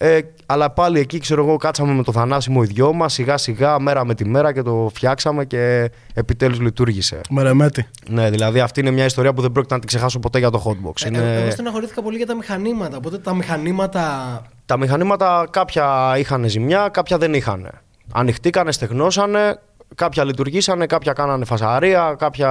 [0.00, 3.80] Ε, αλλά πάλι εκεί, ξέρω εγώ, κάτσαμε με το θανάσιμο οι δυο μας, σιγά σιγά,
[3.80, 7.20] μέρα με τη μέρα και το φτιάξαμε και επιτέλους λειτουργήσε.
[7.30, 7.86] Με ρεμέτη.
[8.08, 10.62] Ναι, δηλαδή αυτή είναι μια ιστορία που δεν πρόκειται να την ξεχάσω ποτέ για το
[10.66, 11.04] hotbox.
[11.04, 11.40] Ε, είναι...
[11.40, 12.96] Εγώ στεναχωρήθηκα πολύ για τα μηχανήματα.
[12.96, 14.42] Οπότε τα μηχανήματα.
[14.66, 17.70] Τα μηχανήματα κάποια είχαν ζημιά, κάποια δεν είχαν.
[18.12, 19.58] Ανοιχτήκανε, στεγνώσανε,
[19.94, 22.50] κάποια λειτουργήσανε, κάποια κάνανε φασαρία, κάποια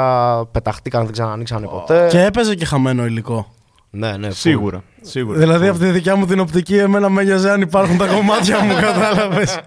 [0.52, 2.08] πεταχτήκαν, δεν ξανανοίξανε ποτέ.
[2.10, 3.52] Και έπαιζε και χαμένο υλικό.
[3.90, 4.34] Ναι, ναι, full.
[4.34, 4.84] Σίγουρα.
[5.02, 5.38] σίγουρα.
[5.40, 8.74] Δηλαδή από τη δικιά μου την οπτική, εμένα με νοιάζει αν υπάρχουν τα κομμάτια μου,
[8.86, 9.60] κατάλαβες.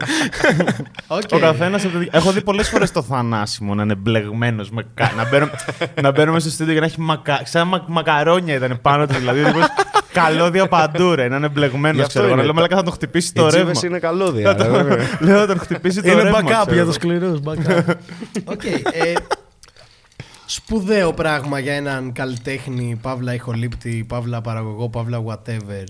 [1.07, 1.21] Οκ.
[1.33, 1.87] Ο καθένας.
[2.11, 4.71] Έχω δει πολλές φορές το θανάσιμο να είναι μπλεγμένος.
[4.71, 4.87] Με...
[4.95, 5.49] κα- να, μπαίνω...
[6.03, 7.41] να μπαίνω μέσα στο στούντιο και να έχει μακα...
[7.45, 7.85] σαν μα...
[7.89, 9.15] μακαρόνια ήταν πάνω του.
[9.19, 9.65] Δηλαδή, τύπος
[10.13, 11.29] καλώδια παντού, ρε.
[11.29, 11.97] Να είναι Γι' μπλεγμένο.
[12.03, 12.33] αυτό Ξέρω εγώ.
[12.33, 12.41] είναι.
[12.41, 13.59] Να λέω, μαλάκα θα τον χτυπήσει Οι το ρεύμα.
[13.61, 14.55] τζίβες είναι καλώδια.
[14.55, 15.09] Θα τον- ρε.
[15.21, 16.39] Λέω, θα τον χτυπήσει το Είναι ρεύμα.
[16.39, 16.87] backup ξέρω για εγώ.
[16.87, 17.41] του σκληρού.
[17.45, 17.95] Backup.
[18.45, 18.63] Οκ.
[20.51, 25.85] Ε, σπουδαίο πράγμα για έναν καλλιτέχνη, παύλα ηχολήπτη, παύλα παραγωγό, παύλα whatever,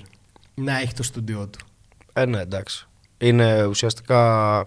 [0.55, 1.67] να έχει το στούντιό του.
[2.13, 2.89] Ε, ναι, εντάξει.
[3.19, 4.67] Είναι ουσιαστικά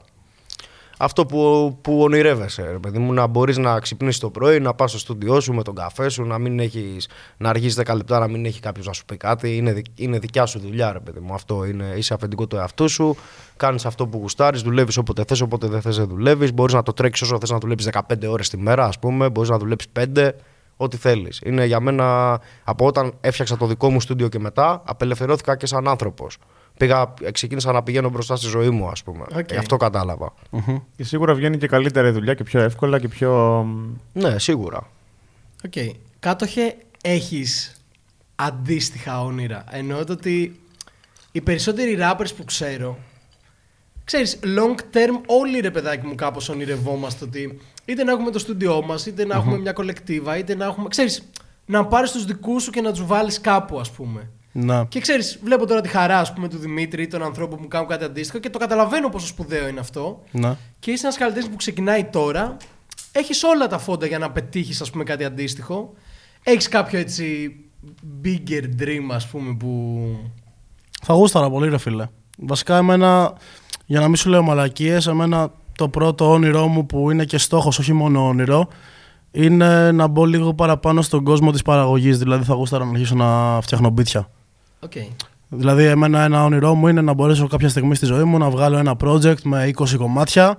[1.03, 4.89] αυτό που, που ονειρεύεσαι, ρε παιδί μου, να μπορείς να ξυπνήσεις το πρωί, να πας
[4.89, 8.27] στο στούντιό σου με τον καφέ σου, να μην έχεις, να αργείς 10 λεπτά, να
[8.27, 9.55] μην έχει κάποιος να σου πει κάτι.
[9.55, 11.33] Είναι, δι- είναι δικιά σου δουλειά, ρε παιδί μου.
[11.33, 13.15] Αυτό είναι, είσαι αφεντικό του εαυτού σου,
[13.57, 16.93] κάνεις αυτό που γουστάρεις, δουλεύεις όποτε θες, όποτε δεν θες δεν δουλεύεις, μπορείς να το
[16.93, 20.35] τρέξεις όσο θες να δουλέψεις 15 ώρες τη μέρα, ας πούμε, μπορείς να δουλέψεις 5,
[20.77, 21.41] ό,τι θέλεις.
[21.45, 25.87] Είναι για μένα, από όταν έφτιαξα το δικό μου στούντιο και μετά, απελευθερώθηκα και σαν
[25.87, 26.37] άνθρωπος.
[26.77, 29.25] Πήγα, ξεκίνησα να πηγαίνω μπροστά στη ζωή μου, ας πούμε.
[29.35, 29.51] Οκ.
[29.51, 30.33] Γι' αυτό κατάλαβα.
[30.95, 33.63] Και σίγουρα βγαίνει και καλύτερη δουλειά και πιο εύκολα και πιο.
[34.13, 34.89] Ναι, σίγουρα.
[35.65, 35.73] Οκ.
[36.19, 37.81] Κάτοχε, έχεις
[38.35, 40.59] αντίστοιχα όνειρα; Εννοώ το ότι
[41.31, 42.97] οι περισσότεροι rappers που ξέρω,
[44.03, 48.81] ξέρεις, long term όλοι ρε παιδάκι μου κάπως ονειρευόμαστε ότι είτε να έχουμε το στούντιό
[48.81, 51.29] μας, είτε να έχουμε μια κολεκτίβα, είτε να έχουμε, ξέρεις,
[51.65, 54.29] να πάρεις τους δικούς σου και να τους βάλεις κάπου ας πούμε.
[54.55, 54.85] Ναι.
[54.85, 57.87] Και ξέρεις, βλέπω τώρα τη χαρά ας πούμε, του Δημήτρη ή των ανθρώπων που κάνουν
[57.87, 60.23] κάτι αντίστοιχο και το καταλαβαίνω πόσο σπουδαίο είναι αυτό.
[60.31, 60.55] Ναι.
[60.79, 62.57] Και είσαι ένας καλλιτέχνης που ξεκινάει τώρα.
[63.11, 65.93] Έχεις όλα τα φόντα για να πετύχεις, ας πούμε, κάτι αντίστοιχο.
[66.43, 67.55] Έχεις κάποιο έτσι
[68.23, 70.01] bigger dream, ας πούμε, που.
[71.03, 72.07] Θα γούσταρα πολύ, ρε φίλε.
[72.37, 73.33] Βασικά, εμένα,
[73.85, 77.79] για να μην σου λέω μαλακίες, εμένα το πρώτο όνειρό μου που είναι και στόχος,
[77.79, 78.67] όχι μόνο όνειρο,
[79.31, 82.17] είναι να μπω λίγο παραπάνω στον κόσμο της παραγωγής.
[82.17, 84.29] Δηλαδή, θα γούσταρα να αρχίσω να φτιάχνω μπίτια.
[84.83, 84.91] Οκ.
[85.49, 88.77] Δηλαδή, εμένα ένα όνειρό μου είναι να μπορέσω κάποια στιγμή στη ζωή μου να βγάλω
[88.77, 90.57] ένα project με 20 κομμάτια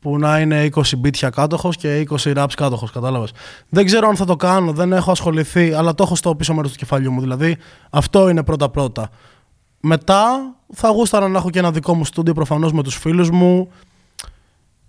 [0.00, 2.90] που να είναι 20 beatια Κάτοχος και 20 raps Κάτοχος.
[2.90, 3.32] Κατάλαβες.
[3.68, 6.70] Δεν ξέρω αν θα το κάνω, δεν έχω ασχοληθεί, αλλά το έχω στο πίσω μέρος
[6.72, 7.20] του κεφαλιού μου.
[7.20, 7.56] Δηλαδή,
[7.90, 9.10] αυτό είναι πρώτα-πρώτα.
[9.80, 13.68] Μετά θα γούσταρα να έχω και ένα δικό μου στούντιο προφανώς με τους φίλους μου.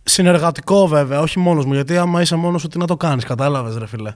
[0.04, 1.74] Συνεργατικό βέβαια, όχι μόνος μου.
[1.74, 4.14] Γιατί άμα είσαι μόνος σου, τι να το κάνεις, κατάλαβες, ρε φίλε.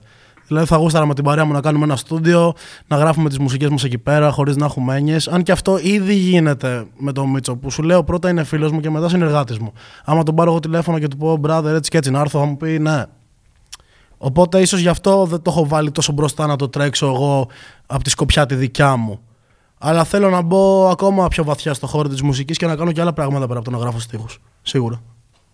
[0.48, 2.52] Δηλαδή θα γούσταρα με την παρέα μου να κάνουμε ένα στούντιο,
[2.86, 5.28] να γράφουμε τις μουσικές μας εκεί πέρα, χωρίς να έχουμε έννοιες.
[5.28, 8.80] Αν και αυτό ήδη γίνεται με τον Μίτσο, που σου λέω πρώτα είναι φίλος μου
[8.80, 9.72] και μετά συνεργάτης μου.
[10.04, 12.44] Άμα τον πάρω εγώ τηλέφωνο και του πω, brother, έτσι και έτσι να έρθω, θα
[12.44, 13.04] μου πει ναι.
[14.18, 17.48] Οπότε ίσως γι' αυτό δεν το έχω βάλει τόσο μπροστά να το τρέξω εγώ
[17.86, 19.20] από τη σκοπιά τη δικιά μου.
[19.78, 23.00] Αλλά θέλω να μπω ακόμα πιο βαθιά στο χώρο της μουσικής και να κάνω και
[23.00, 24.40] άλλα πράγματα πέρα από το να γράφω στίχους.
[24.62, 25.02] Σίγουρα.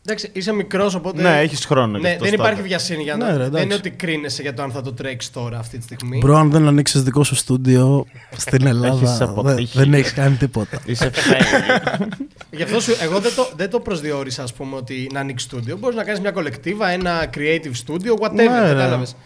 [0.06, 1.22] Εντάξει, είσαι μικρός, οπότε.
[1.22, 2.68] Ναι, έχεις χρόνο Ναι, γι' αυτό δεν υπάρχει στάδιο.
[2.70, 3.30] βιασύνη για Ναι, να.
[3.30, 3.64] ρε, δεν εντάξει.
[3.64, 6.18] είναι ότι κρίνεσαι για το αν θα το τρέξεις τώρα αυτή τη στιγμή.
[6.18, 9.78] Μπρο, αν δεν ανοίξεις δικό σου στούντιο στην Ελλάδα, Έχεις δεν, αποτύχει.
[9.78, 10.78] δεν έχεις κάνει τίποτα.
[10.84, 12.06] Είσαι fail.
[12.50, 15.76] Γι' αυτό σου, εγώ δεν το, δεν το προσδιορίσα, ας πούμε, ότι να ανοίξεις στούντιο.
[15.76, 18.32] Μπορείς να κάνεις μια κολεκτίβα, ένα creative studio, whatever.
[18.32, 18.48] Ναι, ρε.
[18.68, 19.16] Κατάλαβες.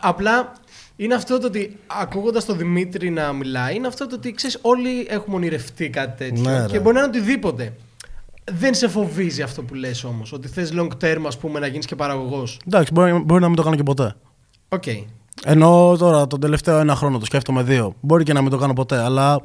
[0.00, 0.52] Απλά
[0.96, 5.06] είναι αυτό το ότι ακούγοντας τον Δημήτρη να μιλάει, είναι αυτό το ότι ξέρεις, όλοι
[5.08, 6.50] έχουμε ονειρευτεί κάτι τέτοιο.
[6.50, 6.80] Ναι, και ρε.
[6.80, 7.72] μπορεί να είναι οτιδήποτε.
[8.44, 10.32] Δεν σε φοβίζει αυτό που λες όμως.
[10.32, 13.56] Ότι θες long term, ας πούμε, να γίνεις και παραγωγός; Εντάξει, μπορεί, μπορεί να μην
[13.56, 14.14] το κάνω και ποτέ.
[14.68, 14.84] Οκ.
[15.44, 17.94] Ενώ τώρα τον τελευταίο ένα χρόνο το σκέφτομαι δύο.
[18.00, 19.40] Μπορεί και να μην το κάνω ποτέ, αλλά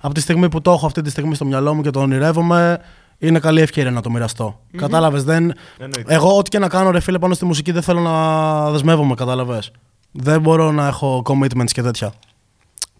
[0.00, 2.78] από τη στιγμή που το έχω αυτή τη στιγμή στο μυαλό μου και το ονειρεύομαι,
[3.18, 4.60] είναι καλή ευκαιρία να το μοιραστώ.
[4.76, 5.52] Κατάλαβες, δεν.
[5.78, 6.14] Εννοείται.
[6.14, 9.70] Εγώ, ό,τι και να κάνω, ρε φίλε, πάνω στη μουσική δεν θέλω να δεσμεύομαι, κατάλαβες.
[10.12, 12.12] Δεν μπορώ να έχω commitments και τέτοια.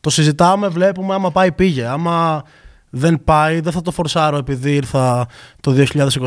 [0.00, 1.86] Το συζητάμε, βλέπουμε, άμα πάει πήγε.
[1.86, 2.42] Άμα
[2.90, 5.28] δεν πάει, δεν θα το φορσάρω επειδή ήρθα
[5.60, 5.86] το 2023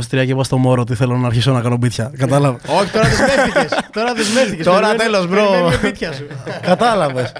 [0.09, 2.11] και είπα στο Μόρο ότι θέλω να αρχίσω να κάνω μπίτια.
[2.17, 3.79] Κατάλαβες; Όχι, τώρα δεσμεύτηκες.
[3.91, 4.65] τώρα δεσμεύτηκες.
[4.65, 6.13] Τώρα τέλος, bro.
[6.15, 6.27] σου.
[6.61, 7.31] Κατάλαβες.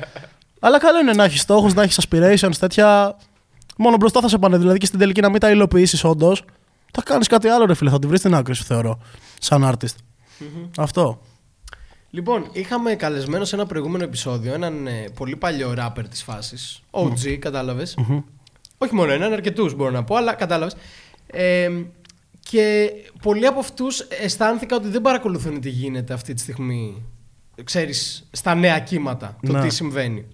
[0.59, 3.17] Αλλά καλό είναι να έχεις στόχους, να έχεις aspirations, τέτοια.
[3.77, 4.57] Μόνο μπροστά θα σε πάνε.
[4.57, 6.43] Δηλαδή και στην τελική να μην τα υλοποιήσεις, όντως.
[6.91, 7.89] Θα κάνεις κάτι άλλο, ρε φίλε.
[7.89, 8.99] Θα τη βρεις την άκρη σου, θεωρώ.
[9.39, 9.95] Σαν artist.
[10.77, 11.19] Αυτό.
[12.09, 16.81] Λοιπόν, είχαμε καλεσμένο σε ένα προηγούμενο επεισόδιο έναν ε, πολύ παλιό ράπερ της φάσης.
[16.91, 17.87] OG, καταλαβε
[18.83, 20.75] Όχι μόνο έναν, αρκετούς μπορώ να πω, αλλά κατάλαβες.
[21.27, 21.69] Ε,
[22.49, 27.05] και πολλοί από αυτούς αισθάνθηκα ότι δεν παρακολουθούν τι γίνεται αυτή τη στιγμή.
[27.63, 29.61] Ξέρεις, στα νέα κύματα, το Ναι.
[29.61, 30.25] τι συμβαίνει.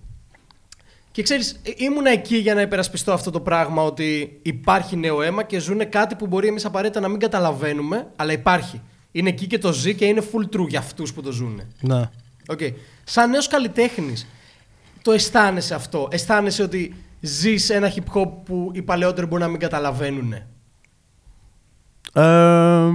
[1.11, 5.43] Και ξέρεις, ε, ήμουνα εκεί για να υπερασπιστώ αυτό το πράγμα ότι υπάρχει νέο αίμα
[5.43, 8.81] και ζουν κάτι που μπορεί εμείς απαραίτητα να μην καταλαβαίνουμε, αλλά υπάρχει.
[9.11, 11.61] Είναι εκεί και το ζει και είναι full true για αυτούς που το ζουν.
[11.81, 12.09] Ναι.
[12.47, 12.59] Οκ.
[13.03, 14.27] Σαν νέος καλλιτέχνης,
[15.01, 16.07] το αισθάνεσαι αυτό.
[16.11, 20.33] Αισθάνεσαι ότι ζεις ένα hip hop που οι παλαιότεροι μπορεί να μην καταλαβαίνουν.
[22.13, 22.89] Ε,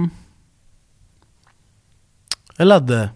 [2.57, 3.13] Ελάτε.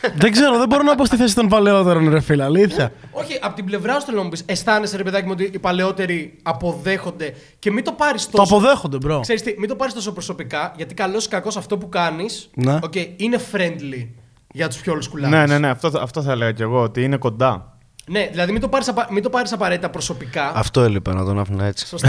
[0.20, 2.42] δεν ξέρω, δεν μπορώ να πω στη θέση των παλαιότερων, ρε φίλε.
[2.44, 2.92] Αλήθεια.
[3.10, 5.58] Όχι, από την πλευρά σου θέλω να μου πεις, αισθάνεσαι ρε παιδάκι μου ότι οι
[5.58, 8.54] παλαιότεροι αποδέχονται και μην το πάρεις Το τόσο...
[8.56, 9.20] αποδέχονται, μπρο.
[9.20, 12.78] Ξέρεις τι, μην το πάρεις τόσο προσωπικά, γιατί καλώς ή κακώς αυτό που κάνεις Ναι.
[12.82, 14.08] οκ, είναι friendly
[14.52, 15.38] για τους πιο όλους κουλάδες.
[15.38, 17.77] ναι, ναι, ναι, αυτό, αυτό θα έλεγα κι εγώ, ότι είναι κοντά.
[18.10, 20.52] Ναι, δηλαδή μην το πάρεις, απα- μην το πάρεις απαραίτητα προσωπικά.
[20.54, 21.86] Αυτό έλειπε να τον άφηνα έτσι.
[21.86, 22.08] Σωστά.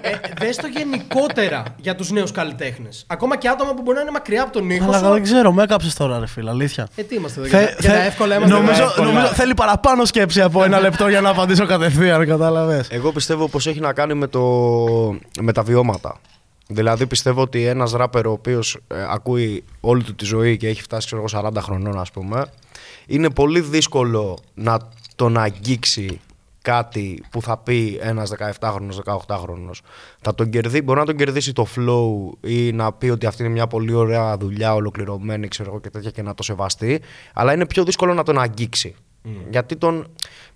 [0.00, 3.04] ε, δες το γενικότερα για τους νέους καλλιτέχνες.
[3.06, 5.12] Ακόμα και άτομα που μπορεί να είναι μακριά από τον ήχο Αλλά σου.
[5.12, 6.50] δεν ξέρω, με έκαψες τώρα, ρε φίλε.
[6.50, 6.88] Αλήθεια.
[6.94, 9.04] Ε, τι είμαστε εδώ, Θε- για, τα- για τα θε- εύκολα είμαστε νομίζω, εδώ.
[9.04, 12.88] νομίζω θέλει παραπάνω σκέψη από ένα λεπτό για να απαντήσω κατευθείαν, κατάλαβες.
[12.90, 14.40] Εγώ πιστεύω πως έχει να κάνει με, το...
[15.40, 16.20] με τα βιώματα.
[16.70, 20.82] Δηλαδή πιστεύω ότι ένας ράπερ ο οποίος ε, ακούει όλη του τη ζωή και έχει
[20.82, 22.44] φτάσει ξέρω, εγώ, 40 χρονών ας πούμε
[23.08, 24.78] είναι πολύ δύσκολο να
[25.16, 26.20] τον αγγίξει
[26.62, 29.80] κάτι που θα πει ένας 17χρονος, 18χρονος.
[30.20, 33.52] Θα τον κερδί, μπορεί να τον κερδίσει το flow ή να πει ότι αυτή είναι
[33.52, 37.00] μια πολύ ωραία δουλειά, ολοκληρωμένη ξέρω εγώ και τέτοια και να το σεβαστεί,
[37.34, 38.94] αλλά είναι πιο δύσκολο να τον αγγίξει.
[39.50, 40.06] Γιατί τον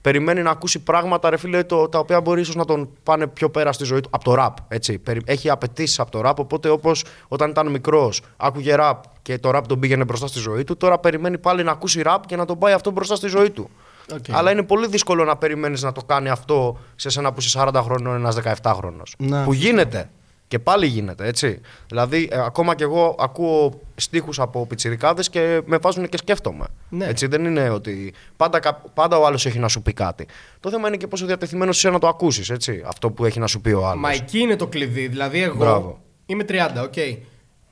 [0.01, 3.51] περιμένει να ακούσει πράγματα, ρε φίλε, το, τα οποία μπορεί ίσως να τον πάνε πιο
[3.51, 4.09] πέρα στη ζωή του.
[4.13, 4.57] Από το ραπ.
[4.69, 4.99] Έτσι.
[4.99, 6.39] Περι- Έχει απαιτήσεις από το ραπ.
[6.39, 10.65] Οπότε, όπως όταν ήταν μικρός, άκουγε ραπ και το ραπ τον πήγαινε μπροστά στη ζωή
[10.65, 13.51] του, τώρα περιμένει πάλι να ακούσει ραπ και να τον πάει αυτό μπροστά στη ζωή
[13.51, 13.71] του.
[14.15, 14.25] Οκ.
[14.31, 17.81] Αλλά είναι πολύ δύσκολο να περιμένεις να το κάνει αυτό σε σένα που είσαι 40
[17.85, 19.03] χρονών, ένας 17χρονο.
[19.19, 19.45] Ναι.
[19.45, 20.11] Που γίνεται.
[20.53, 21.61] Και πάλι γίνεται, έτσι.
[21.87, 26.65] Δηλαδή, ε, ακόμα και εγώ ακούω στίχους από πιτσιρικάδες και με βάζουν και σκέφτομαι.
[26.89, 27.05] Ναι.
[27.07, 30.27] Έτσι, δεν είναι ότι πάντα, κα- πάντα ο άλλος έχει να σου πει κάτι.
[30.61, 32.83] Το θέμα είναι και πόσο διατεθειμένος είσαι να το ακούσεις, έτσι.
[32.87, 34.01] Αυτό που έχει να σου πει ο άλλος.
[34.01, 35.07] Μα εκεί είναι το κλειδί.
[35.09, 35.99] Δηλαδή, εγώ Μπράβο.
[36.27, 36.95] είμαι 30, οκ.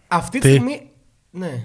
[0.09, 0.83] Αυτή τη Τι; στιγμή.
[1.31, 1.63] Ναι,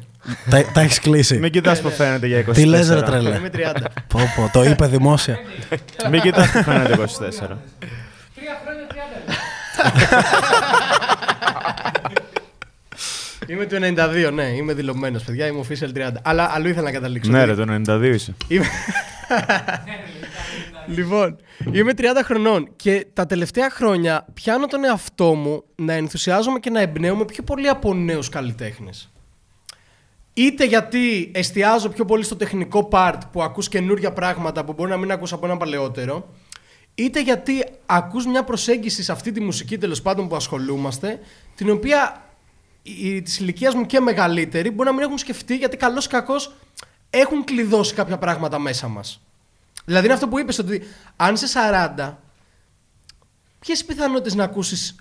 [0.50, 1.38] τα, τα έχεις κλείσει.
[1.38, 2.54] Μην κοιτάς που φαίνεται για 24.
[2.54, 3.74] Τι λες ρε τρελέ; είμαι 30.
[4.08, 5.38] πω, πω, το είπε δημόσια.
[6.12, 7.00] Μην κοιτάς που φαίνεται 24.
[8.36, 9.34] Τρία χρόνια, 30 λεπτά.
[13.48, 13.76] Είμαι του
[14.28, 15.48] 92, ναι, είμαι δηλωμένος, παιδιά.
[15.48, 16.10] Είμαι official 30.
[16.22, 17.32] Αλλά αλλού ήθελα να καταλήξω.
[17.32, 18.36] ναι, Δηλαδή, ρε, το 92 είσαι.
[18.48, 18.66] Είμαι...
[20.88, 21.38] λοιπόν,
[21.72, 26.80] είμαι 30 χρονών και τα τελευταία χρόνια πιάνω τον εαυτό μου να ενθουσιάζομαι και να
[26.82, 29.10] εμπνέομαι πιο πολύ από νέους καλλιτέχνες.
[30.34, 34.98] Είτε γιατί εστιάζω πιο πολύ στο τεχνικό part που ακούς καινούργια πράγματα που μπορεί να
[34.98, 36.30] μην ακούς από ένα παλαιότερο,
[36.96, 41.20] είτε γιατί ακούς μια προσέγγιση σε αυτή τη μουσική τέλος πάντων που ασχολούμαστε,
[41.56, 42.25] την οποία
[43.24, 46.56] της ηλικίας μου και μεγαλύτεροι μπορεί να μην έχουν σκεφτεί γιατί καλός ή κακός
[47.10, 49.20] έχουν κλειδώσει κάποια πράγματα μέσα μας.
[49.86, 50.82] Δηλαδή είναι αυτό που είπες ότι
[51.16, 51.48] αν είσαι
[51.98, 52.14] 40,
[53.60, 54.96] ποιες πιθανότητες να ακούσεις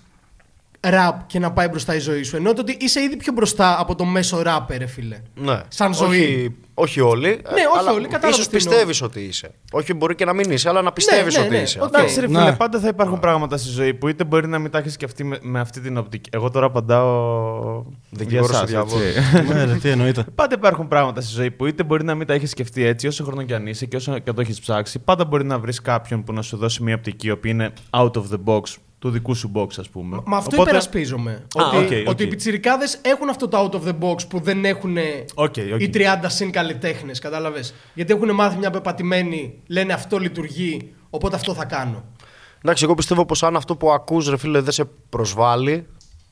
[0.89, 2.35] ραπ και να πάει μπροστά η ζωή σου.
[2.35, 5.17] Ενώ το ότι είσαι ήδη πιο μπροστά από το μέσο rapper, ρε φίλε.
[5.35, 5.61] Ναι.
[5.67, 6.07] Σαν ζωή.
[6.17, 7.27] Όχι, όχι όλοι.
[7.27, 8.69] Ναι, όχι όλοι, κατάλαβα Ίσως τι εννοώ.
[8.71, 9.51] πιστεύεις ότι είσαι.
[9.71, 11.57] Όχι, μπορεί και να μην είσαι, αλλά να πιστεύεις ναι, ότι ναι.
[11.57, 11.77] είσαι.
[11.79, 11.83] Οκ.
[11.85, 11.97] Αυτό.
[11.97, 12.39] Εντάξει, ρε Ναι.
[12.39, 15.23] φίλε, πάντα θα υπάρχουν πράγματα στη ζωή που είτε μπορεί να μην τα έχεις σκεφτεί
[15.23, 16.29] με, με αυτή την οπτική.
[16.33, 17.83] Εγώ τώρα απαντάω.
[18.09, 19.03] Δικηγόρος για του εσάς, διαβόλου.
[19.03, 19.53] έτσι.
[19.53, 20.25] ναι, ρε, τι εννοείται.
[20.35, 23.23] Πάντα υπάρχουν πράγματα στη ζωή που είτε μπορεί να μην τα έχεις σκεφτεί έτσι, όσο
[23.23, 24.99] χρόνο κι αν είσαι και όσο και το έχεις ψάξει.
[24.99, 28.11] Πάντα μπορεί να βρεις κάποιον που να σου δώσει μια οπτική, η οποία είναι out
[28.11, 28.61] of the box,
[29.05, 30.21] του δικού σου box, ας πούμε.
[30.25, 31.31] Μα αυτό Οπότε- υπερασπίζομαι.
[31.61, 32.09] Α, ότι, οκ, οκ.
[32.09, 34.97] ότι οι πιτσιρικάδες έχουν αυτό το out of the box που δεν έχουν
[35.33, 35.81] Οκ, οκ.
[35.81, 37.73] οι 30 συν καλλιτέχνες, κατάλαβες.
[37.93, 42.03] Γιατί έχουν μάθει μια πεπατημένη, λένε αυτό λειτουργεί, οπότε αυτό θα κάνω.
[42.63, 45.87] Εντάξει, εγώ πιστεύω πως αν αυτό που ακούς, ρε φίλε, δεν σε προσβάλλει,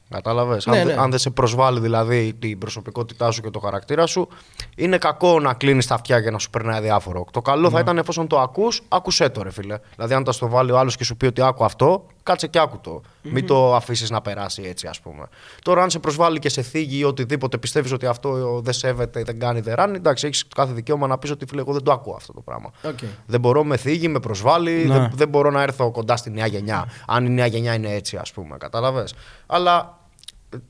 [0.09, 1.01] κατάλαβες, Ναι, αν, δε- ναι.
[1.01, 4.27] αν δεν σε προσβάλλει δηλαδή την προσωπικότητά σου και το χαρακτήρα σου,
[4.75, 7.25] είναι κακό να κλείνεις τα αυτιά για να σου περνάει διάφορο.
[7.31, 7.69] Το καλό Ναι.
[7.73, 9.77] θα ήταν εφόσον το ακούς, άκουσέ το ρε φίλε.
[9.95, 12.59] Δηλαδή αν θα στο βάλει ο άλλος και σου πει ότι άκου αυτό, κάτσε και
[12.59, 13.01] άκου το.
[13.21, 15.25] Μην το αφήσεις να περάσει έτσι ας πούμε.
[15.61, 19.39] Τώρα αν σε προσβάλλει και σε θίγει ή οτιδήποτε πιστεύεις ότι αυτό δεν σέβεται, δεν
[19.39, 22.15] κάνει, δεν ράνει, εντάξει, έχεις κάθε δικαίωμα να πεις ότι φίλε εγώ δεν το ακούω
[22.15, 22.71] αυτό το πράγμα.
[22.83, 22.97] Οκ.
[23.25, 24.93] Δεν μπορώ, με θίγει, με προσβάλλει, Ναι.
[24.93, 26.85] δεν, δεν μπορώ να έρθω κοντά στη νέα γενιά.
[27.07, 29.13] Αν η νέα γενιά είναι έτσι, ας πούμε, κατάλαβες.
[29.45, 29.99] Αλλά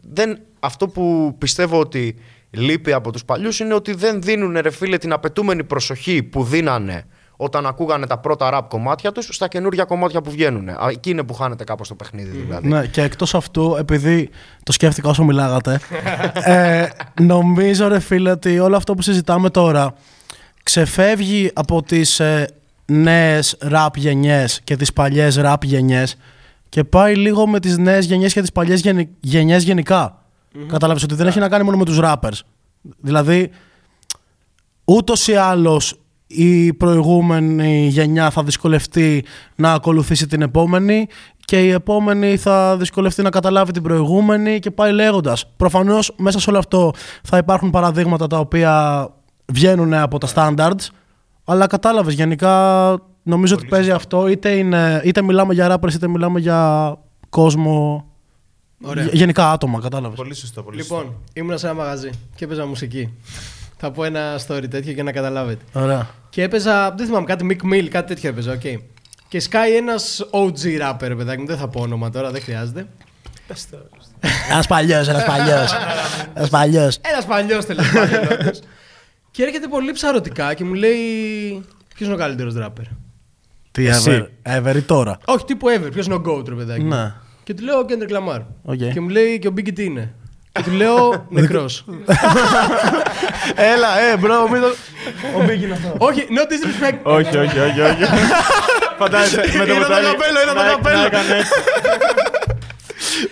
[0.02, 2.16] δεν, αυτό που πιστεύω ότι
[2.50, 7.06] λείπει από τους παλιούς είναι ότι δεν δίνουν ρε φίλε την απαιτούμενη προσοχή που δίνανε
[7.36, 10.70] όταν ακούγανε τα πρώτα ραπ κομμάτια τους στα καινούργια κομμάτια που βγαίνουν.
[10.70, 12.68] Α, Εκεί είναι που χάνεται κάπως το παιχνίδι δηλαδή.
[12.68, 14.30] Ναι, και εκτός αυτού, επειδή
[14.64, 15.80] το σκέφτηκα όσο μιλάγατε,
[16.34, 16.88] ε,
[17.22, 19.94] νομίζω ρε φίλε ότι όλο αυτό που συζητάμε τώρα
[20.64, 22.50] ξεφεύγει από τις ε,
[22.86, 26.18] νέες ραπ γενιές και τις παλιές ραπ γενιές
[26.70, 30.18] και πάει λίγο με τις νέες γενιές και τις παλιές γενι, γενιές γενικά.
[30.68, 32.40] Κατάλαβες ότι δεν έχει να κάνει μόνο με τους rappers.
[33.00, 33.52] Δηλαδή,
[34.86, 36.00] ούτως ή άλλως
[36.36, 39.26] η προηγούμενη γενιά θα δυσκολευτεί
[39.56, 41.08] να ακολουθήσει την επόμενη
[41.46, 45.46] και η επόμενη θα δυσκολευτεί να καταλάβει την προηγούμενη και πάει λέγοντας.
[45.58, 46.92] Προφανώς μέσα σε όλο αυτό
[47.24, 49.08] θα υπάρχουν παραδείγματα τα οποία
[49.52, 50.88] βγαίνουν από τα standards
[51.46, 52.52] αλλά κατάλαβες γενικά
[53.24, 56.94] νομίζω ότι παίζει αυτό είτε, είναι, είτε μιλάμε για rappers είτε μιλάμε για
[57.30, 58.06] κόσμο
[58.84, 59.04] Ωραία.
[59.04, 60.18] γε- γενικά άτομα κατάλαβες.
[60.18, 60.96] Πολύ σωστό, πολύ σωστό.
[60.96, 63.10] Λοιπόν, ήμουνα σε ένα μαγαζί και έπαιζα μουσική.
[63.86, 65.64] Θα πω ένα story τέτοιο για να καταλάβετε.
[65.74, 66.10] Ωραία.
[66.30, 68.62] Και έπαιζα, δεν θυμάμαι, κάτι Meek Mill, κάτι τέτοιο έπαιζα, οκ.
[69.28, 72.88] Και σκάει ένας OG rapper, παιδάκι μου, δεν θα πω όνομα τώρα, δεν χρειάζεται.
[74.50, 75.72] Ένας παλιός, ένας παλιός.
[76.34, 77.00] ένας παλιός.
[77.02, 78.52] Ένας παλιός τέλος πάντων.
[79.32, 81.00] και έρχεται πολύ ψαρωτικά και μου λέει.
[81.96, 82.86] Ποιος είναι ο καλύτερος rapper;
[83.72, 84.28] Τι Εσύ.
[84.44, 85.92] ever, ever ή τώρα; Όχι, τύπου ever.
[85.92, 86.82] Ποιος είναι ο GOAT, ρε παιδάκι.
[86.84, 86.88] μου.
[86.96, 87.14] Ναι.
[87.44, 88.42] Και του λέω ο Kendrick Lamar.
[88.64, 88.78] Οκ.
[88.94, 90.14] Και μου λέει και ο Biggie τι είναι;
[90.54, 91.66] Και του λέω νεκρό.
[93.56, 94.68] Έλα, ε, μπρο, μην το...
[95.38, 95.96] Ο Μπίγκι είναι αυτό.
[95.98, 96.98] όχι, no disrespect.
[97.04, 98.04] όχι, όχι, όχι, όχι.
[98.98, 100.98] Φαντάζεσαι με το Είναι το ποτάμι καπέλο, είναι το να- καπέλο.
[101.00, 101.52] Να έκανε έτσι.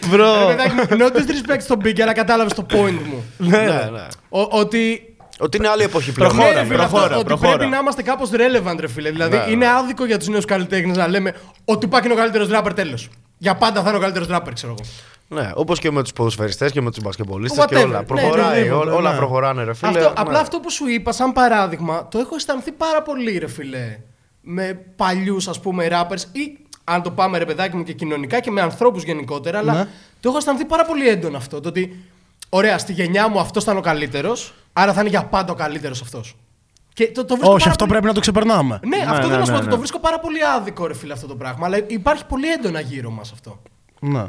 [0.02, 0.46] Ρε Μπρο.
[0.48, 3.24] παιδάκι μου, no disrespect στον Biggie, αλλά κατάλαβες το point μου.
[3.38, 4.08] ναι, ναι.
[4.30, 5.06] Ο- ότι
[5.40, 6.32] Ότι είναι άλλη εποχή πλέον.
[6.36, 7.56] Ναι, Προχώρα, ρε φίλε, αυτό, προχώρα, ότι προχώρα.
[7.58, 9.12] πρέπει να είμαστε κάπως relevant, ρε φίλε.
[9.12, 11.34] Δηλαδή, Ναι, είναι άδικο για τους νέους καλλιτέχνες να λέμε
[11.66, 13.10] ότι Tupac είναι ο καλύτερος rapper τέλος.
[13.38, 14.90] Για πάντα θα είναι ο καλύτερος rapper, ξέρω εγώ.
[15.34, 17.84] Ναι, όπως και με τους ποδοσφαιριστές και με τους μπασκεμπολίστες και Whatever.
[17.86, 18.00] όλα.
[18.00, 19.18] Ναι, Προχωράει, οτιδήποτε, ό- όλα ναι.
[19.18, 19.90] προχωράνε, ρε φίλε.
[19.90, 20.14] Αυτό, Ναι.
[20.18, 24.00] Απλά αυτό που σου είπα, σαν παράδειγμα, το έχω αισθανθεί πάρα πολύ, ρε φιλέ.
[24.42, 28.52] Με παλιούς, ας πούμε, rappers ή αν το πάμε, ρε παιδάκι μου, και κοινωνικά και
[28.52, 29.58] με ανθρώπους γενικότερα.
[29.58, 29.88] Αλλά Ναι.
[30.20, 31.60] το έχω αισθανθεί πάρα πολύ έντονο αυτό.
[31.60, 32.00] Το ότι,
[32.50, 36.02] ωραία, στη γενιά μου αυτός ήταν ο καλύτερος, άρα θα είναι για πάντα ο καλύτερος
[36.02, 36.36] αυτός.
[36.94, 38.80] Και το, το βρίσκω Όχι, πάρα αυτό πολύ- πρέπει να το ξεπερνάμε.
[38.84, 39.64] Ναι, Ναι, αυτό ναι, θέλω να σου ναι, πω.
[39.64, 39.70] ναι.
[39.70, 41.66] Το βρίσκω πάρα πολύ άδικο, ρε φίλε, αυτό το πράγμα.
[41.66, 43.62] Αλλά υπάρχει πολύ έντονα γύρω μας αυτό.
[44.00, 44.26] Ναι.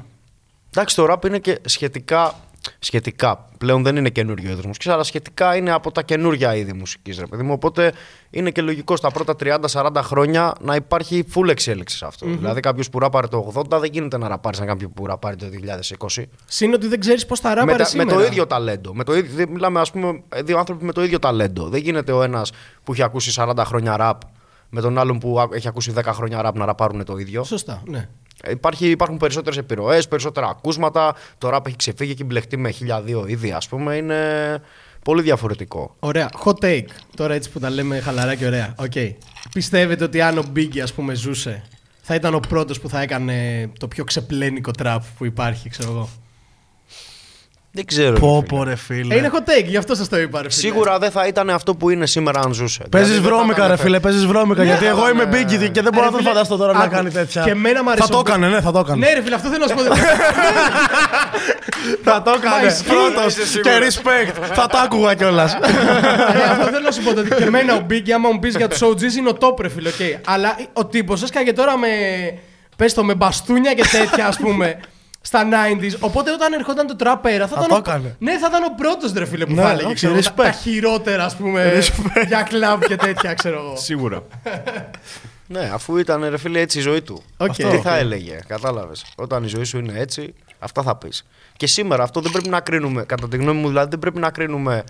[0.75, 2.35] Εντάξει, το rap είναι και σχετικά.
[2.79, 3.49] Σχετικά.
[3.59, 7.27] Πλέον δεν είναι καινούριο είδο μουσική, αλλά σχετικά είναι από τα καινούργια είδη μουσικής, ρε
[7.27, 7.53] παιδί μου.
[7.53, 7.93] Οπότε
[8.31, 9.37] είναι και λογικό στα πρώτα
[9.73, 12.27] 30-40 χρόνια να υπάρχει full εξέλιξη σε αυτό.
[12.27, 15.47] Δηλαδή, κάποιος που ράπαρε το 80 δεν γίνεται να ραπάρεις σαν κάποιον που ραπάρει το
[15.49, 16.23] 2020.
[16.47, 18.15] Συν ότι δεν ξέρεις πώς θα με, ράπαρε τα- με σήμερα.
[18.15, 18.95] το ίδιο ταλέντο.
[18.95, 21.69] Με το ίδιο, δεν μιλάμε, ας πούμε, δύο άνθρωποι με το ίδιο ταλέντο.
[21.69, 22.51] Δεν γίνεται ο ένας
[22.85, 24.21] που έχει ακούσει 40 χρόνια ραπ
[24.75, 27.45] με τον άλλον που α- έχει ακούσει 10 χρόνια ραπ να ραπάρουν το ίδιο.
[27.45, 28.09] Σωστά, ναι.
[28.51, 31.15] Υπάρχει, υπάρχουν περισσότερες επιρροές, περισσότερα ακούσματα.
[31.39, 33.97] Το ραπ έχει ξεφύγει και μπλεχτεί με χίλια δύο είδη, ας πούμε.
[33.97, 34.17] Είναι
[35.05, 35.97] πολύ διαφορετικό.
[35.99, 36.31] Ωραία.
[36.45, 36.85] Hot take.
[37.17, 38.75] Τώρα έτσι που τα λέμε χαλαρά και ωραία.
[38.79, 38.93] Οκ.
[39.53, 41.63] Πιστεύετε ότι αν ο Biggie, ας πούμε, ζούσε,
[42.03, 46.09] θα ήταν ο πρώτος που θα έκανε το πιο ξεπλένικο τραπ που υπάρχει, ξέρω εγώ;
[47.75, 48.19] Δεν ξέρω.
[48.19, 48.59] Πω, ρε φίλε.
[48.59, 49.15] πω, ρε φίλε.
[49.15, 50.61] Ε, είναι hot take, γι' αυτό σας το είπα, ρε φίλε.
[50.61, 52.83] Σίγουρα δεν θα ήταν αυτό που είναι σήμερα αν ζούσε.
[52.91, 54.61] Παίζεις Δηλαδή, δεν θα βρώμικα, ήταν ρε φίλε, παίζεις βρώμικα.
[54.63, 55.31] Ναι, γιατί εγώ αλλά είμαι ναι.
[55.31, 57.43] Biggie και δεν μπορώ Ρε να το φίλε, φανταστώ τώρα να άκου, κάνει τέτοια.
[57.43, 59.07] και εμένα μ' Θα αρέσει το ο έκανε, ναι, θα το έκανε.
[59.07, 59.95] Ναι, ρε φίλε, αυτό θέλω να σου πω.
[62.05, 62.67] Θα το έκανε.
[62.67, 62.85] ισχύει.
[62.89, 63.97] Πρώτος Είσαι και σίγουρος.
[63.97, 64.47] respect.
[64.55, 65.55] Θα το άκουγα κιόλας.
[65.55, 65.59] Ε,
[66.51, 67.11] αυτό θέλω να σου πω.
[67.11, 69.69] Ότι και εμένα ο Biggie, άμα μου πεις για τους OGs, είναι ο top, ρε
[69.69, 69.89] φίλε.
[69.89, 69.95] οκ.
[70.25, 71.89] Αλλά ο τύπος έσκαγε τώρα με.
[72.77, 74.81] Πες το με μπαστούνια και τέτοια, ας πούμε.
[75.25, 75.97] Στα 90s.
[76.01, 77.69] Οπότε όταν ερχόταν το trap era, θα, Θα ήταν.
[77.69, 77.79] το ο...
[77.79, 78.17] έκανε.
[78.19, 79.87] Ναι, θα ήταν ο πρώτος ρε φίλε που Ναι, θα έλεγε.
[79.87, 80.35] όχι, ξέρω, τα, respect.
[80.43, 81.83] τα χειρότερα, ας πούμε.
[82.29, 83.77] για κλαμπ και τέτοια, ξέρω εγώ.
[83.77, 84.23] Σίγουρα.
[85.47, 87.23] Ναι, αφού ήταν ρε φίλε έτσι η ζωή του.
[87.37, 87.51] Οκ.
[87.51, 89.05] Αυτό τι θα έλεγε, κατάλαβες.
[89.17, 91.25] Όταν η ζωή σου είναι έτσι, αυτά θα πεις.
[91.57, 94.31] Και σήμερα αυτό δεν πρέπει να κρίνουμε, κατά τη γνώμη μου δηλαδή, δεν πρέπει να
[94.31, 94.85] κρίνουμε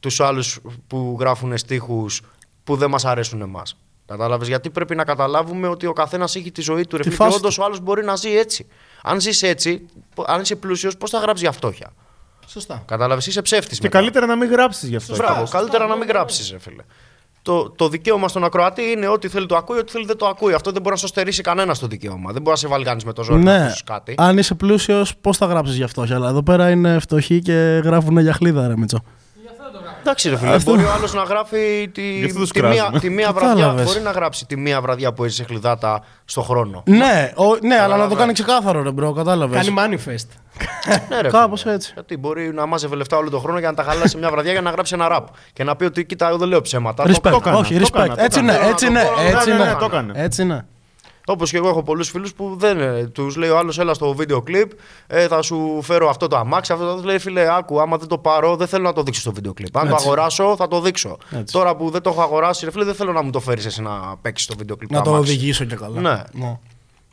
[0.00, 2.20] τους άλλους που γράφουν στίχους
[2.64, 3.76] που δεν μας αρέσουν εμάς.
[4.06, 4.48] Κατάλαβες.
[4.48, 6.96] Γιατί πρέπει να καταλάβουμε ότι ο καθένας έχει τη ζωή του.
[6.96, 8.66] Ρε Τη φίλε, και φάση όντως ο άλλος μπορεί να ζει έτσι.
[9.02, 9.86] Αν ζεις έτσι,
[10.26, 11.92] αν είσαι πλούσιος, πώς θα γράψεις για φτώχεια;
[12.46, 12.82] Σωστά.
[12.86, 13.78] Κατάλαβες, είσαι ψεύτης.
[13.78, 15.16] Και καλύτερα να μην γράψεις γι' αυτό.
[15.16, 16.82] Μπράβο, καλύτερα να μην γράψεις, ρε φίλε.
[17.42, 20.52] Το, το δικαίωμα στον ακροατή είναι ότι θέλει το ακούει, ότι θέλει δεν το ακούει.
[20.54, 22.32] Αυτό δεν μπορεί να σου στερήσει κανένας το δικαίωμα.
[22.32, 24.14] Δεν μπορεί να σε βάλει κανείς με το ζόρι να Ναι, ακούσεις κάτι.
[24.18, 26.02] αν είσαι πλούσιος, πώς θα γράψεις γι' αυτό.
[26.10, 27.52] Αλλά εδώ πέρα είναι φτωχοί και
[27.84, 29.02] γράφουν για χλίδα, ρε Μίτσο.
[30.00, 30.54] Εντάξει, ρε φίλε.
[30.54, 32.98] Αυτό- Μπορεί ο άλλος να γράφει τη, Γι' αυτό τους τη, μία, κράζουμε.
[32.98, 33.54] τη μία βραδιά.
[33.54, 33.84] Κατάλαβες.
[33.84, 36.82] Μπορεί να γράψει τη μία βραδιά που έζησε χλιδάτα στο χρόνο.
[36.86, 38.16] Ναι, ο, ναι αλλά να το Κατάλαβες.
[38.18, 39.66] κάνει ξεκάθαρο, ρε bro, κατάλαβες.
[39.66, 40.26] Κάνει manifest.
[41.08, 41.74] ναι, ρε, Κάπως φίλε.
[41.74, 41.90] έτσι.
[41.94, 44.60] Γιατί μπορεί να μάζευε λεφτά όλο τον χρόνο για να τα χαλάσει μια βραδιά για
[44.60, 45.26] να γράψει ένα ραπ.
[45.52, 47.02] Και να πει ότι κοίτα, εγώ δεν λέω ψέματα.
[47.04, 47.30] Το- Respect.
[47.30, 47.98] το έκανα, Όχι, το respect.
[47.98, 48.58] έκανα, το Έτσι έκανα.
[48.58, 50.64] είναι, έτσι είναι, Ναι, ναι, ναι, έτσι ναι,
[51.20, 51.28] είναι.
[51.28, 51.28] ναι, το έκανε.
[51.28, 51.34] Έτσι είναι.
[51.36, 54.42] Όπως και εγώ έχω πολλούς φίλους που δεν τους λέει ο άλλος, έλα στο βίντεο
[54.42, 54.70] κλιπ,
[55.06, 56.72] ε, θα σου φέρω αυτό το αμάξι.
[56.72, 59.32] Αυτό το λέει, φίλε, άκου, άμα δεν το πάρω, δεν θέλω να το δείξω στο
[59.32, 59.76] βίντεο κλιπ.
[59.78, 60.06] Αν το Έτσι.
[60.06, 61.16] αγοράσω, θα το δείξω.
[61.30, 61.52] Έτσι.
[61.52, 63.82] Τώρα που δεν το έχω αγοράσει, ρε φίλε, δεν θέλω να μου το φέρεις εσύ
[63.82, 64.90] να παίξεις στο βίντεο κλιπ.
[64.90, 65.30] Να το αμάξι.
[65.32, 66.00] οδηγήσω και καλά.
[66.00, 66.22] Ναι.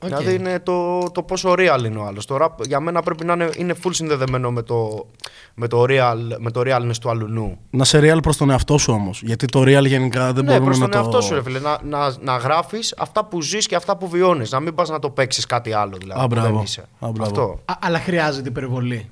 [0.02, 0.08] Οκ.
[0.08, 2.26] Δηλαδή είναι το, το πόσο real είναι ο άλλος.
[2.26, 5.08] Το rap για μένα πρέπει να είναι, είναι full συνδεδεμένο με το,
[5.54, 7.58] με το, real, με το realness του αλλουνού.
[7.70, 9.22] Να 'σαι real προς τον εαυτό σου όμως.
[9.24, 10.98] Γιατί το real γενικά δεν ναι, μπορούμε προς να τον το.
[10.98, 11.60] εαυτό σου, ρε φίλε.
[11.60, 14.52] Να, να, να γράφεις αυτά που ζεις και αυτά που βιώνεις.
[14.52, 15.98] Να μην πας να το παίξεις κάτι άλλο.
[15.98, 16.62] Δηλαδή, Α, που δεν μπράβο.
[16.62, 16.82] είσαι.
[16.82, 17.24] Α, μπράβο.
[17.24, 17.60] Αυτό.
[17.66, 19.10] Α, αλλά χρειάζεται υπερβολή.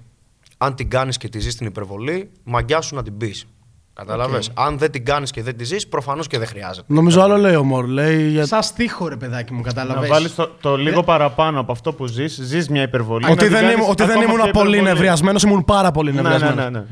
[0.57, 3.45] Αν την κάνεις και τη ζεις την υπερβολή, μαγκιά σου να την πεις.
[3.95, 4.39] Κατάλαβε.
[4.53, 6.85] Αν δεν την κάνεις και δεν τη ζεις, προφανώς και δεν χρειάζεται.
[6.93, 7.85] Νομίζω άλλο λέει ο Μωρ.
[7.87, 8.45] Λέει για...
[8.45, 10.07] Σαν στίχο, ρε παιδάκι μου, Να κατάλαβε.
[10.07, 13.25] βάλεις το, το λίγο παραπάνω από αυτό που ζεις, ζεις μια υπερβολή.
[13.25, 14.93] Ότι να την δεν, κάνεις ήμουν, ότι δεν ακόμα ήμουν πιο πολύ υπερβολή.
[14.93, 16.71] νευριασμένος, ήμουν πάρα πολύ Ναι, ναι, νευριασμένος.
[16.71, 16.85] ναι, ναι.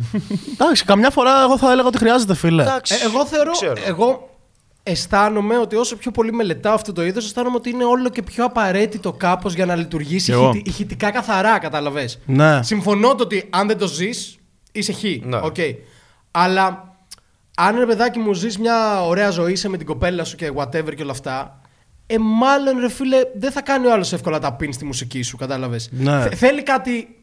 [0.54, 2.62] Εντάξει, καμιά φορά εγώ θα έλεγα ότι χρειάζεται, φίλε.
[2.64, 3.52] Εντάξει, Ε, εγώ θεωρώ.
[3.52, 3.74] ξέρω.
[3.86, 4.30] Εγώ
[4.84, 8.46] αισθάνομαι ότι όσο πιο πολύ μελετάω αυτό το είδος, αισθάνομαι ότι είναι όλο και πιο
[8.46, 10.50] απαραίτητο κάπως για να λειτουργήσει Κι εγώ.
[10.50, 12.10] ηχητι- ηχητικά καθαρά, κατάλαβε.
[12.26, 12.64] Ναι.
[12.64, 14.38] Συμφωνώ το ότι αν δεν το ζεις,
[14.72, 15.04] είσαι χ.
[15.24, 15.38] Ναι.
[15.44, 15.56] Οκ.
[16.32, 16.93] Αλλά
[17.58, 20.96] αν ρε παιδάκι μου ζεις μια ωραία ζωή, είσαι με την κοπέλα σου και whatever
[20.96, 21.62] και όλα αυτά.
[22.08, 25.38] Ε, μάλλον ρε φίλε, δεν θα κάνει ο άλλος εύκολα tap in στη μουσική σου,
[25.38, 25.90] κατάλαβες.
[25.92, 26.30] Ναι.
[26.36, 27.16] θέλει κάτι.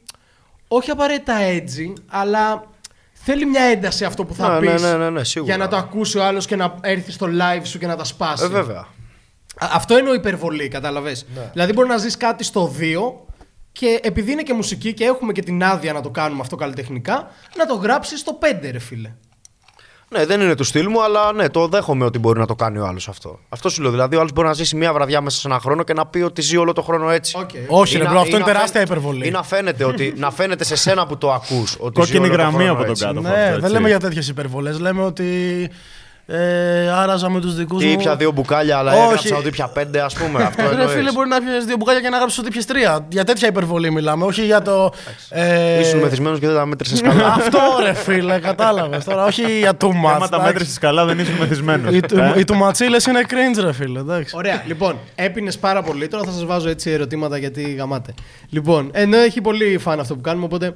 [0.69, 2.65] Όχι απαραίτητα έτσι, αλλά
[3.13, 5.55] θέλει μια ένταση αυτό που θα Ναι, πεις ναι, ναι, ναι, ναι, σίγουρα.
[5.55, 8.05] για να το ακούσει ο άλλος και να έρθει στο live σου και να τα
[8.05, 8.45] σπάσει.
[8.45, 8.79] Ε, βέβαια.
[9.59, 11.27] Α- Αυτό εννοώ υπερβολή, κατάλαβες.
[11.35, 11.51] Ναι.
[11.53, 13.27] Δηλαδή, μπορεί να ζεις κάτι στο 2
[13.73, 17.31] και επειδή είναι και μουσική και έχουμε και την άδεια να το κάνουμε αυτό καλλιτεχνικά,
[17.57, 19.13] να το γράψεις στο 5, ρε φίλε.
[20.15, 22.79] Ναι, δεν είναι του στυλ μου, αλλά ναι, το δέχομαι ότι μπορεί να το κάνει
[22.79, 23.39] ο άλλος αυτό.
[23.49, 23.91] Αυτό σου λέω.
[23.91, 26.21] Δηλαδή, ο άλλος μπορεί να ζήσει μία βραδιά μέσα σε ένα χρόνο και να πει
[26.21, 27.37] ότι ζει όλο το χρόνο έτσι.
[27.39, 27.51] Οκ.
[27.69, 29.27] Όχι, Ή ρε να- bro, ή αυτό είναι να τεράστια φαίν- υπερβολή.
[29.27, 31.77] Ή να φαίνεται, ότι, να φαίνεται σε σένα που το ακούς.
[31.93, 33.21] Κόκκινη γραμμή από τον κάτω.
[33.21, 33.73] Ναι, αυτό, δεν έτσι.
[33.73, 34.79] λέμε για τέτοιες υπερβολές.
[34.81, 35.25] Λέμε ότι
[36.33, 37.89] ε, άραζα με τους δικούς μου.
[37.91, 39.03] Ή ήπια δύο μπουκάλια, αλλά Όχι.
[39.03, 40.43] έγραψα ότι ήπια πέντε, ας πούμε.
[40.49, 40.91] Αυτό Ρε εννοείς.
[40.93, 43.07] φίλε, μπορεί να πιει δύο μπουκάλια και να γράψεις ότι πιει τρία.
[43.09, 44.93] Για τέτοια υπερβολή μιλάμε, όχι για το.
[45.29, 47.27] Ε, Ήσουν μεθυσμένος και δεν τα μέτρησες καλά.
[47.39, 49.25] Αυτό ρε φίλε, κατάλαβες τώρα.
[49.25, 49.91] Όχι για too much.
[50.15, 50.41] Άμα τα εντάξει.
[50.53, 51.95] μέτρησες καλά, δεν ήσουν μεθυσμένος.
[51.95, 53.99] Οι, του- οι τουματσίλε είναι cringe, ρε φίλε.
[53.99, 54.37] Εντάξει.
[54.37, 56.09] Ωραία, λοιπόν, έπινες πάρα πολύ.
[56.09, 58.15] Τώρα θα σας βάζω έτσι ερωτήματα γιατί γαμάτε.
[58.51, 60.75] Λοιπόν, ενώ έχει πολύ φαν αυτό που κάνουμε, οπότε.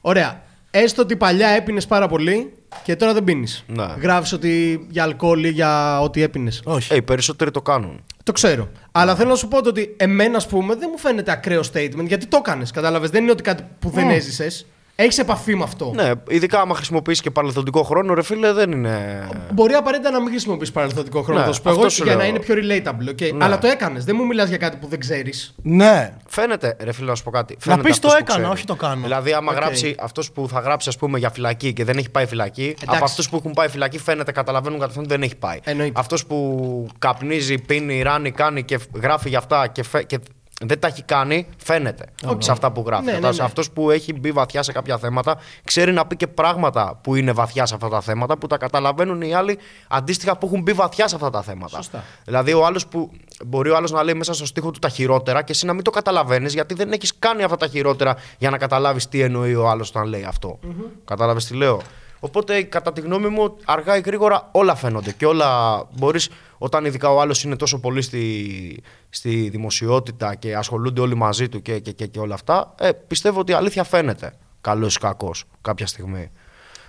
[0.00, 0.40] Ωραία.
[0.74, 2.52] Έστω ότι παλιά έπινες πάρα πολύ
[2.82, 3.64] και τώρα δεν πίνεις.
[3.66, 3.84] Ναι.
[4.00, 6.62] Γράφεις ότι για αλκοόλ ή για ό,τι έπινες.
[6.64, 6.92] Όχι.
[6.92, 8.04] Ε, οι περισσότεροι το κάνουν.
[8.22, 8.68] Το ξέρω.
[8.92, 12.06] Αλλά θέλω να σου πω το ότι εμένα, ας πούμε, δεν μου φαίνεται ακραίο statement
[12.06, 12.70] γιατί το έκανες.
[12.70, 13.10] Κατάλαβες.
[13.10, 14.66] Δεν είναι ότι κάτι που δεν έζησες.
[14.96, 15.92] Έχεις επαφή με αυτό.
[15.94, 19.28] Ναι, ειδικά άμα χρησιμοποιήσει και παρελθοντικό χρόνο, ρε φίλε, δεν είναι.
[19.52, 22.12] Μπορεί απαραίτητα να μην χρησιμοποιήσει παρελθοντικό χρόνο, Ναι, θα σου πω εγώ, αυτό σου για
[22.14, 22.28] να λέω.
[22.28, 23.08] είναι πιο relatable.
[23.10, 23.32] Okay?
[23.34, 23.44] Ναι.
[23.44, 24.04] Αλλά το έκανες.
[24.04, 25.54] Δεν μου μιλάς για κάτι που δεν ξέρεις.
[25.62, 26.14] Ναι.
[26.26, 27.52] Φαίνεται, ρε φίλε, να σου πω κάτι.
[27.54, 28.58] Να Φαίνεται πεις το αυτός που έκανα, ξέρει.
[28.58, 29.02] όχι το κάνω.
[29.02, 29.58] Δηλαδή, άμα Οκ.
[29.58, 32.86] γράψει αυτός που θα γράψει, ας πούμε, για φυλακή και δεν έχει πάει φυλακή, Εντάξει.
[32.96, 35.58] από αυτούς που έχουν πάει φυλακή φαίνεται, καταλαβαίνουν κατευθείαν ότι δεν έχει πάει.
[35.64, 36.00] Εννοείται.
[36.00, 40.18] Αυτός που καπνίζει, πίνει, ράβει, κάνει και γράφει για αυτά και, φε- και
[40.64, 42.04] δεν τα έχει κάνει, φαίνεται
[42.38, 43.04] σε αυτά που γράφει.
[43.04, 43.38] Ναι, ναι, Κατάλαβες.
[43.38, 43.44] ναι.
[43.44, 47.32] Αυτός που έχει μπει βαθιά σε κάποια θέματα, ξέρει να πει και πράγματα που είναι
[47.32, 49.58] βαθιά σε αυτά τα θέματα, που τα καταλαβαίνουν οι άλλοι
[49.88, 51.76] αντίστοιχα που έχουν μπει βαθιά σε αυτά τα θέματα.
[51.76, 52.04] Σωστά.
[52.24, 53.10] Δηλαδή, ο άλλος που
[53.46, 55.84] μπορεί ο άλλος να λέει μέσα στο στίχο του τα χειρότερα και εσύ να μην
[55.84, 59.68] το καταλαβαίνεις, γιατί δεν έχεις κάνει αυτά τα χειρότερα για να καταλάβεις τι εννοεί ο
[59.68, 60.58] άλλος όταν λέει αυτό.
[61.04, 61.80] Κατάλαβες τι λέω;
[62.24, 67.10] Οπότε, κατά τη γνώμη μου, αργά ή γρήγορα όλα φαίνονται και όλα μπορείς, όταν ειδικά
[67.12, 71.92] ο άλλος είναι τόσο πολύ στη, στη δημοσιότητα και ασχολούνται όλοι μαζί του και, και,
[71.92, 74.32] και, και όλα αυτά, ε, πιστεύω ότι η αλήθεια φαίνεται.
[74.60, 76.30] Καλός ή κακός κάποια στιγμή.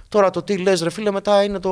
[0.10, 1.72] Τώρα το τι λες ρε φίλε μετά είναι το,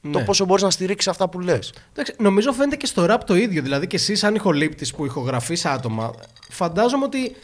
[0.00, 0.24] το Ναι.
[0.24, 1.72] πόσο μπορείς να στηρίξεις αυτά που λες.
[1.92, 3.62] Εντάξει, νομίζω φαίνεται και στο rap το ίδιο.
[3.62, 6.12] Δηλαδή και εσύ, σαν ηχολήπτης που ηχογραφείς άτομα,
[6.50, 7.36] φαντάζομαι ότι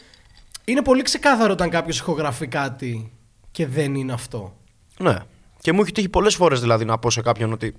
[0.65, 3.11] είναι πολύ ξεκάθαρο όταν κάποιος ηχογραφεί κάτι
[3.51, 4.55] και δεν είναι αυτό.
[4.97, 5.15] Ναι.
[5.61, 7.73] Και μου έχει τύχει πολλές φορές δηλαδή να πω σε κάποιον ότι.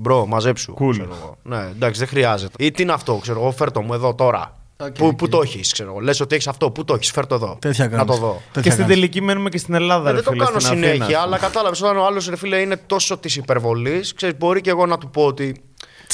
[0.00, 0.74] Bro, μαζέψου.
[0.80, 0.90] Cool.
[0.90, 1.36] Ξέρω εγώ.
[1.42, 2.64] Ναι, εντάξει, δεν χρειάζεται.
[2.64, 4.52] Ή τι είναι αυτό, ξέρω εγώ, φέρ το μου εδώ τώρα.
[4.80, 5.14] Οκ, πού, οκ.
[5.14, 5.98] πού το έχεις, ξέρω εγώ.
[6.00, 7.56] Λες ότι έχεις αυτό, πού το έχεις, φέρ το εδώ.
[7.60, 8.14] Τέτοια να κάνεις.
[8.14, 8.32] το δω.
[8.32, 8.94] Τέτοια Και στην κάνεις.
[8.94, 11.22] τελική μένουμε και στην Ελλάδα, Ε, ρε δεν το φίλε, κάνω στην Αθήνα, συνέχεια, ας
[11.22, 11.34] πούμε.
[11.34, 14.86] αλλά κατάλαβες όταν ο άλλος ρε φίλε είναι τόσο της υπερβολής, ξέρεις, μπορεί και εγώ
[14.86, 15.62] να του πω ότι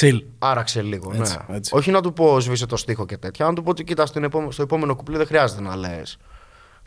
[0.01, 0.19] Chill.
[0.39, 1.13] άραξε λίγο.
[1.15, 1.57] Έτσι, ναι.
[1.57, 1.77] έτσι.
[1.77, 4.25] Όχι να του πω σβήσε το στίχο και τέτοια, να του πω ότι κοίτα στην
[4.25, 6.17] επόμε- στο επόμενο κουπλέ δεν χρειάζεται να λες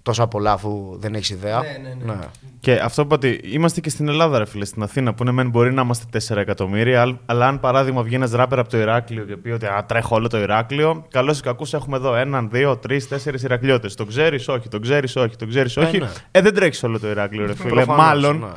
[0.07, 1.59] τόσα πολλά αφού δεν έχεις ιδέα.
[1.61, 2.19] Ναι, ναι, ναι.
[2.59, 5.31] Και αυτό που είπα ότι είμαστε και στην Ελλάδα, ρε φίλε, στην Αθήνα, που ναι,
[5.31, 8.77] μεν μπορεί να είμαστε 4 εκατομμύρια, αλ- αλλά αν παράδειγμα βγει ένας ράπερ από το
[8.77, 12.49] Ηράκλειο και πει ότι α, τρέχω όλο το Ηράκλειο, καλώς ή κακούς έχουμε εδώ έναν,
[12.51, 13.95] δύο, τρεις, τέσσερις Ηρακλειώτες.
[13.95, 15.97] Το ξέρεις, όχι, το ξέρεις, όχι, το ξέρεις, όχι.
[15.97, 16.07] ναι.
[16.31, 17.69] Ε, δεν τρέχεις όλο το Ηράκλειο, ρε φίλε.
[17.69, 18.39] Προφανώς, Μάλλον.
[18.39, 18.47] ναι.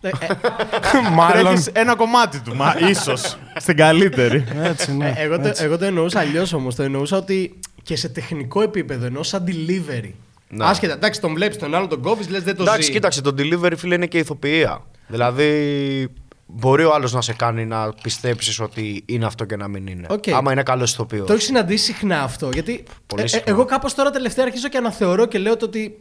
[0.00, 1.42] Ε, ε, Μάλλον.
[1.44, 3.36] Τρέχεις ένα κομμάτι του, μα ίσως.
[3.56, 4.44] στην καλύτερη.
[4.62, 5.14] Έτσι, ναι.
[5.16, 5.64] ε, εγώ, το, Έτσι.
[5.64, 6.74] εγώ το εννοούσα αλλιώς όμως.
[6.74, 10.10] Το εννοούσα ότι και σε τεχνικό επίπεδο, ενώ σαν delivery.
[10.48, 10.64] Ναι.
[10.64, 12.90] Άσχετα, εντάξει, τον βλέπεις τον άλλον, τον κόβεις, λες δεν το Εντάξει, ζει.
[12.90, 14.84] κοίταξε, το delivery φίλε είναι και ηθοποιία.
[15.06, 16.08] Δηλαδή,
[16.46, 20.06] μπορεί ο άλλος να σε κάνει να πιστέψεις ότι είναι αυτό και να μην είναι.
[20.10, 20.28] Οκ.
[20.28, 21.26] Άμα είναι καλός ηθοποιός.
[21.26, 22.48] Το έχεις συναντήσει συχνά αυτό.
[22.52, 23.44] Γιατί Πολύ ε, ε, συχνά.
[23.52, 25.98] εγώ κάπως τώρα τελευταία αρχίζω και αναθεωρώ και λέω το ότι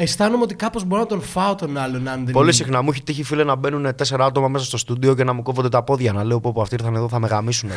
[0.00, 2.52] αισθάνομαι ότι κάπως μπορώ να τον φάω τον άλλον αν δεν Πολύ είναι.
[2.52, 5.42] συχνά μου έχει τύχει φίλε να μπαίνουν τέσσερα άτομα μέσα στο στούντιο και να μου
[5.42, 6.12] κόβονται τα πόδια.
[6.12, 7.70] Να λέω πω, πω αυτοί ήρθαν εδώ θα με γαμήσουν.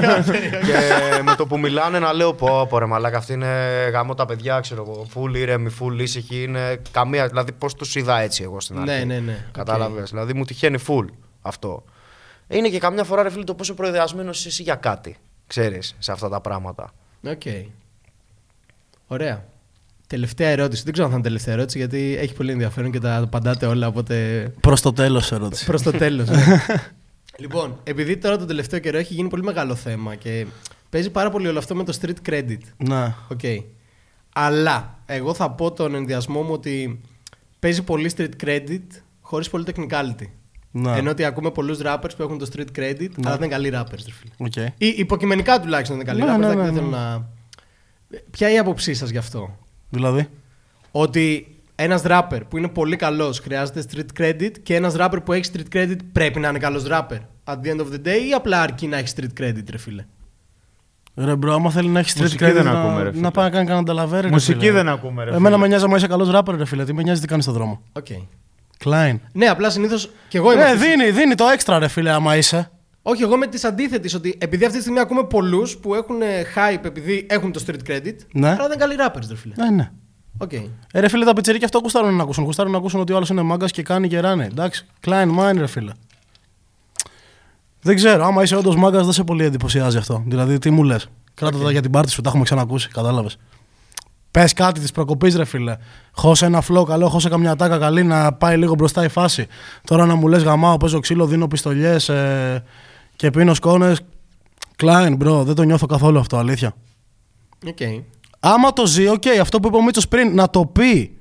[0.66, 3.46] και με το που μιλάνε να λέω πω, πω ρε μαλάκα αυτοί είναι
[3.92, 5.06] γαμώ τα παιδιά, ξέρω εγώ.
[5.10, 6.42] Φουλ ήρεμοι, φουλ ήσυχοι.
[6.42, 7.26] Είναι καμία.
[7.28, 9.04] Δηλαδή πώς τους είδα έτσι εγώ στην αρχή.
[9.06, 9.46] Ναι, ναι, ναι.
[9.52, 10.10] Κατάλαβες.
[10.10, 11.06] Δηλαδή μου τυχαίνει φουλ
[11.42, 11.84] αυτό.
[12.48, 15.16] Είναι και καμιά φορά ρε φίλε το πόσο προϊδεασμένος είσαι εσύ για κάτι.
[15.46, 16.90] Ξέρεις σε αυτά τα πράγματα.
[17.26, 17.42] Οκ.
[19.06, 19.44] Ωραία.
[20.10, 20.82] Τελευταία ερώτηση.
[20.82, 23.86] Δεν ξέρω αν θα είναι τελευταία ερώτηση γιατί έχει πολύ ενδιαφέρον και τα απαντάτε όλα.
[23.86, 25.64] Οπότε Προς το τέλος ερώτηση.
[25.64, 26.28] προς το τέλος.
[27.42, 30.46] λοιπόν, επειδή τώρα το τελευταίο καιρό έχει γίνει πολύ μεγάλο θέμα και
[30.90, 32.58] παίζει πάρα πολύ όλο αυτό με το street credit.
[32.76, 33.14] Ναι.
[33.28, 33.40] Οκ.
[34.32, 37.00] Αλλά εγώ θα πω τον ενδοιασμό μου ότι
[37.58, 38.82] παίζει πολύ street credit
[39.20, 40.26] χωρίς πολύ technicality.
[40.70, 40.96] Ναι.
[40.96, 44.04] Ενώ ότι ακούμε πολλούς rappers που έχουν το street credit, αλλά δεν είναι καλοί rappers.
[44.06, 44.32] Ρε φίλε.
[44.36, 44.56] Οκ.
[44.78, 46.54] Ή υποκειμενικά τουλάχιστον δεν είναι καλοί Ναι, rappers.
[46.56, 46.96] ναι, εντάξει, ναι, δεν ναι.
[46.96, 47.28] θέλω να.
[48.30, 49.58] Ποια είναι η άποψή σας γι' αυτό;
[49.90, 50.28] Δηλαδή.
[50.90, 55.50] Ότι ένας rapper που είναι πολύ καλός χρειάζεται street credit και ένας rapper που έχει
[55.54, 57.18] street credit πρέπει να είναι καλός rapper.
[57.44, 60.04] At the end of the day ή απλά αρκεί να έχει street credit, ρε φίλε.
[61.16, 63.22] Ρε bro, άμα θέλει να έχει street Μουσική credit δεν να, ακούμε, ρε φίλε.
[63.22, 64.26] να πάει να κάνει κανένα νταλαβέρι.
[64.26, 64.72] ρε Μουσική φίλε.
[64.72, 65.30] δεν ακούμε, ρε.
[65.30, 65.56] Εμένα φίλε.
[65.58, 66.84] με νοιάζει άμα είσαι καλός ράπερ, ρε φίλε.
[66.84, 67.82] Τι με νοιάζει τι κάνει στον δρόμο.
[67.92, 68.26] Okay.
[68.78, 69.20] Κλάιν.
[69.32, 70.62] Ναι, απλά συνήθως και εγώ είμαι.
[70.62, 72.70] Ε, αυτής- δίνει, δίνει το έξτρα, ρε φίλε, άμα είσαι.
[73.02, 76.26] Όχι, εγώ είμαι της αντίθετης ότι επειδή αυτή τη στιγμή ακούμε πολλούς που έχουν ε,
[76.54, 78.48] hype επειδή έχουν το street credit, Ναι.
[78.48, 79.54] αλλά δεν είναι καλοί rappers, ρε φίλε.
[79.56, 79.90] Ναι, ναι.
[80.38, 80.52] Οκ.
[80.52, 80.60] Ε,
[81.00, 82.44] ρε φίλε, τα πιτσερίκια αυτό γουστάρουν να ακούσουν.
[82.44, 84.44] Γουστάρουν να ακούσουν ότι ο άλλος είναι μάγκας και κάνει και ράνει.
[84.44, 84.86] Εντάξει.
[85.06, 85.92] Κλάιν μάιν, ρε φίλε.
[87.82, 90.22] Δεν ξέρω, άμα είσαι όντως μάγκας, δεν σε πολύ εντυπωσιάζει αυτό.
[90.26, 91.06] Δηλαδή, τι μου λες.
[91.34, 93.36] Κράτα τα για την πάρτη σου, τα έχουμε ξανακούσει, κατάλαβες.
[94.30, 95.76] Πες κάτι της προκοπής, ρε φίλε.
[96.12, 99.46] Χώσε ένα flow καλό, χώσε καμιά ατάκα καλή να πάει λίγο μπροστά η φάση.
[99.84, 102.64] Τώρα να μου λες γαμάω, παίζω ξύλο, δίνω πιστολιές ε,
[103.20, 104.00] και πίνω σκόνες.
[104.76, 106.72] Κλάιν, bro, δεν το νιώθω καθόλου αυτό, αλήθεια.
[107.66, 107.78] Οκ.
[108.40, 111.18] Άμα το ζει, οκ, αυτό που είπε ο Μίτσος πριν, να το πει.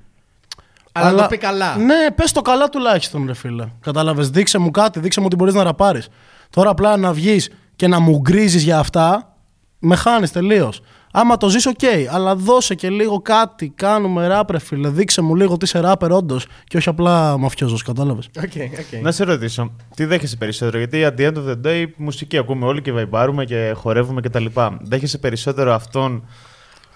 [0.92, 1.78] Αλλά, να το πει καλά.
[1.78, 3.68] Ναι, πες το καλά τουλάχιστον, ρε φίλε.
[3.80, 4.30] Κατάλαβες.
[4.30, 6.08] Δείξε μου κάτι, δείξε μου ότι μπορείς να ραπάρεις.
[6.50, 9.36] Τώρα απλά να βγεις και να μου γκαρίζεις για αυτά,
[9.80, 10.82] με χάνεις τελείως.
[11.11, 11.80] Άμα το ζεις, οκ,
[12.11, 13.69] αλλά δώσε και λίγο κάτι.
[13.76, 14.90] Κάνουμε ραπ, ρε φίλε.
[14.90, 16.48] Δείξε μου λίγο ότι είσαι ράπερ, όντως.
[16.64, 18.30] Και όχι απλά μαφιόζος, κατάλαβες.
[18.38, 19.02] Οκ, οκ.
[19.02, 22.65] Να σε ρωτήσω, τι δέχεσαι περισσότερο, Γιατί at the end of the day μουσική ακούμε
[22.65, 24.45] όλοι και βαϊμπάρουμε και χορεύουμε κτλ.
[24.81, 26.27] Δέχεσαι περισσότερο αυτόν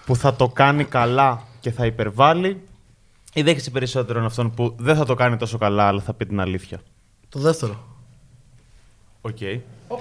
[0.06, 2.62] που θα το κάνει καλά και θα υπερβάλλει,
[3.34, 6.40] ή δέχεσαι περισσότερο αυτόν που δεν θα το κάνει τόσο καλά, αλλά θα πει την
[6.40, 6.80] αλήθεια;
[7.28, 7.84] Το δεύτερο.
[9.20, 9.38] Οκ.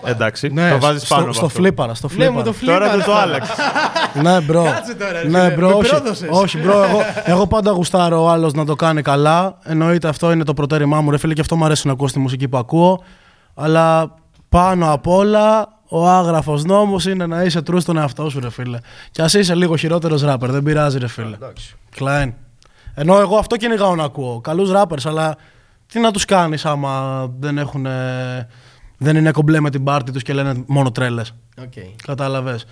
[0.03, 1.25] Εντάξει, Ναι, το βάζεις στο, πάνω.
[1.27, 1.59] από στο αυτό.
[1.59, 2.31] φλίπαρα, στο Ναι, φλίπαρα.
[2.37, 2.95] μου το Τώρα φλίπαρα.
[2.97, 3.55] δεν το άλλαξες.
[4.23, 4.63] Ναι, bro.
[4.63, 6.27] Κάτσε τώρα, ρε ναι, φίλε, bro, με όχι, πρόδωσες.
[6.31, 6.83] όχι, bro.
[6.83, 9.57] Εγώ, εγώ πάντα γουστάρω ο άλλος να το κάνει καλά.
[9.63, 12.19] Εννοείται αυτό είναι το προτέρημά μου, ρε φίλε, και αυτό μου αρέσει να ακούω στη
[12.19, 13.03] μουσική που ακούω.
[13.55, 14.13] Αλλά
[14.49, 18.77] πάνω απ' όλα, ο άγραφος νόμος είναι να είσαι true στον εαυτό σου, ρε φίλε.
[19.11, 21.37] Και ας είσαι λίγο χειρότερος ράπερ, δεν πειράζει, ρε φίλε.
[21.95, 22.33] Κλάιν.
[22.93, 24.41] Ενώ εγώ αυτό κυνηγάω να ακούω.
[24.41, 25.35] Καλούς rappers, αλλά
[25.87, 27.87] τι να τους κάνεις άμα δεν έχουν.
[29.03, 31.33] Δεν είναι κομπλέ με την πάρτη τους και λένε μόνο τρέλες.
[31.61, 31.73] Οκ.
[32.05, 32.65] Κατάλαβες.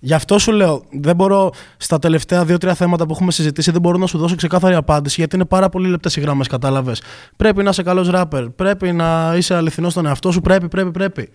[0.00, 3.98] Γι' αυτό σου λέω, δεν μπορώ στα τελευταία δύο-τρία θέματα που έχουμε συζητήσει, δεν μπορώ
[3.98, 6.46] να σου δώσω ξεκάθαρη απάντηση γιατί είναι πάρα πολύ λεπτές οι γραμμές.
[6.46, 7.02] Κατάλαβες.
[7.36, 8.48] Πρέπει να είσαι καλός ράπερ.
[8.48, 10.40] Πρέπει να είσαι αληθινός στον εαυτό σου.
[10.40, 11.28] Πρέπει, πρέπει, πρέπει.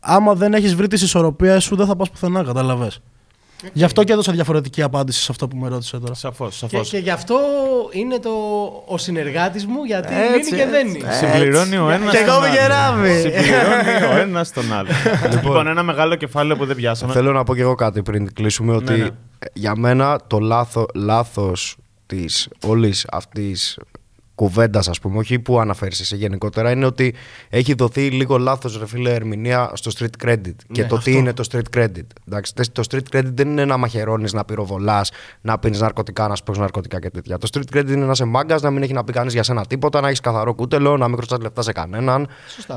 [0.00, 2.42] Άμα δεν έχεις βρει τις ισορροπίες σου, δεν θα πας πουθενά.
[2.42, 3.00] Κατάλαβες.
[3.72, 6.14] Γι' αυτό και έδωσα διαφορετική απάντηση σε αυτό που με ρώτησε τώρα.
[6.14, 6.88] Σαφώς, Και, σαφώς.
[6.88, 7.38] και γι' αυτό
[7.90, 8.30] είναι το,
[8.86, 11.02] ο συνεργάτης μου γιατί Έτσι, λύνει και δένει.
[11.10, 12.10] Συμπληρώνει ο ένας.
[12.12, 13.20] Και εγώ με γεράβει.
[13.20, 14.88] Συμπληρώνει ο ένας τον άλλο.
[15.30, 17.12] λοιπόν, ένα μεγάλο κεφάλαιο που δεν πιάσαμε.
[17.12, 19.04] Θέλω να πω και εγώ κάτι πριν κλείσουμε ότι Ναι, ναι.
[19.38, 21.76] ε, για μένα το λάθο, λάθος
[22.06, 23.78] της όλης αυτής
[24.40, 27.14] κουβέντας ας πούμε, όχι που αναφέρεις εσύ γενικότερα, είναι ότι
[27.48, 31.44] έχει δοθεί λίγο λάθος ρε φίλε ερμηνεία στο street credit και το τι είναι το
[31.52, 32.06] street credit.
[32.28, 35.10] Εντάξει, τε- το street credit δεν είναι να μαχαιρώνεις, να πυροβολάς,
[35.40, 37.38] να πίνεις ναρκωτικά, να σπρώξεις ναρκωτικά και τέτοια.
[37.38, 39.66] Το street credit είναι να είσαι μάγκας, να μην έχει να πει κανείς για σένα
[39.66, 42.28] τίποτα, να έχεις καθαρό κούτελο, να μην χρωστάς λεφτά σε κανέναν,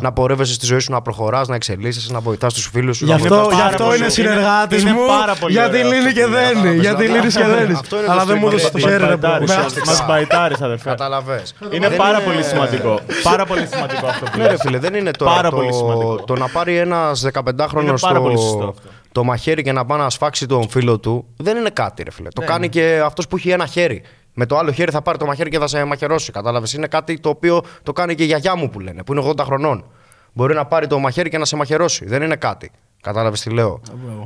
[0.02, 3.03] να πορεύεσαι στη ζωή σου, να προχωράς, να εξελίσσεσαι, να βοηθάς τους φίλους σου.
[3.06, 5.06] Γι' να αυτό, βοηθάς γι' πάρα αυτό πολύ- είναι είναι- συνεργάτης είναι μου.
[5.07, 6.44] πάρα πολύ Γιατί ωραίο λύνει αυτό και που λέει.
[6.61, 6.76] δένει.
[6.80, 7.77] Γιατί Αυτό- λύνει και δένεις.
[7.80, 8.81] αυτό είναι το Αλλά δεν μου street έδωσες το credit.
[8.81, 9.86] χέρι, ρε Μπαϊτάρεις, bro.
[9.86, 10.90] Μας μπαϊτάρεις, αδερφέ.
[10.90, 11.48] Καταλαβες.
[11.71, 12.99] Είναι Δεν πάρα είναι- πολύ σημαντικό.
[13.23, 14.59] Πάρα πολύ σημαντικό αυτό που Ναι, ρε λες.
[14.61, 16.15] φίλε, δεν είναι τώρα Πάρα το, πολύ σημαντικό.
[16.15, 18.88] το να πάρει ένας 15χρονο Είναι πάρα πολύ σωστό το, αυτό.
[19.11, 21.26] το μαχαίρι και να πάει να σφάξει τον φίλο του.
[21.38, 22.27] Δεν είναι κάτι, ρε φίλε.
[22.38, 24.01] Ναι, Το κάνει και αυτός που έχει ένα χέρι.
[24.34, 26.31] Με το άλλο χέρι θα πάρει το μαχαίρι και θα σε μαχαιρώσει.
[26.31, 26.73] Κατάλαβες.
[26.73, 29.43] Είναι κάτι το οποίο το κάνει και η γιαγιά μου που λένε, που είναι 80
[29.43, 29.85] χρονών.
[30.34, 32.05] Μπορεί να πάρει το μαχαίρι και να σε μαχαιρώσει.
[32.05, 32.71] Δεν είναι κάτι.
[33.01, 33.81] Κατάλαβες τι λέω.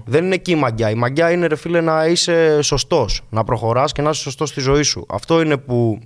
[0.05, 0.89] Δεν είναι εκεί η μαγιά.
[0.89, 3.21] Η μαγιά είναι, ρε φίλε, να είσαι σωστός.
[3.29, 5.05] Να προχωράς και να είσαι σωστός στη ζωή σου.
[5.09, 5.99] Αυτό είναι που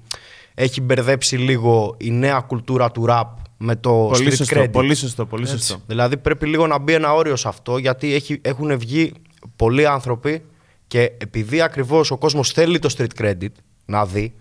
[0.59, 3.23] έχει μπερδέψει λίγο η νέα κουλτούρα του rap
[3.57, 4.71] με το Πολύ street σωστό, credit.
[4.71, 5.81] πολύ σωστό, πολύ σωστό.
[5.87, 9.13] Δηλαδή πρέπει λίγο να μπει ένα όριο σε αυτό γιατί έχει, έχουν βγει
[9.55, 10.45] πολλοί άνθρωποι
[10.87, 13.49] και επειδή ακριβώς ο κόσμος θέλει το street credit
[13.85, 14.33] να δει,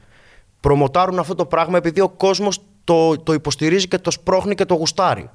[0.61, 4.75] προμοτάρουν αυτό το πράγμα επειδή ο κόσμος το, το υποστηρίζει και το σπρώχνει και το
[4.75, 5.31] γουστάρει.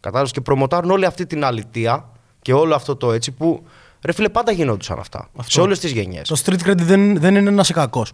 [0.00, 2.10] Κατάλαβες; Και προμοτάρουν όλη αυτή την αλητεία
[2.42, 3.64] και όλο αυτό το έτσι που
[4.04, 5.30] ρε φίλε πάντα γινόντουσαν αυτά.
[5.42, 6.28] Σε όλες τις γενιές.
[6.28, 8.12] Το street credit δεν, δεν είναι να είσαι κακός.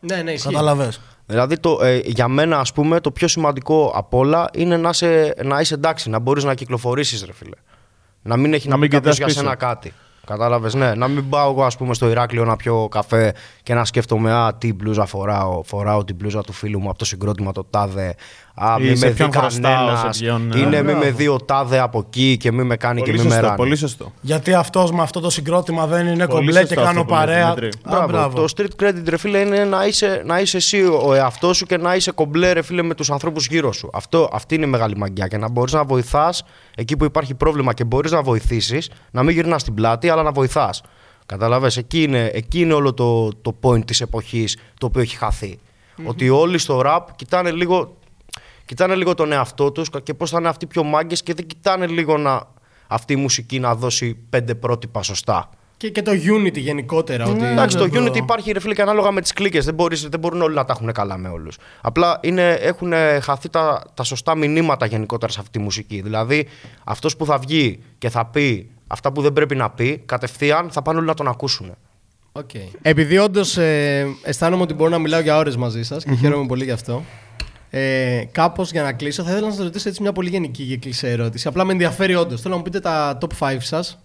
[0.00, 0.48] Ναι, ναι, ισχύει.
[0.48, 0.92] Καταλαβέ.
[1.26, 5.34] Δηλαδή το, ε, για μένα ας πούμε το πιο σημαντικό απ' όλα είναι να είσαι,
[5.44, 7.56] να είσαι εντάξει, να μπορείς να κυκλοφορήσεις ρε φίλε.
[8.22, 9.54] Να μην έχει Να να, μην πει κάποιος κοιτάς για πίσω.
[9.56, 9.92] σένα κάτι.
[10.26, 10.94] Κατάλαβες, ναι.
[10.94, 14.54] Να μην πάω εγώ ας πούμε στο Ηράκλειο να πιω καφέ και να σκέφτομαι α,
[14.54, 15.62] τι μπλούζα φοράω.
[15.62, 18.14] Φοράω την μπλούζα του φίλου μου από το συγκρότημα το τάδε.
[18.58, 20.16] Α, Ή μη σε με δει ποιον χρωστάω, κανένας.
[20.16, 20.58] σε ποιον, ναι.
[20.58, 20.98] Είναι μη Μπράβο.
[21.04, 23.44] με δει ο τάδε από εκεί και μη με κάνει Πολύ και μη με σωστό,
[23.46, 23.56] ράνει.
[23.56, 24.12] πολύ σωστό.
[24.20, 27.10] Γιατί αυτός με αυτό το συγκρότημα δεν είναι Πολύ κομπλέ και σωστό κάνω αυτό που
[27.10, 27.54] λες, παρέα.
[27.54, 27.80] Δημήτρη.
[27.96, 28.36] Α, Μπράβο.
[28.46, 31.76] Το street credit, ρε φίλε, είναι να είσαι, να είσαι εσύ ο εαυτός σου και
[31.76, 33.90] να είσαι κομπλέ, ρε φίλε, με τους ανθρώπους γύρω σου.
[33.92, 35.26] Αυτό, αυτή είναι η μεγάλη μαγιά.
[35.26, 36.42] Και να μπορείς να βοηθάς
[36.76, 40.32] εκεί που υπάρχει πρόβλημα και μπορείς να βοηθήσεις, να μην γυρνάς την πλάτη, αλλά να
[40.32, 40.82] βοηθάς.
[41.26, 45.58] Κατάλαβες, εκεί είναι, εκεί είναι όλο το, το point της εποχής το οποίο έχει χαθεί.
[46.04, 47.96] Ότι όλοι στο rap κοιτάνε λίγο,
[48.66, 51.86] κοιτάνε λίγο τον εαυτό τους και πώς θα είναι αυτοί πιο μάγκες και δεν κοιτάνε
[51.86, 52.42] λίγο να,
[52.86, 55.50] αυτή η μουσική να δώσει πέντε πρότυπα σωστά.
[55.76, 57.26] Και, και το Unity γενικότερα.
[57.26, 57.44] Ότι...
[57.44, 58.04] Εντάξει, ναι, το bro.
[58.04, 59.64] Unity υπάρχει ρε φίλε και ανάλογα με τις κλίκες.
[59.64, 61.58] Δεν, μπορείς- δεν μπορούν όλοι να τα έχουν καλά με όλους.
[61.80, 66.00] Απλά είναι, έχουν χαθεί τα, τα σωστά μηνύματα γενικότερα σε αυτή τη μουσική.
[66.00, 66.46] Δηλαδή,
[66.84, 70.82] αυτός που θα βγει και θα πει αυτά που δεν πρέπει να πει, κατευθείαν θα
[70.82, 71.74] πάνε όλοι να τον ακούσουν.
[72.32, 72.50] Οκ.
[72.82, 76.64] Επειδή όντως ε, αισθάνομαι ότι μπορώ να μιλάω για ώρες μαζί σας και χαίρομαι πολύ
[76.64, 77.02] γι' αυτό.
[77.78, 80.76] Ε, Κάπως για να κλείσω, θα ήθελα να σας ρωτήσω έτσι μια πολύ γενική και
[80.76, 81.48] κλεισέ ερώτηση.
[81.48, 82.40] Απλά με ενδιαφέρει όντως.
[82.40, 83.98] Θέλω να μου πείτε τα top 5 σας.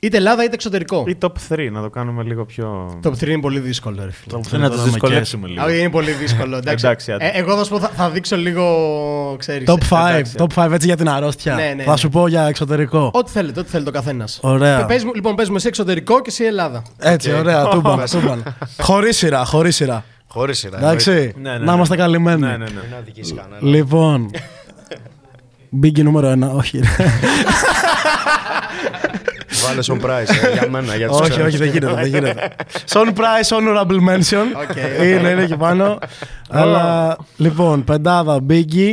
[0.00, 1.04] Είτε Ελλάδα είτε εξωτερικό.
[1.06, 2.98] Ή top 3, να το κάνουμε λίγο πιο.
[3.02, 4.42] Το 3 είναι πολύ δύσκολο, ρε φίλε.
[4.42, 5.62] Θέλω να τους δούμε δυσκολεύσουμε λίγο.
[5.62, 6.56] Α, είναι πολύ δύσκολο.
[6.62, 6.86] Εντάξει.
[6.86, 7.26] Εντάξει, άντε.
[7.26, 9.36] ε, εγώ θα σου πω, θα, θα δείξω λίγο.
[9.38, 10.34] Ξέρεις, Top 5, εντάξει.
[10.38, 11.54] top 5 έτσι για την αρρώστια.
[11.54, 11.96] Ναι, ναι, Θα ναι.
[11.96, 13.10] σου πω για εξωτερικό.
[13.12, 14.38] Ό,τι θέλετε, ό,τι θέλει το καθένας.
[14.42, 14.86] Ωραία.
[15.14, 16.82] λοιπόν, παίζουμε εσύ εξωτερικό και εσύ Ελλάδα.
[16.98, 18.04] Έτσι, ωραία, τούμπαν.
[18.10, 18.56] τούμπαν.
[18.80, 20.04] Χωρίς σειρά, χωρίς σειρά.
[20.34, 20.78] Χωρίς σειρά.
[20.78, 21.64] Εντάξει, Ναι, ναι, ναι.
[21.64, 22.40] να είμαστε καλυμμένοι.
[22.40, 22.64] Ναι, ναι, ναι.
[22.88, 23.58] Δεν αδικήσει κανένα.
[23.60, 24.30] Λοιπόν.
[25.76, 26.78] Μπίγκι νούμερο ένα, όχι.
[26.78, 26.86] ρε.
[29.66, 30.94] Βάλε Sean Price ε, για μένα.
[30.96, 31.48] Για τους όχι, ξένους.
[31.48, 31.94] όχι, δεν γίνεται.
[31.94, 32.50] Δεν γίνεται.
[32.88, 34.44] Sean Price, honorable mention.
[34.70, 34.76] Οκ.
[35.02, 35.98] Είναι, είναι εκεί πάνω.
[36.48, 38.92] Αλλά λοιπόν, πεντάδα Biggie,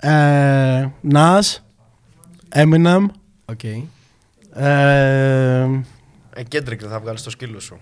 [0.00, 1.56] ε, Nas,
[2.54, 3.04] Eminem,
[3.44, 3.64] Οκ.
[3.64, 3.82] ε,
[6.34, 7.80] Ε, Kendrick δεν θα βγάλεις το σκύλο σου.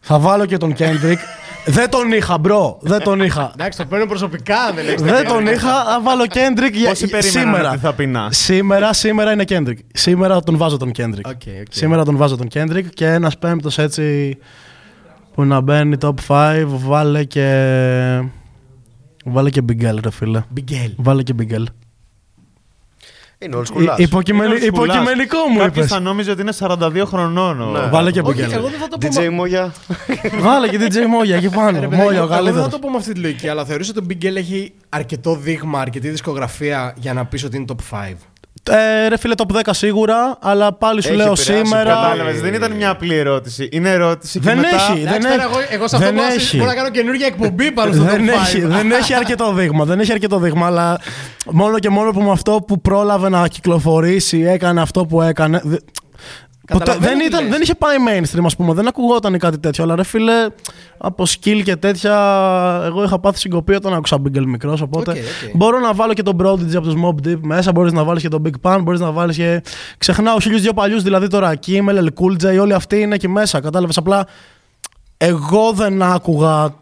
[0.00, 1.18] Θα βάλω και τον Kendrick.
[1.66, 2.78] δεν τον είχα, bro.
[2.80, 3.50] Δεν τον είχα.
[3.54, 5.28] Εντάξει, το παίρνω προσωπικά, δεν έχεις δεν τέτοια.
[5.28, 7.70] τον είχα, θα βάλω Kendrick για Πόσοι περίμεναν σήμερα.
[7.70, 8.28] ότι θα πει Nas.
[8.30, 9.78] Σήμερα, σήμερα είναι Kendrick.
[9.92, 11.24] Σήμερα τον βάζω τον Kendrick.
[11.24, 11.66] Οκ, οκ.
[11.70, 14.38] Σήμερα τον βάζω τον Kendrick και ένας πέμπτος έτσι
[15.34, 18.22] που να μπαίνει top 5 βάλε και...
[19.24, 20.42] Βάλε και Big L ρε φίλε.
[20.56, 20.92] Big L.
[20.96, 21.64] Βάλε και Big L.
[23.42, 23.94] Είναι old school.
[23.98, 24.96] Ε, υποκειμενι- Είναι ο Σκουλάς.
[24.96, 25.88] Υποκειμενικό μου Κάποιος είπες.
[25.90, 27.60] θα νόμιζε ότι είναι 42 χρονών.
[27.60, 27.88] ο- Ναι.
[27.90, 28.52] Βάλε και Big Όχι, L.
[28.52, 29.08] εγώ δεν θα το πω.
[29.08, 29.72] DJ με- Μόγια.
[30.46, 31.78] Βάλε και DJ Μόγια εκεί Ρε πάνω.
[31.80, 32.68] παιδάκι, Μόγια ο εγώ δεν θα καλύτερος.
[32.68, 35.80] το πω με αυτή τη λογική, αλλά θεωρείς ότι το Big L έχει αρκετό δείγμα,
[35.80, 38.16] αρκετή δισκογραφία για να πεις ότι είναι top 5.
[38.70, 41.94] Ε, ρε φίλε top 10 σίγουρα, αλλά πάλι σου Έχει λέω επηρεάσει σήμερα...
[41.94, 43.68] Κατάλαβες, δεν ήταν μια απλή ερώτηση.
[43.72, 44.68] Είναι ερώτηση και Δεν μετά...
[44.68, 45.00] έχει.
[45.00, 45.42] Εντάξει, δεν τώρα έχει.
[45.42, 46.56] εγώ, εγώ σε αυτό Δεν μπορώ να- έχει.
[46.56, 48.10] μπορώ να κάνω καινούργια εκπομπή πάνω στο top 5.
[48.10, 49.84] δεν, έχει, δεν έχει αρκετό δείγμα.
[49.84, 51.00] Δεν έχει αρκετό δείγμα, αλλά
[51.50, 55.62] μόνο και μόνο που με αυτό που πρόλαβε να κυκλοφορήσει έκανε αυτό που έκανε.
[56.66, 57.50] Δε- Ποτέ, Καταλαβαίνω δεν, τι ήταν, λες.
[57.52, 58.74] δεν είχε πάει mainstream, ας πούμε.
[58.74, 59.84] Δεν ακουγόταν κάτι τέτοιο.
[59.84, 60.32] Αλλά ρε φίλε,
[60.98, 62.14] από skill και τέτοια.
[62.84, 64.80] Εγώ είχα πάθει συγκοπή όταν άκουσα Big L μικρός.
[64.80, 65.56] Οπότε Οκ, οκ.
[65.56, 67.72] μπορώ να βάλω και τον Prodigy από τους Mob Deep μέσα.
[67.72, 68.80] Μπορείς να βάλεις και τον Big Pun.
[68.82, 69.62] Μπορείς να βάλεις και.
[69.98, 71.02] Ξεχνάω χίλιους δύο παλιούς.
[71.02, 73.60] Δηλαδή τώρα Kim, LL Cool J, όλοι αυτοί είναι εκεί μέσα.
[73.60, 73.96] Κατάλαβες.
[73.96, 74.26] Απλά
[75.16, 76.74] εγώ δεν άκουγα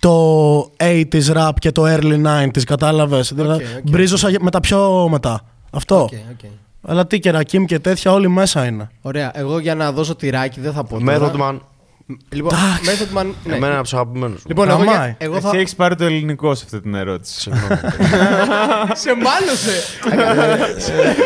[0.00, 3.32] το 80s rap και το early 90s, κατάλαβες.
[3.34, 3.90] Δηλαδή, οκ.
[3.90, 5.40] μπρίζωσα με τα πιο μετά.
[5.70, 6.00] Αυτό.
[6.00, 6.50] Οκ, οκ.
[6.82, 8.90] Αλλά τι και Rakim και τέτοια όλοι μέσα είναι.
[9.02, 10.98] Ωραία, εγώ για να δώσω τυράκι δεν θα πω.
[11.30, 11.60] τώρα.
[12.08, 12.16] Method Man.
[12.28, 12.50] Λοιπόν,
[12.84, 13.26] Method Man.
[13.44, 13.54] ναι.
[13.56, 14.42] Εμένα από τους αγαπημένους.
[14.46, 14.94] Λοιπόν, εγώ, Αμάι.
[14.94, 15.56] για- εγώ Εσύ θα.
[15.56, 17.50] έχεις πάρει το ελληνικό σε αυτή την ερώτηση.
[18.92, 19.82] σε μάλωσε!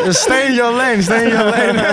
[0.05, 1.83] stay in your lane, stay in your lane.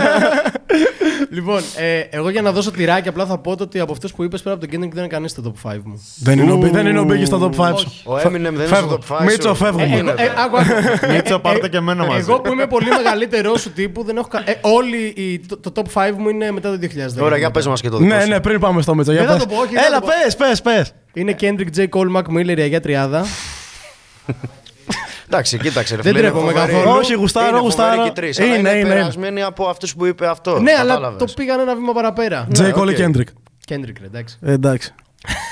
[1.31, 4.23] λοιπόν, ε, εγώ για να δώσω τυράκι απλά θα πω το ότι από αυτούς που
[4.25, 6.03] είπες πέρα από τον Kendrick δεν είναι κανείς στο top 5 μου.
[6.19, 7.93] δεν, είναι ο, Big- δεν είναι ο Biggie στο top 5 σου.
[8.05, 8.99] Ο Eminem δεν είναι Φεύγω.
[9.03, 9.25] στο top 5.
[9.25, 9.55] Μίτσο, σου.
[9.65, 9.81] φεύγω.
[9.83, 9.97] Ε, μου.
[9.97, 10.25] είναι, Ε, δε.
[10.25, 11.13] άκου, άκου.
[11.13, 12.19] Μίτσο, πάρτε και εμένα μαζί.
[12.19, 14.43] Εγώ που είμαι πολύ μεγαλύτερό σου τύπου, δεν έχω κα...
[14.45, 16.79] ε, όλοι οι, το, το top 5 μου είναι μετά το
[17.19, 17.23] 2010.
[17.23, 18.29] Ωραία, για πες μας και το δικό Ναι, σου.
[18.29, 19.13] ναι, πριν πάμε στο Μίτσο.
[19.13, 19.47] Δεν Για θα πες.
[19.47, 20.13] το πω, όχι, δεν θα Έλα, το πω.
[20.25, 20.93] πες, πες, πες.
[21.13, 21.89] Είναι Kendrick J.
[21.89, 23.25] Cole, Mac Miller, η Αγία Τριάδα.
[25.27, 25.97] Εντάξει, κοίταξε.
[25.97, 26.73] ρε Δεν φίλε, είναι ντρέπομαι φοβερή.
[26.73, 26.97] καθόλου.
[26.99, 27.91] Όχι, γουστάρω, Είναι γουστάρω.
[27.91, 28.89] φοβερή και τρεις, αλλά Είναι, είναι είναι, είναι.
[28.89, 30.59] περασμένη από αυτούς που είπε αυτό.
[30.61, 31.19] ναι, αλλά κατάλαβες.
[31.19, 32.49] το πήγαν ένα βήμα παραπέρα.
[32.59, 32.73] J.
[32.75, 32.95] Cole οκ.
[32.95, 33.29] και Kendrick.
[33.75, 34.39] Kendrick, ρε, εντάξει.
[34.43, 34.95] Ε, Εντάξει.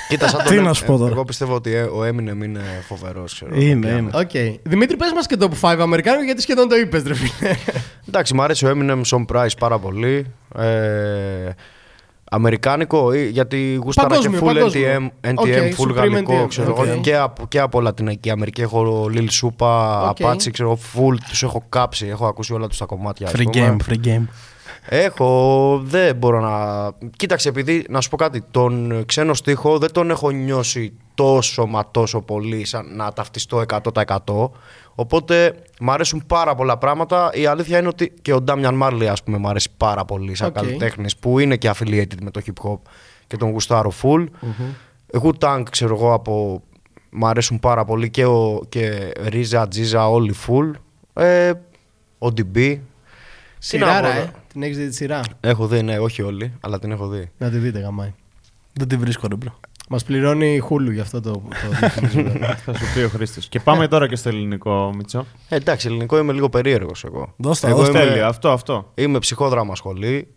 [0.09, 1.11] Κοίτας, σαν Τι τον- να σου πω ε, τώρα.
[1.11, 3.43] Εγώ πιστεύω ότι ε, ο Eminem είναι φοβερός.
[3.53, 4.09] Είναι, είναι.
[4.13, 4.29] Οκ.
[4.63, 7.55] Δημήτρη, πες μας και top 5 Αμερικάνικο γιατί σχεδόν το είπες, ρε φίλε.
[8.07, 10.25] Εντάξει, μου αρέσει ο Eminem Sean Price πάρα πολύ.
[10.57, 10.65] Ε,
[12.35, 15.11] Αμερικάνικο, ή- γιατί γούσταρα και Παγκόσμιο, full παγκόσμιο.
[15.21, 15.47] NTM, NTM Οκ,
[15.77, 16.85] full Supreme γαλλικό, NTM, ξέρω οκ.
[16.87, 20.17] εγώ, και, από, και από Λατινική Αμερική έχω Lil Supa, Οκ.
[20.19, 20.79] Apache, ξέρω εγώ,
[21.09, 23.27] full, τους έχω κάψει, έχω ακούσει όλα τους τα κομμάτια.
[23.27, 23.75] ας Free πούμε.
[23.79, 24.23] game, free game.
[24.85, 26.91] Έχω, δεν μπορώ να...
[27.17, 31.83] Κοίταξε, επειδή, να σου πω κάτι, τον ξένο στίχο δεν τον έχω νιώσει τόσο μα
[31.91, 34.49] τόσο πολύ σαν να ταυτιστώ 100%.
[34.95, 37.29] Οπότε μ' αρέσουν πάρα πολλά πράγματα.
[37.33, 40.47] Η αλήθεια είναι ότι και ο Damian Marley, ας πούμε, μ' αρέσει πάρα πολύ σαν
[40.47, 40.53] Οκ.
[40.53, 42.79] καλλιτέχνης που είναι και affiliated με το hip hop
[43.27, 44.25] και τον γουστάρω full.
[45.07, 46.63] Εγώ Wu-Tang, ξέρω εγώ, από...
[47.09, 50.71] μ' αρέσουν πάρα πολύ και, ο, και RZA, GZA, όλοι full.
[51.13, 51.51] Ε,
[52.17, 52.53] ODB.
[52.53, 54.31] Τι να Σειράρα, πω, ε.
[54.47, 57.31] Την έχεις δει τη σειρά; Έχω δει, ναι, όχι όλοι, αλλά την έχω δει.
[57.37, 58.13] Να τη δείτε, γαμάει.
[58.73, 59.59] Δεν τη βρίσκω, ρε bro.
[59.89, 61.31] Μας πληρώνει η Hulu γι' αυτό το...
[61.31, 61.45] το
[62.65, 63.41] Θα σου πει ο Χρήστο.
[63.49, 65.25] Και πάμε τώρα και στο ελληνικό, Μιτσό.
[65.49, 67.33] Ε, εντάξει, ελληνικό είμαι λίγο περίεργος εγώ.
[67.37, 67.99] Δώσ' τα, εγώ δώσ' τα.
[67.99, 68.91] είμαι, Τέλεια, αυτό, αυτό.
[68.95, 70.27] είμαι ψυχόδραμα σχολή,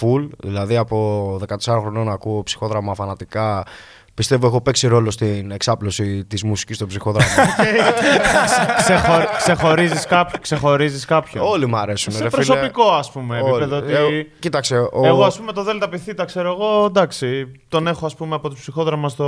[0.00, 3.66] full, δηλαδή από 14 χρονών ακούω ψυχόδραμα φανατικά.
[4.14, 7.26] Πιστεύω έχω παίξει ρόλο στην εξάπλωση της μουσικής στο ψυχόδραμα.
[8.76, 9.12] Ξεχω...
[9.36, 11.44] Ξεχωρίζεις κάποιο, ξεχωρίζεις κάποιον.
[11.46, 12.44] Όλοι μου αρέσουν, Σε ρε φίλε.
[12.44, 13.50] προσωπικό, ας πούμε, Όλοι.
[13.62, 13.76] επίπεδο.
[13.76, 13.92] Ότι...
[13.92, 15.00] Ε, κοίταξε, ο...
[15.06, 17.46] Εγώ, ας πούμε, το Δέλτα Πιθήτα, ξέρω εγώ, εντάξει.
[17.68, 19.24] Τον έχω, ας πούμε, από το ψυχόδραμα στο.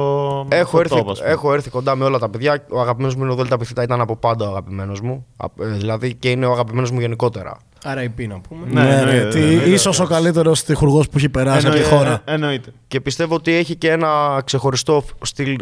[0.50, 1.30] Έχω στο έρθει, top, ας πούμε.
[1.30, 2.64] έχω έρθει κοντά με όλα τα παιδιά.
[2.70, 5.26] Ο αγαπημένος μου είναι ο Δέλτα Πιθήτα, ήταν από πάντα ο αγαπημένος μου.
[5.36, 7.56] Α- ε, Δηλαδή και είναι ο αγαπημένος μου γενικότερα.
[7.84, 8.66] Άρα η να πούμε.
[8.70, 9.68] Ναι, Ναι, εννοείται, ρε, τι- εννοείται.
[9.70, 12.22] ίσως ο καλύτερος στιχουργός που έχει περάσει από τη Εννοείται, χώρα.
[12.24, 12.72] ε, Εννοείται.
[12.88, 15.56] Και πιστεύω ότι έχει και ένα ξεχωριστό στυλ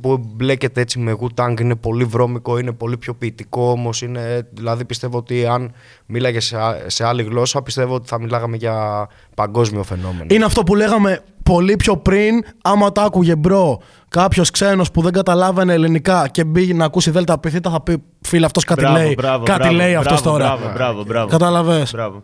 [0.00, 4.04] που μπλέκεται έτσι με Wu-Tang είναι πολύ βρώμικο, είναι πολύ πιο ποιητικό όμως.
[4.50, 5.72] Δηλαδή πιστεύω ότι αν
[6.06, 10.26] μίλαγε σε, α- σε άλλη γλώσσα, πιστεύω ότι θα μιλάγαμε για παγκόσμιο φαινόμενο.
[10.28, 15.12] Είναι αυτό που λέγαμε πολύ πιο πριν, άμα το άκουγε bro κάποιος ξένος που δεν
[15.12, 18.96] καταλάβαινε ελληνικά και μπήκε να ακούσει Δέλτα Πι Θήτα, θα πει φίλε αυτός κάτι Μπράβο,
[18.98, 19.14] λέει.
[19.16, 20.56] μπράβο, κάτι μπράβο, λέει αυτός μπράβο, τώρα.
[20.56, 21.28] Μπράβο, μπράβο, μπράβο.
[21.28, 21.90] Κατάλαβες.
[21.92, 22.22] Μπράβο.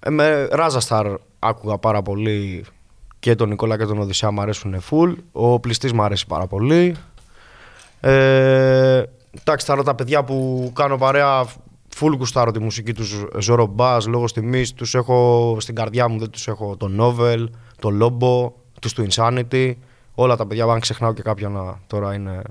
[0.00, 1.06] Ε, με Ράζα Σταρ
[1.38, 2.64] άκουγα πάρα πολύ
[3.18, 5.14] και τον Νικόλα και τον Οδυσσέα μου αρέσουν full.
[5.32, 6.96] Ο πληστής μου αρέσει πάρα πολύ.
[8.00, 9.02] Ε,
[9.40, 11.44] εντάξει, τώρα τα παιδιά που κάνω παρέα
[12.00, 16.30] full γουστάρω τη μουσική τους Ζόρο Μπάς, λόγω τιμής τους έχω στην καρδιά μου, δεν
[16.30, 17.44] τους έχω το Novel,
[17.78, 19.74] το Lobo, τους του Insanity.
[20.14, 22.42] Όλα τα παιδιά, αν ξεχνάω και κάποια να τώρα είναι...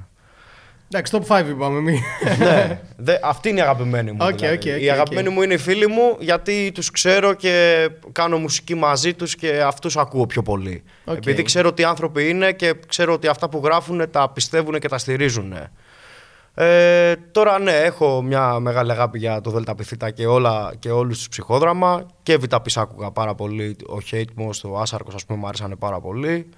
[0.91, 2.01] Εντάξει, top 5 είπαμε εμείς.
[2.39, 4.17] ναι, δε, αυτή είναι η αγαπημένη μου.
[4.21, 4.55] Οκ, δηλαδή.
[4.55, 5.33] οκ, οκ, η αγαπημένη οκ.
[5.33, 9.97] μου είναι οι φίλοι μου γιατί τους ξέρω και κάνω μουσική μαζί τους και αυτούς
[9.97, 10.83] ακούω πιο πολύ.
[11.05, 11.15] Οκ.
[11.15, 14.97] Επειδή ξέρω τι άνθρωποι είναι και ξέρω ότι αυτά που γράφουν τα πιστεύουν και τα
[14.97, 15.53] στηρίζουν.
[16.59, 20.91] Ε, τώρα ναι, έχω μια μεγάλη αγάπη για το Δέλτα Πι Θήτα και, όλα, και
[20.91, 25.39] όλους τους Ψυχόδραμα και Βήτα Πεις άκουγα πάρα πολύ, ο Hatemost, ο Άσαρκος ας πούμε
[25.39, 26.49] μου άρεσαν πάρα πολύ.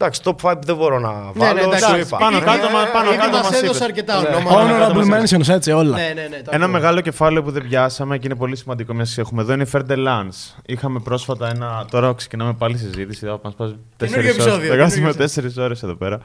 [0.00, 2.16] Εντάξει, top 5 δεν μπορώ να βάλω, Ναι, ναι, εντάξει, σου είπα.
[2.16, 3.80] πάνω κάτω, μα- πάνω Ήδη κάτω μας μας έδωσε είπες.
[3.80, 4.28] αρκετά Ναι.
[4.28, 4.90] ονόματα.
[4.92, 5.96] Honorable mentions, έτσι όλα.
[5.96, 6.36] Ναι, ναι, ναι.
[6.42, 6.68] το Ένα ακούω.
[6.78, 9.80] μεγάλο κεφάλαιο που δεν πιάσαμε και είναι πολύ σημαντικό μια έχουμε εδώ είναι η Fer
[9.88, 10.54] de Lance.
[10.66, 11.84] Είχαμε πρόσφατα ένα.
[11.90, 13.26] Τώρα ξεκινάμε πάλι συζήτηση.
[13.26, 14.34] Θα μας πάει τέσσερις ώρες.
[14.36, 16.18] επεισόδιο, Θα κάτσουμε καινούργιο τέσσερι ώρε εδώ πέρα.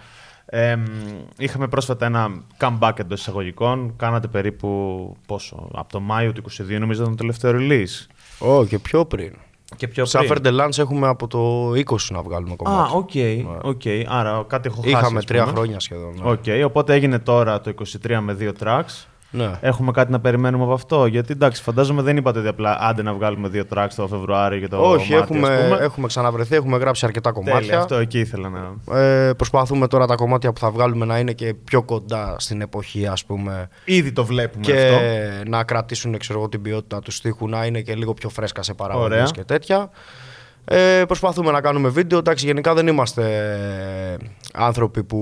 [0.46, 0.84] Ε, μ,
[1.38, 2.30] είχαμε πρόσφατα ένα
[2.60, 3.94] comeback εντό εισαγωγικών.
[3.98, 4.68] Κάνατε περίπου
[5.28, 8.06] πόσο, από το Μάιο του 22 νομίζω ήταν το τελευταίο release.
[8.48, 9.34] Ω, και πιο πριν.
[9.76, 12.92] Και πιο Σαν Fer de Lance έχουμε από το 20 να βγάλουμε κομμάτι.
[12.94, 13.10] Α, οκ,
[13.62, 13.82] οκ.
[14.08, 14.90] Άρα κάτι έχω χάσει.
[14.96, 15.56] Είχαμε ας τρία πούμε.
[15.56, 16.14] χρόνια σχεδόν.
[16.24, 16.32] ναι.
[16.32, 17.74] Οκ, οπότε έγινε τώρα το
[18.08, 19.06] 23 με δύο tracks.
[19.36, 19.52] Ναι.
[19.62, 21.06] Έχουμε κάτι να περιμένουμε από αυτό.
[21.06, 24.68] Γιατί εντάξει, φαντάζομαι δεν είπατε ότι απλά άντε να βγάλουμε δύο tracks το Φεβρουάριο και
[24.68, 25.78] το Όχι, Μάρτιο, ας έχουμε, πούμε.
[25.84, 27.80] έχουμε ξαναβρεθεί, έχουμε γράψει αρκετά Τέλεια, κομμάτια.
[27.80, 28.98] αυτό εκεί ήθελα να.
[29.00, 33.08] Ε, προσπαθούμε τώρα τα κομμάτια που θα βγάλουμε να είναι και πιο κοντά στην εποχή,
[33.08, 33.70] ας πούμε.
[33.86, 35.50] Ήδη το βλέπουμε Και αυτό.
[35.50, 38.74] να κρατήσουν ξέρω, εγώ, την ποιότητα τους στίχου, να είναι και λίγο πιο φρέσκα σε
[38.78, 38.96] Ωραία.
[38.96, 39.90] παραγωγές και τέτοια.
[40.66, 42.18] Ε, προσπαθούμε να κάνουμε βίντεο.
[42.18, 43.24] Εντάξει, γενικά δεν είμαστε
[44.54, 45.20] άνθρωποι που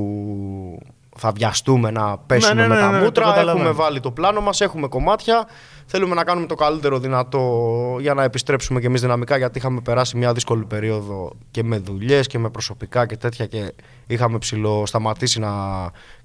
[1.22, 3.26] θα βιαστούμε να πέσουμε ναι, ναι, με τα ναι, το μούτρα.
[3.26, 3.58] καταλαβαίνω.
[3.58, 5.48] έχουμε βάλει το πλάνο μας, έχουμε κομμάτια.
[5.86, 10.18] Θέλουμε να κάνουμε το καλύτερο δυνατό για να επιστρέψουμε κι εμείς δυναμικά γιατί είχαμε περάσει
[10.18, 13.74] μια δύσκολη περίοδο και με δουλειές και με προσωπικά και τέτοια και
[14.08, 15.52] είχαμε ψηλό σταματήσει να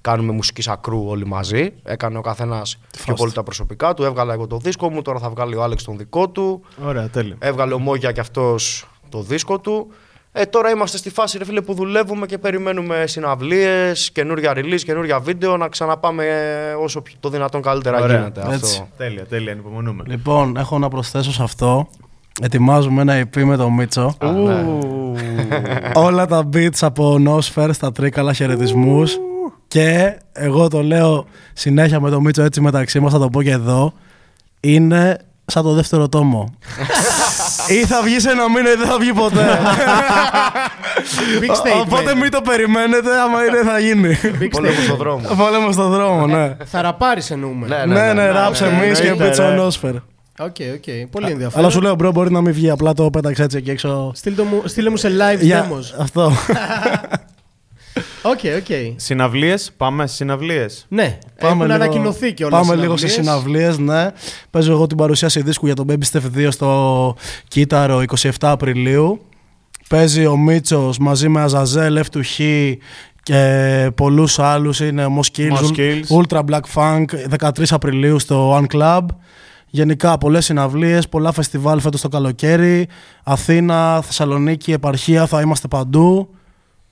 [0.00, 1.72] κάνουμε μουσική σακρού όλοι μαζί.
[1.82, 5.30] Έκανε ο καθένας πιο πολύ τα προσωπικά του, έβγαλα εγώ το δίσκο μου, τώρα θα
[5.30, 6.62] βγάλει ο Άλεξ τον δικό του.
[6.84, 7.36] Ωραία, τέλεια.
[7.38, 9.90] Έβγαλε ο Μόγια κι αυτός το δίσκο του.
[10.38, 15.20] Ε, τώρα είμαστε στη φάση ρε φίλε, που δουλεύουμε και περιμένουμε συναυλίες, καινούργια release, καινούργια
[15.20, 18.16] βίντεο, να ξαναπάμε ε, όσο πιο- το δυνατόν καλύτερα Ωραία.
[18.16, 18.54] γίνεται Έτσι.
[18.54, 18.88] αυτό.
[18.96, 20.02] Τέλεια, τέλεια, ανυπομονούμε.
[20.06, 21.88] Λοιπόν, έχω να προσθέσω σε αυτό.
[22.42, 24.14] Ετοιμάζουμε ένα EP με το Μίτσο.
[24.22, 24.64] ναι.
[26.06, 29.16] Όλα τα beats από Nosfer στα τρίκαλα χαιρετισμούς.
[29.68, 33.50] Και εγώ το λέω συνέχεια με το Μίτσο έτσι μεταξύ μας, θα το πω και
[33.50, 33.92] εδώ.
[34.60, 36.54] Είναι σαν το δεύτερο τόμο.
[37.68, 39.46] ή θα βγεις σε ένα μήνα ή δεν θα βγει ποτέ.
[41.40, 41.80] Big Ο- statement.
[41.80, 44.18] Οπότε μην το περιμένετε, άμα είναι θα γίνει.
[44.40, 44.82] Big Πόλεμος statement.
[44.84, 45.28] στον δρόμο.
[45.36, 46.56] Πόλεμος στον δρόμο, ναι.
[46.64, 47.66] Θα ραπάρεις εννοούμε.
[47.66, 49.54] Ναι, Ναι, ναι, ράψε ναι, εμείς και εννοείται, Μίτσο ρε.
[49.54, 49.94] Νόσφερ.
[50.38, 51.08] Οκ, οκ.
[51.10, 51.58] Πολύ ενδιαφέρον.
[51.64, 52.70] Αλλά σου λέω, bro, μπορεί να μην βγει.
[52.70, 54.12] Απλά το πέταξε έτσι εκεί έξω.
[54.14, 56.00] Στείλ το μου- Στείλε μου σε live Για- demos.
[56.00, 56.32] Αυτό.
[58.22, 58.94] Οκ, οκ.
[58.96, 60.86] Συναυλίες, πάμε στις συναυλίες.
[60.88, 64.06] Ναι, έχουν ανακοινωθεί και όλα Πάμε λίγο σε συναυλίες, ναι.
[64.50, 67.16] Παίζω εγώ την παρουσίαση δίσκου για το Baby Step 2 στο
[67.48, 69.20] Κύτταρο 27 Απριλίου.
[69.88, 72.40] Παίζει ο Μίτσος μαζί με Αζαζέλ, F του Χ
[73.22, 74.80] και πολλούς άλλους.
[74.80, 76.22] Είναι ο Moskills, Moskills.
[76.22, 77.04] Ultra Black Funk
[77.38, 79.00] 13 Απριλίου στο One Club.
[79.66, 82.88] Γενικά πολλές συναυλίες, πολλά φεστιβάλ φέτος το καλοκαίρι.
[83.24, 86.28] Αθήνα, Θεσσαλονίκη, επαρχία, θα είμαστε παντού.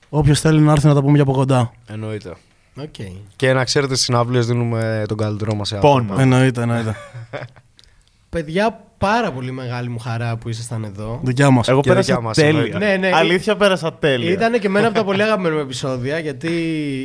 [0.09, 1.71] Όποιος θέλει να έρθει να τα πούμε για από κοντά.
[1.87, 2.33] Εννοείται.
[2.81, 2.93] Οκ.
[3.35, 5.95] Και να ξέρετε, στις συναυλίες δίνουμε τον καλύτερό μας σε Πόνο.
[5.97, 6.21] άνθρωπο.
[6.21, 6.95] Εννοείται, εννοείται.
[8.29, 11.19] Παιδιά, πάρα πολύ μεγάλη μου χαρά που ήσασταν εδώ.
[11.23, 11.67] Δικιά μας.
[11.67, 12.49] Εγώ Και πέρασα δικιά μας, τέλεια.
[12.59, 12.77] εννοείται.
[12.77, 13.15] Ναι, ναι.
[13.15, 14.31] Αλήθεια, πέρασα τέλεια.
[14.31, 16.49] Ήταν και μένα από τα πολύ αγαπημένα μου επεισόδια γιατί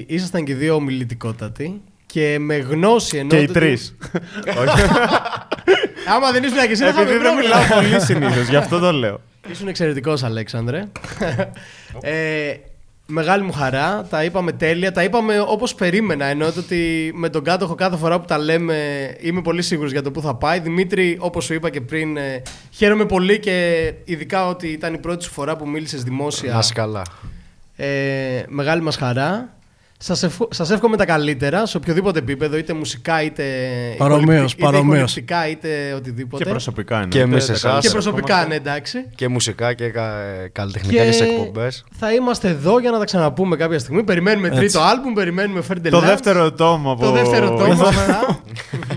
[0.09, 3.29] ήσασταν και δύο ομιλητικότατοι και με γνώση ενώ.
[3.29, 3.97] Και οι τρεις.
[6.15, 7.57] Άμα δεν ήσουν και εσύ, δεν θα Επειδή με δεν πρόβλημα.
[7.59, 9.21] μιλάω πολύ συνήθως, γι' αυτό το λέω.
[9.51, 10.85] Ήσουν εξαιρετικός, Αλέξανδρε.
[12.01, 12.53] ε,
[13.11, 14.07] μεγάλη μου χαρά.
[14.11, 14.93] Τα είπαμε τέλεια.
[14.93, 16.25] Τα είπαμε όπως περίμενα.
[16.25, 18.77] Εννοείται ότι με τον κάτοχο κάθε φορά που τα λέμε
[19.21, 20.61] είμαι πολύ σίγουρος για το που θα πάει.
[20.61, 25.25] Δημήτρη, όπως σου είπα και πριν, ε, χαίρομαι πολύ και ειδικά ότι ήταν η πρώτη
[25.25, 26.53] σου φορά που μίλησες δημόσια.
[26.53, 27.03] Να είσαι καλά.
[27.77, 29.60] Ε, μεγάλη μας χαρά.
[30.03, 33.45] Σας, ευχ, σας εύχομαι τα καλύτερα σε οποιοδήποτε επίπεδο, είτε μουσικά, είτε,
[33.99, 34.97] Παρομοίως, ηχοληπτικ- είτε παρομοίως.
[35.17, 36.45] ηχοληπτικά, είτε οτιδήποτε.
[36.45, 37.07] Και προσωπικά είναι.
[37.07, 37.85] Και εμείς εσάς.
[37.85, 38.99] Και προσωπικά, ναι, εντάξει.
[39.15, 40.13] Και μουσικά και κα-
[40.53, 41.85] καλλιτεχνικά και, σε εκπομπές.
[41.99, 44.03] θα είμαστε εδώ για να τα ξαναπούμε κάποια στιγμή.
[44.05, 44.59] Περιμένουμε Έτσι.
[44.61, 45.91] τρίτο άλμπουμ, περιμένουμε Ferdinand.
[45.91, 46.97] Το δεύτερο τόμο.
[46.97, 47.83] Το από- δεύτερο τόμο.
[47.83, 48.41] αυτά.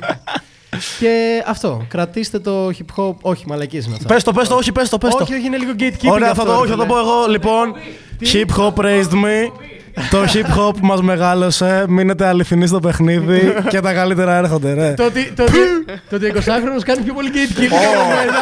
[0.99, 1.85] και αυτό.
[1.87, 3.15] Κρατήστε το hip hop.
[3.21, 4.13] Όχι, μαλακίες είναι αυτά.
[4.13, 5.23] Πες το, πες το, όχι, πες το, πες το.
[5.23, 6.11] όχι, όχι, είναι λίγο gatekeeping.
[6.11, 6.93] Ωραία, αυτό, θα το, ρε όχι, θα το φίλε.
[6.93, 7.27] πω εγώ.
[7.27, 7.73] Λοιπόν,
[8.33, 9.51] hip hop raised me.
[10.09, 11.85] Το hip hop μας μεγάλωσε.
[11.87, 14.93] Μείνετε αληθινοί στο παιχνίδι και τα καλύτερα έρχονται, ρε.
[14.93, 15.57] Το ότι, το ότι,
[16.09, 17.73] το ότι 20χρονος κάνει πιο πολύ gatekeeping.
[17.73, 18.33] από μένα.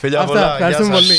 [0.00, 0.46] Φιλιά Αυτά, πολλά.
[0.56, 1.06] Γεια ευχαριστούμε σας.
[1.06, 1.18] πολύ.